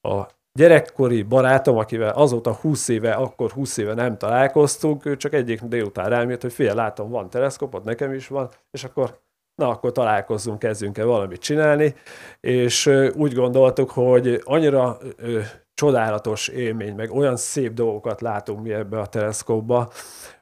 a 0.00 0.35
gyerekkori 0.56 1.22
barátom, 1.22 1.76
akivel 1.76 2.14
azóta 2.14 2.52
20 2.52 2.88
éve, 2.88 3.12
akkor 3.12 3.50
20 3.50 3.76
éve 3.76 3.94
nem 3.94 4.18
találkoztunk, 4.18 5.04
ő 5.04 5.16
csak 5.16 5.32
egyik 5.32 5.62
délután 5.62 6.08
rám 6.08 6.30
jött, 6.30 6.42
hogy 6.42 6.52
fél 6.52 6.74
látom, 6.74 7.10
van 7.10 7.30
teleszkopot, 7.30 7.84
nekem 7.84 8.12
is 8.12 8.28
van, 8.28 8.50
és 8.70 8.84
akkor 8.84 9.20
na 9.54 9.68
akkor 9.68 9.92
találkozzunk, 9.92 10.58
kezdjünk 10.58 10.98
el 10.98 11.06
valamit 11.06 11.40
csinálni, 11.40 11.94
és 12.40 12.86
úgy 13.14 13.34
gondoltuk, 13.34 13.90
hogy 13.90 14.40
annyira 14.44 14.98
ö, 15.16 15.40
csodálatos 15.74 16.48
élmény, 16.48 16.94
meg 16.94 17.10
olyan 17.10 17.36
szép 17.36 17.72
dolgokat 17.72 18.20
látunk 18.20 18.62
mi 18.62 18.72
ebbe 18.72 18.98
a 18.98 19.06
teleszkópba, 19.06 19.90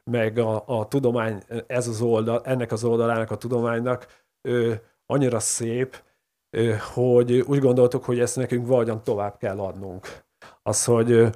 meg 0.03 0.37
a, 0.37 0.63
a 0.65 0.87
tudomány, 0.87 1.43
ez 1.67 1.87
az 1.87 2.01
oldal, 2.01 2.41
ennek 2.43 2.71
az 2.71 2.83
oldalának 2.83 3.31
a 3.31 3.37
tudománynak 3.37 4.07
ö, 4.41 4.73
annyira 5.05 5.39
szép, 5.39 6.03
hogy 6.93 7.39
úgy 7.39 7.59
gondoltuk, 7.59 8.03
hogy 8.03 8.19
ezt 8.19 8.35
nekünk 8.35 8.67
valahogyan 8.67 9.03
tovább 9.03 9.37
kell 9.37 9.59
adnunk. 9.59 10.23
Az, 10.63 10.85
hogy 10.85 11.29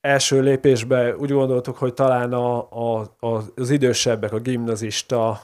első 0.00 0.40
lépésben 0.40 1.14
úgy 1.14 1.30
gondoltuk, 1.30 1.76
hogy 1.76 1.94
talán 1.94 2.32
a, 2.32 2.58
a, 3.00 3.14
az 3.54 3.70
idősebbek, 3.70 4.32
a 4.32 4.38
gimnazista 4.38 5.40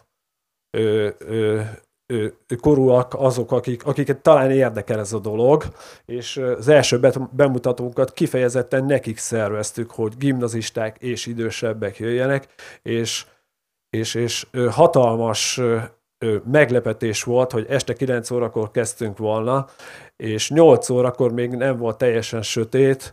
ö, 0.70 1.08
ö, 1.18 1.60
ö, 2.06 2.26
korúak 2.60 3.14
azok, 3.14 3.52
akik, 3.52 3.86
akiket 3.86 4.22
talán 4.22 4.50
érdekel 4.50 4.98
ez 4.98 5.12
a 5.12 5.18
dolog, 5.18 5.64
és 6.04 6.36
az 6.36 6.68
első 6.68 7.00
bemutatónkat 7.30 8.12
kifejezetten 8.12 8.84
nekik 8.84 9.18
szerveztük, 9.18 9.90
hogy 9.90 10.16
gimnazisták 10.16 10.96
és 10.98 11.26
idősebbek 11.26 11.98
jöjjenek, 11.98 12.48
és, 12.82 13.26
és, 13.90 14.14
és 14.14 14.46
hatalmas 14.70 15.60
meglepetés 16.50 17.22
volt, 17.22 17.52
hogy 17.52 17.66
este 17.68 17.92
9 17.92 18.30
órakor 18.30 18.70
kezdtünk 18.70 19.18
volna, 19.18 19.66
és 20.16 20.50
8 20.50 20.88
órakor 20.90 21.32
még 21.32 21.50
nem 21.50 21.76
volt 21.76 21.98
teljesen 21.98 22.42
sötét, 22.42 23.12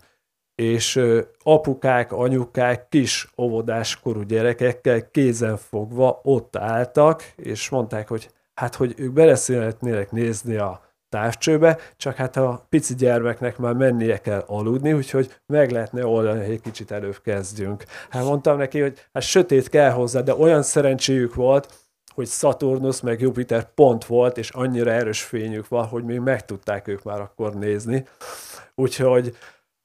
és 0.55 1.01
apukák, 1.43 2.12
anyukák 2.12 2.88
kis 2.89 3.32
óvodáskorú 3.38 4.22
gyerekekkel 4.22 5.12
kézen 5.12 5.57
fogva 5.57 6.20
ott 6.24 6.55
álltak, 6.55 7.24
és 7.36 7.70
mondták, 7.70 8.07
hogy 8.07 8.30
hát, 8.53 8.76
hogy 8.76 8.93
ők 8.97 9.14
bele 9.14 9.36
szeretnének 9.36 10.12
nézni 10.12 10.55
a 10.55 10.82
távcsőbe, 11.09 11.78
csak 11.97 12.16
hát 12.16 12.38
a 12.38 12.66
pici 12.70 12.95
gyermeknek 12.95 13.57
már 13.57 13.74
mennie 13.74 14.18
kell 14.18 14.43
aludni, 14.47 14.93
úgyhogy 14.93 15.36
meg 15.45 15.72
lehetne 15.72 16.05
oldani, 16.05 16.39
hogy 16.39 16.53
egy 16.53 16.62
kicsit 16.62 16.91
előbb 16.91 17.18
kezdjünk. 17.24 17.84
Hát 18.09 18.24
mondtam 18.24 18.57
neki, 18.57 18.80
hogy 18.80 19.07
hát 19.14 19.24
sötét 19.24 19.70
kell 19.70 19.91
hozzá, 19.91 20.22
de 20.22 20.36
olyan 20.36 20.62
szerencséjük 20.62 21.36
volt, 21.36 21.74
hogy 22.22 22.30
Saturnus 22.30 23.01
meg 23.01 23.22
Jupiter 23.22 23.74
pont 23.74 24.05
volt, 24.05 24.38
és 24.38 24.49
annyira 24.49 24.91
erős 24.91 25.24
fényük 25.24 25.67
van, 25.67 25.88
hogy 25.88 26.03
még 26.03 26.19
meg 26.19 26.45
tudták 26.45 26.88
ők 26.88 27.03
már 27.03 27.22
akkor 27.22 27.55
nézni. 27.55 28.07
Úgyhogy 28.76 29.38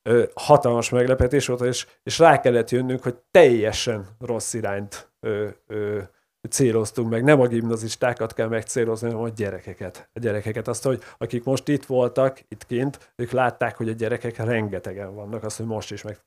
ö, 0.02 0.24
hatalmas 0.34 0.90
meglepetés 0.90 1.46
volt, 1.46 1.60
és, 1.60 1.86
és 2.02 2.18
rá 2.18 2.40
kellett 2.40 2.70
jönnünk, 2.70 3.02
hogy 3.02 3.16
teljesen 3.30 4.06
rossz 4.18 4.54
irányt 4.54 5.12
ö, 5.20 5.48
ö, 5.66 6.00
céloztunk 6.48 7.10
meg. 7.10 7.24
Nem 7.24 7.40
a 7.40 7.46
gimnazistákat 7.46 8.34
kell 8.34 8.48
megcélozni, 8.48 9.10
hanem 9.10 9.24
a 9.24 9.28
gyerekeket. 9.28 10.08
A 10.12 10.18
gyerekeket. 10.18 10.68
Azt, 10.68 10.84
hogy 10.84 11.02
akik 11.18 11.44
most 11.44 11.68
itt 11.68 11.84
voltak, 11.84 12.40
itt 12.48 12.66
kint, 12.66 13.12
ők 13.16 13.30
látták, 13.30 13.76
hogy 13.76 13.88
a 13.88 13.92
gyerekek 13.92 14.36
rengetegen 14.36 15.14
vannak, 15.14 15.44
azt, 15.44 15.56
hogy 15.56 15.66
most 15.66 15.92
is 15.92 16.02
meg 16.02 16.18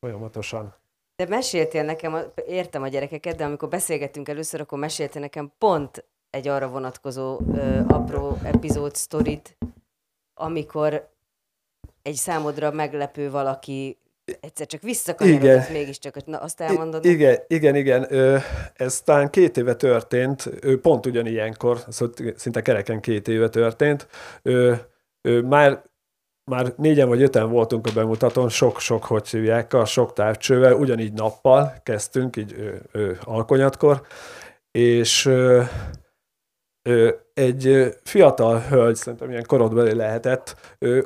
folyamatosan 0.00 0.74
de 1.20 1.26
meséltél 1.28 1.82
nekem, 1.82 2.16
értem 2.46 2.82
a 2.82 2.88
gyerekeket, 2.88 3.36
de 3.36 3.44
amikor 3.44 3.68
beszélgettünk 3.68 4.28
először, 4.28 4.60
akkor 4.60 4.78
meséltél 4.78 5.20
nekem 5.20 5.52
pont 5.58 6.04
egy 6.30 6.48
arra 6.48 6.68
vonatkozó 6.68 7.40
ö, 7.54 7.80
apró 7.88 8.38
epizód 8.44 8.94
sztorit, 8.94 9.56
amikor 10.34 11.08
egy 12.02 12.14
számodra 12.14 12.70
meglepő 12.70 13.30
valaki 13.30 13.98
egyszer 14.40 14.66
csak 14.66 14.82
visszakanyarodott 14.82 15.70
mégiscsak, 15.70 16.26
na 16.26 16.38
azt 16.38 16.60
elmondod. 16.60 17.04
I- 17.04 17.10
igen, 17.10 17.38
igen, 17.46 17.76
igen. 17.76 18.06
Ö, 18.08 18.36
ez 18.74 19.00
talán 19.00 19.30
két 19.30 19.56
éve 19.56 19.74
történt, 19.74 20.50
ö, 20.60 20.80
pont 20.80 21.06
ugyanilyenkor, 21.06 21.84
szóval 21.88 22.14
szinte 22.36 22.62
kereken 22.62 23.00
két 23.00 23.28
éve 23.28 23.48
történt. 23.48 24.06
Ö, 24.42 24.74
ö, 25.20 25.40
már 25.40 25.82
már 26.44 26.72
négyen 26.76 27.08
vagy 27.08 27.22
öten 27.22 27.50
voltunk 27.50 27.86
a 27.86 27.92
bemutatón, 27.94 28.48
sok-sok, 28.48 29.04
hogy 29.04 29.28
hívják, 29.28 29.76
sok 29.84 30.12
távcsővel, 30.12 30.74
ugyanígy 30.74 31.12
nappal 31.12 31.74
kezdtünk, 31.82 32.36
így 32.36 32.54
ö, 32.58 32.74
ö, 32.92 33.12
alkonyatkor, 33.24 34.02
és 34.70 35.30
egy 37.34 37.94
fiatal 38.02 38.60
hölgy, 38.60 38.94
szerintem 38.94 39.30
ilyen 39.30 39.44
korodbeli 39.46 39.94
lehetett, 39.94 40.56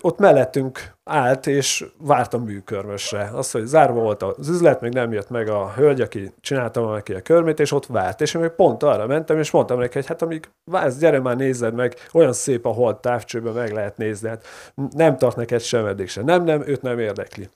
ott 0.00 0.18
mellettünk 0.18 0.92
állt, 1.04 1.46
és 1.46 1.84
várt 1.98 2.34
a 2.34 2.38
műkörmösre. 2.38 3.30
Az, 3.32 3.50
hogy 3.50 3.64
zárva 3.64 4.00
volt 4.00 4.22
az 4.22 4.48
üzlet, 4.48 4.80
még 4.80 4.92
nem 4.92 5.12
jött 5.12 5.30
meg 5.30 5.48
a 5.48 5.72
hölgy, 5.72 6.00
aki 6.00 6.32
csinálta 6.40 6.92
neki 6.92 7.14
a 7.14 7.22
körmét, 7.22 7.60
és 7.60 7.72
ott 7.72 7.86
várt. 7.86 8.20
És 8.20 8.34
én 8.34 8.40
még 8.40 8.50
pont 8.50 8.82
arra 8.82 9.06
mentem, 9.06 9.38
és 9.38 9.50
mondtam 9.50 9.78
neki, 9.78 9.92
hogy 9.92 10.06
hát 10.06 10.22
amíg 10.22 10.48
vársz, 10.70 10.98
gyere 10.98 11.20
már 11.20 11.36
nézzed 11.36 11.74
meg, 11.74 11.94
olyan 12.12 12.32
szép 12.32 12.66
a 12.66 12.72
hold 12.72 12.96
távcsőben 13.00 13.52
meg 13.52 13.72
lehet 13.72 13.96
nézni, 13.96 14.28
hát 14.28 14.44
nem 14.90 15.16
tart 15.16 15.36
neked 15.36 15.60
sem 15.60 15.86
eddig 15.86 16.08
se. 16.08 16.22
Nem, 16.22 16.44
nem, 16.44 16.62
őt 16.66 16.82
nem 16.82 16.98
érdekli. 16.98 17.48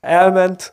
Elment, 0.00 0.72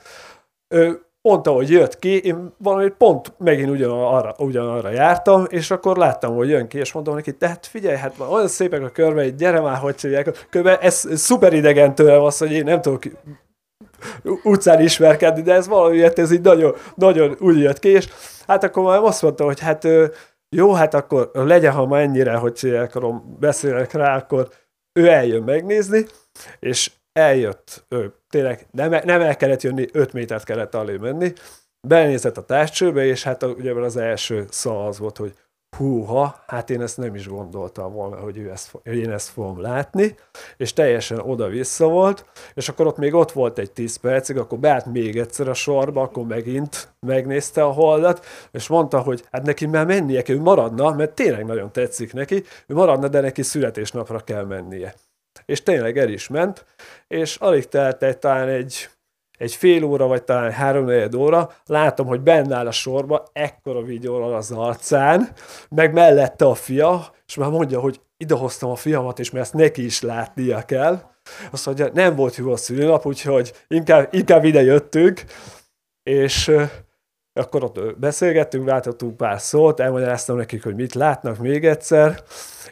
ő 0.68 1.06
pont 1.26 1.48
ahogy 1.48 1.70
jött 1.70 2.00
ki, 2.00 2.20
én 2.20 2.54
valami 2.58 2.90
pont 2.98 3.34
megint 3.38 3.70
ugyanarra, 3.70 4.36
ugyanarra 4.38 4.90
jártam, 4.90 5.46
és 5.50 5.72
akkor 5.72 5.98
láttam, 5.98 6.36
hogy 6.36 6.50
jön 6.50 6.68
ki, 6.68 6.78
és 6.78 6.92
mondom 6.92 7.16
neki, 7.16 7.38
tehát 7.38 7.66
figyelj, 7.66 7.98
hát 7.98 8.16
olyan 8.20 8.48
szépek 8.48 8.84
a 8.84 8.90
körbe, 8.90 9.30
gyere 9.30 9.60
már, 9.60 9.78
hogy 9.78 9.96
csinálják. 9.96 10.48
Kb. 10.50 10.68
ez, 10.82 11.20
szuper 11.20 11.54
idegen 11.54 11.96
tőlem 11.96 12.22
az, 12.22 12.38
hogy 12.38 12.52
én 12.52 12.64
nem 12.64 12.82
tudok 12.82 13.04
utcán 14.44 14.82
ismerkedni, 14.82 15.42
de 15.42 15.54
ez 15.54 15.68
valami, 15.68 16.04
ez 16.16 16.32
így 16.32 16.42
nagyon, 16.42 16.76
nagyon 16.96 17.36
úgy 17.40 17.60
jött 17.60 17.80
ki, 17.80 17.90
és 17.90 18.08
hát 18.48 18.64
akkor 18.64 18.84
már 18.84 19.00
azt 19.04 19.22
mondta, 19.22 19.44
hogy 19.44 19.60
hát 19.60 19.88
jó, 20.56 20.74
hát 20.74 20.94
akkor 20.94 21.30
legyen, 21.34 21.74
ha 21.74 21.86
már 21.86 22.02
ennyire, 22.02 22.36
hogy 22.36 22.76
akarom, 22.76 23.38
beszélek 23.40 23.92
rá, 23.92 24.16
akkor 24.16 24.50
ő 25.00 25.08
eljön 25.08 25.44
megnézni, 25.44 26.06
és 26.60 26.92
eljött, 27.20 27.86
ő, 27.90 28.14
tényleg 28.36 28.68
nem, 28.72 28.90
nem 29.04 29.22
el 29.22 29.36
kellett 29.36 29.62
jönni, 29.62 29.86
5 29.92 30.14
métert 30.14 30.44
kellett 30.44 30.76
alé 30.76 30.98
menni, 30.98 31.34
benézett 31.88 32.38
a 32.38 32.46
tárcsőbe, 32.46 33.06
és 33.06 33.24
hát 33.24 33.44
ugye 33.44 33.74
az 33.74 33.98
első 33.98 34.46
szó 34.50 34.78
az 34.78 35.00
volt, 35.00 35.18
hogy 35.18 35.34
húha, 35.78 36.44
hát 36.48 36.70
én 36.70 36.82
ezt 36.82 36.98
nem 36.98 37.16
is 37.16 37.28
gondoltam 37.28 37.94
volna, 37.94 38.16
hogy, 38.16 38.38
ő 38.38 38.52
ezt, 38.52 38.72
hogy 38.72 38.96
én 38.98 39.12
ezt 39.12 39.30
fogom 39.30 39.62
látni, 39.62 40.16
és 40.58 40.74
teljesen 40.74 41.20
oda-vissza 41.20 41.88
volt, 41.88 42.26
és 42.54 42.70
akkor 42.70 42.88
ott 42.88 42.98
még 42.98 43.14
ott 43.14 43.32
volt 43.32 43.58
egy 43.58 43.72
10 43.72 43.96
percig, 43.96 44.38
akkor 44.38 44.60
beállt 44.60 44.86
még 44.86 45.18
egyszer 45.18 45.48
a 45.48 45.54
sorba, 45.54 46.02
akkor 46.02 46.26
megint 46.26 46.96
megnézte 47.00 47.64
a 47.64 47.72
holdat, 47.72 48.26
és 48.52 48.68
mondta, 48.68 49.00
hogy 49.00 49.24
hát 49.32 49.46
neki 49.46 49.66
már 49.66 49.86
mennie 49.86 50.22
kell, 50.22 50.36
ő 50.36 50.40
maradna, 50.40 50.92
mert 50.92 51.14
tényleg 51.14 51.46
nagyon 51.46 51.72
tetszik 51.72 52.14
neki, 52.14 52.44
ő 52.68 52.74
maradna, 52.74 53.08
de 53.08 53.20
neki 53.20 53.42
születésnapra 53.42 54.20
kell 54.20 54.44
mennie 54.44 54.96
és 55.46 55.64
tényleg 55.64 55.98
el 55.98 56.10
is 56.10 56.28
ment, 56.28 56.66
és 57.08 57.36
alig 57.36 57.68
telt 57.68 58.04
egy, 58.04 58.18
talán 58.18 58.48
egy, 58.48 58.90
egy 59.38 59.56
fél 59.56 59.84
óra, 59.84 60.08
vagy 60.08 60.24
talán 60.24 60.52
három 60.52 60.90
óra, 61.18 61.52
látom, 61.66 62.08
hogy 62.08 62.22
benne 62.22 62.56
áll 62.56 62.68
a 62.68 62.72
sorba, 62.72 63.26
ekkora 63.34 63.82
videóra 63.82 64.36
az 64.36 64.52
arcán, 64.52 65.30
meg 65.70 65.94
mellette 65.94 66.46
a 66.46 66.56
fia, 66.56 67.14
és 67.28 67.36
már 67.36 67.50
mondja, 67.50 67.80
hogy 67.80 68.00
idehoztam 68.18 68.70
a 68.70 68.76
fiamat, 68.76 69.20
és 69.20 69.32
mert 69.32 69.46
ezt 69.46 69.54
neki 69.54 69.86
is 69.86 70.02
látnia 70.02 70.62
kell. 70.62 71.02
Azt 71.52 71.66
mondja, 71.66 71.90
nem 71.94 72.16
volt 72.16 72.36
jó 72.36 72.52
a 72.52 72.58
szülinap, 72.58 73.06
úgyhogy 73.06 73.54
inkább, 73.68 74.14
inkább 74.14 74.44
ide 74.44 74.62
jöttünk, 74.62 75.24
és 76.04 76.52
akkor 77.38 77.64
ott 77.64 77.98
beszélgettünk, 77.98 78.66
váltottunk 78.66 79.18
pár 79.18 79.42
szót, 79.42 79.80
elmagyaráztam 79.80 80.38
nekik, 80.38 80.64
hogy 80.64 80.76
mit 80.76 80.94
látnak 80.94 81.38
még 81.38 81.66
egyszer, 81.66 82.24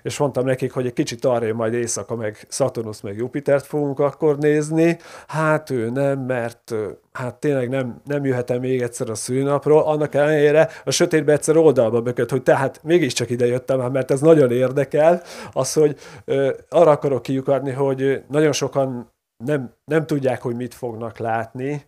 és 0.02 0.18
mondtam 0.18 0.46
nekik, 0.46 0.72
hogy 0.72 0.86
egy 0.86 0.94
kicsit 0.94 1.26
arra 1.26 1.54
majd 1.54 1.74
éjszaka 1.74 2.16
meg 2.16 2.46
Saturnus 2.50 3.02
meg 3.02 3.18
Jupitert 3.18 3.66
fogunk 3.66 4.00
akkor 4.00 4.38
nézni. 4.38 4.98
Hát 5.28 5.70
ő 5.70 5.90
nem, 5.90 6.20
mert 6.20 6.74
hát 7.12 7.36
tényleg 7.36 7.70
nem, 7.70 8.02
nem 8.06 8.26
jöhetem 8.26 8.60
még 8.60 8.82
egyszer 8.82 9.10
a 9.10 9.16
szűnapról, 9.16 9.84
annak 9.84 10.16
ellenére 10.16 10.70
a 10.84 10.92
sötétbe 10.92 11.32
egyszer 11.32 11.58
oldalba 11.58 12.02
bökött, 12.02 12.30
hogy 12.30 12.44
tehát 12.44 12.80
mégiscsak 12.84 13.30
ide 13.30 13.46
jöttem, 13.46 13.92
mert 13.92 14.12
ez 14.12 14.22
nagyon 14.22 14.52
érdekel, 14.52 15.22
az, 15.52 15.74
hogy 15.74 15.98
ö, 16.26 16.54
arra 16.70 16.92
akarok 16.92 17.22
kiukadni, 17.22 17.72
hogy 17.72 18.24
nagyon 18.28 18.52
sokan 18.52 19.12
nem, 19.46 19.74
nem 19.86 20.06
tudják, 20.06 20.42
hogy 20.42 20.56
mit 20.56 20.74
fognak 20.74 21.18
látni, 21.18 21.86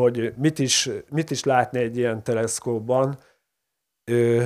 hogy 0.00 0.34
mit 0.36 0.58
is, 0.58 0.90
mit 1.10 1.30
is 1.30 1.44
látni 1.44 1.78
egy 1.78 1.96
ilyen 1.96 2.22
teleszkópban, 2.22 3.18
ö, 4.10 4.44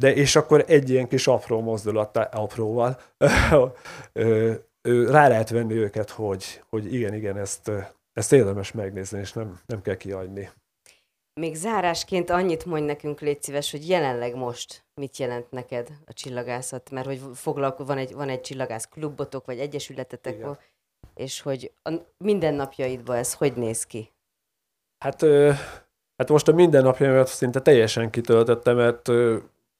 de 0.00 0.14
és 0.14 0.36
akkor 0.36 0.64
egy 0.66 0.90
ilyen 0.90 1.08
kis 1.08 1.26
apró 1.26 1.60
mozdulattal, 1.60 2.22
apróval 2.22 3.00
rá 4.82 5.28
lehet 5.28 5.48
venni 5.48 5.74
őket, 5.74 6.10
hogy, 6.10 6.62
hogy 6.68 6.94
igen, 6.94 7.14
igen, 7.14 7.36
ezt, 7.36 7.70
ezt 8.12 8.32
érdemes 8.32 8.72
megnézni, 8.72 9.18
és 9.18 9.32
nem, 9.32 9.60
nem 9.66 9.82
kell 9.82 9.96
kiadni. 9.96 10.50
Még 11.40 11.54
zárásként 11.54 12.30
annyit 12.30 12.64
mondj 12.64 12.86
nekünk, 12.86 13.20
légy 13.20 13.42
szíves, 13.42 13.70
hogy 13.70 13.88
jelenleg 13.88 14.34
most 14.34 14.84
mit 14.94 15.16
jelent 15.16 15.50
neked 15.50 15.88
a 16.06 16.12
csillagászat, 16.12 16.90
mert 16.90 17.06
hogy 17.06 17.20
foglalko, 17.34 17.84
van 17.84 17.98
egy, 17.98 18.12
van 18.12 18.28
egy 18.28 18.40
csillagász 18.40 18.88
klubotok, 18.88 19.46
vagy 19.46 19.58
egyesületetek, 19.58 20.34
Igen. 20.34 20.58
és 21.14 21.40
hogy 21.40 21.72
a 21.82 21.92
mindennapjaidban 22.16 23.16
ez 23.16 23.34
hogy 23.34 23.54
néz 23.54 23.86
ki? 23.86 24.11
Hát, 25.02 25.24
hát 26.16 26.28
most 26.28 26.48
a 26.48 26.52
mindennapjaimat 26.52 27.26
szinte 27.26 27.60
teljesen 27.60 28.10
kitöltöttem, 28.10 28.76
mert 28.76 29.08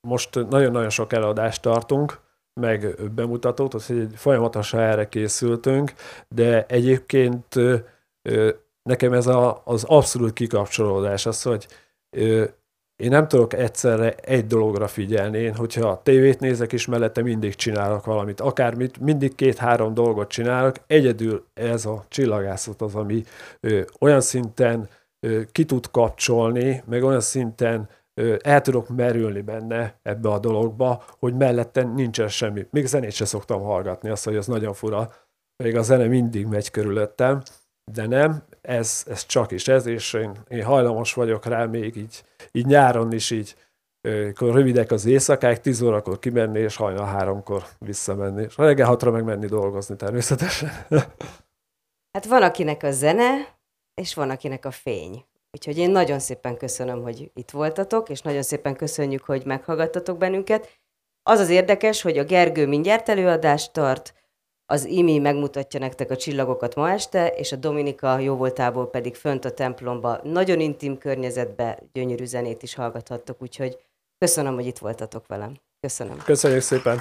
most 0.08 0.34
nagyon-nagyon 0.34 0.90
sok 0.90 1.12
eladást 1.12 1.62
tartunk, 1.62 2.20
meg 2.60 3.12
bemutatót, 3.14 3.72
hogy 3.72 4.08
folyamatosan 4.14 4.80
erre 4.80 5.08
készültünk, 5.08 5.92
de 6.28 6.66
egyébként 6.66 7.54
nekem 8.82 9.12
ez 9.12 9.26
a, 9.26 9.62
az 9.64 9.84
abszolút 9.84 10.32
kikapcsolódás, 10.32 11.26
az, 11.26 11.42
hogy 11.42 11.66
én 12.96 13.08
nem 13.10 13.28
tudok 13.28 13.52
egyszerre 13.52 14.14
egy 14.14 14.46
dologra 14.46 14.86
figyelni. 14.86 15.38
Én, 15.38 15.54
hogyha 15.54 15.88
a 15.88 16.02
tévét 16.02 16.40
nézek 16.40 16.72
is, 16.72 16.86
mellette 16.86 17.22
mindig 17.22 17.54
csinálok 17.54 18.04
valamit. 18.04 18.40
Akármit, 18.40 19.00
mindig 19.00 19.34
két-három 19.34 19.94
dolgot 19.94 20.28
csinálok. 20.28 20.76
Egyedül 20.86 21.44
ez 21.54 21.86
a 21.86 22.04
csillagászat 22.08 22.82
az, 22.82 22.94
ami 22.94 23.24
olyan 24.00 24.20
szinten 24.20 24.88
ki 25.52 25.64
tud 25.64 25.90
kapcsolni, 25.90 26.82
meg 26.86 27.02
olyan 27.02 27.20
szinten 27.20 27.88
el 28.40 28.60
tudok 28.60 28.88
merülni 28.88 29.40
benne 29.40 29.98
ebbe 30.02 30.28
a 30.28 30.38
dologba, 30.38 31.04
hogy 31.18 31.34
mellette 31.34 31.82
nincsen 31.82 32.28
semmi. 32.28 32.66
Még 32.70 32.86
zenét 32.86 33.12
se 33.12 33.24
szoktam 33.24 33.62
hallgatni, 33.62 34.08
azt, 34.08 34.24
hogy 34.24 34.36
ez 34.36 34.46
nagyon 34.46 34.72
fura. 34.72 35.10
Még 35.64 35.76
a 35.76 35.82
zene 35.82 36.06
mindig 36.06 36.46
megy 36.46 36.70
körülöttem, 36.70 37.42
de 37.92 38.06
nem, 38.06 38.42
ez, 38.60 39.04
ez 39.06 39.26
csak 39.26 39.50
is 39.50 39.68
ez, 39.68 39.86
és 39.86 40.12
én, 40.12 40.32
én 40.48 40.64
hajlamos 40.64 41.14
vagyok 41.14 41.46
rá 41.46 41.64
még 41.64 41.96
így, 41.96 42.24
így 42.52 42.66
nyáron 42.66 43.12
is 43.12 43.30
így, 43.30 43.56
akkor 44.08 44.54
rövidek 44.54 44.90
az 44.90 45.04
éjszakák, 45.04 45.60
10 45.60 45.82
órakor 45.82 46.18
kimenni, 46.18 46.58
és 46.58 46.76
hajnal 46.76 47.06
háromkor 47.06 47.64
visszamenni. 47.78 48.42
És 48.42 48.56
reggel 48.56 48.86
hatra 48.86 49.10
meg 49.10 49.24
menni 49.24 49.46
dolgozni 49.46 49.96
természetesen. 49.96 50.70
Hát 52.18 52.26
van 52.26 52.42
akinek 52.42 52.82
a 52.82 52.90
zene, 52.90 53.28
és 53.94 54.14
van 54.14 54.30
akinek 54.30 54.64
a 54.64 54.70
fény. 54.70 55.24
Úgyhogy 55.50 55.78
én 55.78 55.90
nagyon 55.90 56.18
szépen 56.18 56.56
köszönöm, 56.56 57.02
hogy 57.02 57.30
itt 57.34 57.50
voltatok, 57.50 58.08
és 58.08 58.20
nagyon 58.20 58.42
szépen 58.42 58.76
köszönjük, 58.76 59.24
hogy 59.24 59.44
meghallgattatok 59.44 60.18
bennünket. 60.18 60.80
Az 61.22 61.38
az 61.38 61.48
érdekes, 61.48 62.02
hogy 62.02 62.18
a 62.18 62.24
Gergő 62.24 62.66
mindjárt 62.66 63.08
előadást 63.08 63.72
tart, 63.72 64.14
az 64.66 64.84
Imi 64.84 65.18
megmutatja 65.18 65.80
nektek 65.80 66.10
a 66.10 66.16
csillagokat 66.16 66.74
ma 66.74 66.90
este, 66.90 67.26
és 67.26 67.52
a 67.52 67.56
Dominika 67.56 68.18
jóvoltából 68.18 68.90
pedig 68.90 69.14
fönt 69.14 69.44
a 69.44 69.50
templomba, 69.50 70.20
nagyon 70.22 70.60
intim 70.60 70.98
környezetbe 70.98 71.78
gyönyörű 71.92 72.24
zenét 72.24 72.62
is 72.62 72.74
hallgathattok, 72.74 73.42
úgyhogy 73.42 73.78
köszönöm, 74.18 74.54
hogy 74.54 74.66
itt 74.66 74.78
voltatok 74.78 75.26
velem. 75.26 75.56
Köszönöm. 75.80 76.18
Köszönjük 76.24 76.62
szépen. 76.62 76.98